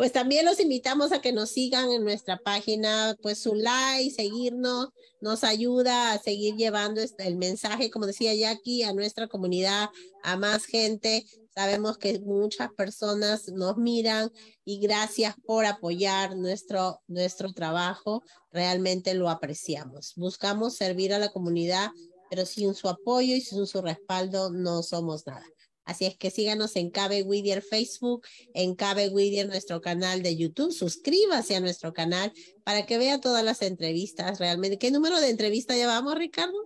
Pues 0.00 0.12
también 0.12 0.46
los 0.46 0.60
invitamos 0.60 1.12
a 1.12 1.20
que 1.20 1.30
nos 1.30 1.50
sigan 1.50 1.92
en 1.92 2.04
nuestra 2.04 2.38
página, 2.38 3.14
pues 3.20 3.36
su 3.36 3.54
like, 3.54 4.10
seguirnos, 4.10 4.88
nos 5.20 5.44
ayuda 5.44 6.12
a 6.12 6.18
seguir 6.18 6.56
llevando 6.56 7.02
este- 7.02 7.26
el 7.26 7.36
mensaje, 7.36 7.90
como 7.90 8.06
decía 8.06 8.34
Jackie, 8.34 8.82
a 8.82 8.94
nuestra 8.94 9.28
comunidad, 9.28 9.90
a 10.22 10.38
más 10.38 10.64
gente. 10.64 11.26
Sabemos 11.54 11.98
que 11.98 12.18
muchas 12.18 12.70
personas 12.72 13.48
nos 13.48 13.76
miran 13.76 14.30
y 14.64 14.80
gracias 14.80 15.34
por 15.44 15.66
apoyar 15.66 16.34
nuestro, 16.34 17.02
nuestro 17.06 17.52
trabajo. 17.52 18.22
Realmente 18.52 19.12
lo 19.12 19.28
apreciamos. 19.28 20.14
Buscamos 20.16 20.76
servir 20.76 21.12
a 21.12 21.18
la 21.18 21.28
comunidad, 21.28 21.90
pero 22.30 22.46
sin 22.46 22.72
su 22.72 22.88
apoyo 22.88 23.36
y 23.36 23.42
sin 23.42 23.66
su 23.66 23.82
respaldo 23.82 24.48
no 24.50 24.82
somos 24.82 25.26
nada. 25.26 25.44
Así 25.90 26.04
es 26.06 26.16
que 26.16 26.30
síganos 26.30 26.76
en 26.76 26.90
Cabe 26.90 27.22
Whittier 27.24 27.62
Facebook, 27.62 28.24
en 28.54 28.76
Cabe 28.76 29.08
Whittier 29.08 29.48
nuestro 29.48 29.80
canal 29.80 30.22
de 30.22 30.36
YouTube. 30.36 30.70
Suscríbase 30.72 31.56
a 31.56 31.60
nuestro 31.60 31.92
canal 31.92 32.32
para 32.62 32.86
que 32.86 32.96
vea 32.96 33.20
todas 33.20 33.44
las 33.44 33.60
entrevistas 33.60 34.38
realmente. 34.38 34.78
¿Qué 34.78 34.92
número 34.92 35.20
de 35.20 35.30
entrevista 35.30 35.74
llevamos, 35.74 36.14
Ricardo? 36.16 36.56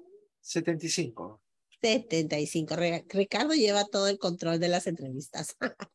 75. 0.42 1.40
75. 1.80 2.76
Re- 2.76 3.06
Ricardo 3.08 3.54
lleva 3.54 3.86
todo 3.86 4.08
el 4.08 4.18
control 4.18 4.60
de 4.60 4.68
las 4.68 4.86
entrevistas. 4.86 5.56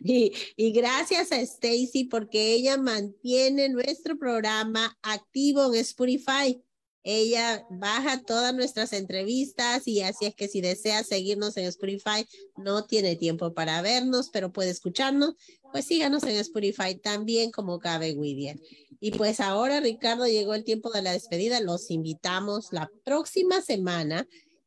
y, 0.00 0.32
y 0.56 0.72
gracias 0.72 1.30
a 1.30 1.40
Stacy 1.40 2.04
porque 2.10 2.54
ella 2.54 2.76
mantiene 2.76 3.68
nuestro 3.68 4.18
programa 4.18 4.98
activo 5.02 5.72
en 5.72 5.80
Spotify. 5.80 6.60
Ella 7.04 7.66
baja 7.70 8.22
todas 8.22 8.54
nuestras 8.54 8.92
entrevistas 8.92 9.86
y 9.86 10.00
así 10.00 10.26
es 10.26 10.34
que 10.34 10.48
si 10.48 10.60
desea 10.60 11.04
seguirnos 11.04 11.56
en 11.56 11.66
Spotify, 11.66 12.26
no 12.56 12.84
tiene 12.84 13.14
tiempo 13.14 13.52
para 13.52 13.82
vernos, 13.82 14.30
pero 14.32 14.52
puede 14.52 14.70
escucharnos, 14.70 15.34
pues 15.70 15.84
síganos 15.84 16.22
en 16.24 16.36
Spotify 16.36 16.94
también 16.94 17.50
como 17.50 17.78
Cabe 17.78 18.14
Whittier. 18.14 18.58
Y 19.00 19.10
pues 19.10 19.38
ahora, 19.40 19.80
Ricardo, 19.80 20.26
llegó 20.26 20.54
el 20.54 20.64
tiempo 20.64 20.90
de 20.90 21.02
la 21.02 21.12
despedida. 21.12 21.60
Los 21.60 21.90
invitamos 21.90 22.72
la 22.72 22.90
próxima 23.04 23.60
semana 23.60 24.26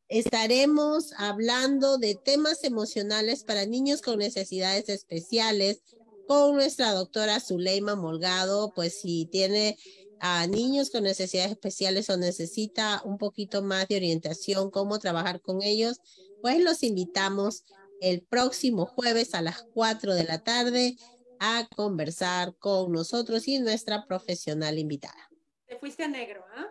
estaremos 0.10 1.12
hablando 1.18 1.98
de 1.98 2.16
temas 2.16 2.64
emocionales 2.64 3.44
para 3.44 3.66
niños 3.66 4.02
con 4.02 4.20
necesidades 4.20 4.88
especiales 4.90 5.82
con 6.28 6.56
nuestra 6.56 6.92
doctora 6.92 7.40
Zuleima 7.40 7.96
Molgado, 7.96 8.74
pues 8.76 9.00
si 9.00 9.28
tiene 9.32 9.78
a 10.20 10.48
niños 10.48 10.90
con 10.90 11.04
necesidades 11.04 11.52
especiales 11.52 12.10
o 12.10 12.18
necesita 12.18 13.02
un 13.04 13.18
poquito 13.18 13.62
más 13.62 13.88
de 13.88 13.98
orientación, 13.98 14.72
cómo 14.72 15.00
trabajar 15.00 15.42
con 15.42 15.62
ellos, 15.62 16.00
pues 16.42 16.62
los 16.62 16.84
invitamos 16.84 17.66
el 18.02 18.22
próximo 18.22 18.86
jueves 18.86 19.34
a 19.34 19.42
las 19.42 19.64
4 19.74 20.14
de 20.14 20.24
la 20.24 20.44
tarde 20.44 20.96
a 21.40 21.68
conversar 21.76 22.56
con 22.58 22.92
nosotros 22.92 23.48
y 23.48 23.60
nuestra 23.60 24.06
profesional 24.06 24.80
invitada. 24.80 25.30
Te 25.66 25.78
fuiste 25.78 26.04
a 26.04 26.08
negro, 26.08 26.44
¿ah? 26.56 26.68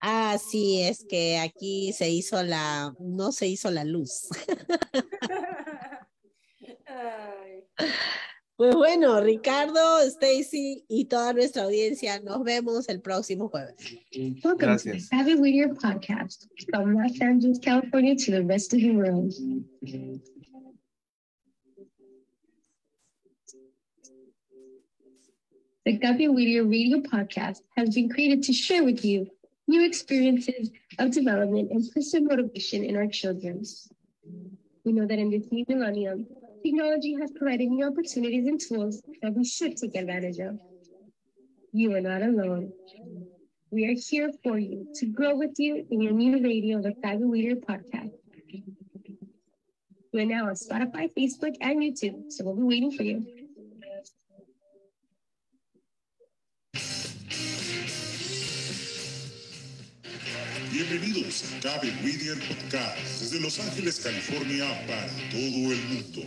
Ah, 0.00 0.38
sí, 0.38 0.82
es 0.82 1.04
que 1.08 1.38
aquí 1.38 1.92
se 1.92 2.10
hizo 2.10 2.42
la, 2.42 2.92
no 2.98 3.30
se 3.30 3.46
hizo 3.46 3.70
la 3.70 3.84
luz. 3.84 4.28
Pues 8.56 8.74
bueno, 8.74 9.20
Ricardo, 9.20 10.00
Stacy 10.02 10.84
y 10.86 11.06
toda 11.06 11.32
nuestra 11.32 11.64
audiencia, 11.64 12.20
nos 12.20 12.44
vemos 12.44 12.88
el 12.88 13.00
próximo 13.00 13.48
jueves. 13.48 13.74
Welcome 14.44 14.56
Gracias. 14.58 14.82
to 14.82 14.90
the 14.92 15.00
Savvy 15.00 15.34
Whittier 15.34 15.70
podcast 15.74 16.46
from 16.70 16.94
Los 16.94 17.20
Angeles, 17.20 17.58
California 17.58 18.14
to 18.14 18.30
the 18.30 18.44
rest 18.44 18.74
of 18.74 18.80
the 18.80 18.90
world. 18.92 19.32
The 25.84 25.98
Gabby 25.98 26.28
Whittier 26.28 26.64
radio 26.64 27.00
podcast 27.00 27.62
has 27.76 27.94
been 27.94 28.08
created 28.08 28.42
to 28.44 28.52
share 28.52 28.84
with 28.84 29.04
you 29.04 29.28
new 29.66 29.84
experiences 29.84 30.70
of 30.98 31.10
development 31.10 31.70
and 31.72 31.82
personal 31.92 32.28
motivation 32.28 32.84
in 32.84 32.96
our 32.96 33.08
children. 33.08 33.64
We 34.84 34.92
know 34.92 35.06
that 35.06 35.18
in 35.18 35.30
this 35.30 35.50
new 35.50 35.64
millennium, 35.66 36.26
technology 36.62 37.16
has 37.20 37.30
provided 37.32 37.68
new 37.68 37.86
opportunities 37.86 38.46
and 38.46 38.60
tools 38.60 39.02
that 39.22 39.34
we 39.34 39.44
should 39.44 39.76
take 39.76 39.94
advantage 39.96 40.38
of. 40.38 40.58
You 41.72 41.94
are 41.94 42.00
not 42.00 42.22
alone. 42.22 42.72
We 43.70 43.86
are 43.86 43.94
here 43.94 44.30
for 44.42 44.58
you 44.58 44.86
to 44.96 45.06
grow 45.06 45.34
with 45.34 45.58
you 45.58 45.86
in 45.90 46.00
your 46.00 46.12
new 46.12 46.42
radio, 46.42 46.82
the 46.82 46.94
Gabby 47.02 47.24
Whittier 47.24 47.56
podcast. 47.56 48.12
We're 50.12 50.26
now 50.26 50.48
on 50.48 50.54
Spotify, 50.54 51.10
Facebook, 51.16 51.56
and 51.62 51.80
YouTube, 51.80 52.30
so 52.30 52.44
we'll 52.44 52.56
be 52.56 52.62
waiting 52.62 52.92
for 52.92 53.02
you. 53.02 53.41
Bienvenidos 60.72 61.44
a 61.52 61.60
Cabe 61.60 61.92
Whittier 62.02 62.38
Podcast 62.48 63.20
desde 63.20 63.40
Los 63.40 63.60
Ángeles, 63.60 64.00
California 64.00 64.64
para 64.86 65.06
todo 65.28 65.70
el 65.70 65.82
mundo. 65.84 66.22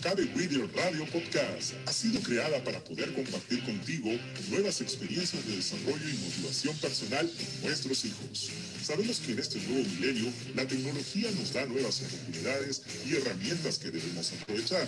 Cabe 0.00 0.26
Whittier 0.36 0.70
Radio 0.76 1.04
Podcast 1.06 1.74
ha 1.86 1.92
sido 1.92 2.20
creada 2.20 2.62
para 2.62 2.78
poder 2.84 3.12
compartir 3.14 3.64
contigo 3.64 4.10
nuevas 4.48 4.80
experiencias 4.80 5.44
de 5.44 5.56
desarrollo 5.56 6.08
y 6.08 6.18
motivación 6.18 6.76
personal 6.76 7.28
en 7.28 7.66
nuestros 7.66 8.04
hijos. 8.04 8.52
Sabemos 8.80 9.18
que 9.18 9.32
en 9.32 9.40
este 9.40 9.58
nuevo 9.62 9.88
milenio 9.88 10.32
la 10.54 10.64
tecnología 10.68 11.28
nos 11.32 11.52
da 11.52 11.66
nuevas 11.66 12.00
oportunidades 12.02 12.82
y 13.10 13.16
herramientas 13.16 13.80
que 13.80 13.90
debemos 13.90 14.32
aprovechar. 14.32 14.86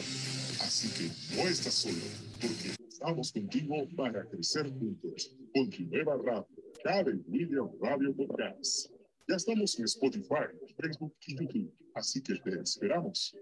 Así 0.61 0.87
que 0.91 1.11
no 1.35 1.49
estás 1.49 1.75
solo, 1.75 1.99
porque 2.41 2.84
Estamos 2.95 3.33
contigo 3.33 3.89
para 3.97 4.25
crecer 4.29 4.71
juntos. 4.71 5.37
Con 5.53 5.69
tu 5.69 5.83
nueva 5.83 6.17
radio, 6.17 6.47
Karen 6.85 7.25
William 7.27 7.69
Radio 7.81 8.15
Podcast. 8.15 8.93
Ya 9.27 9.35
estamos 9.35 9.77
en 9.81 9.87
Spotify, 9.87 10.47
Facebook 10.81 11.13
y 11.27 11.35
YouTube, 11.35 11.75
así 11.97 12.23
que 12.23 12.37
te 12.37 12.61
esperamos. 12.61 13.35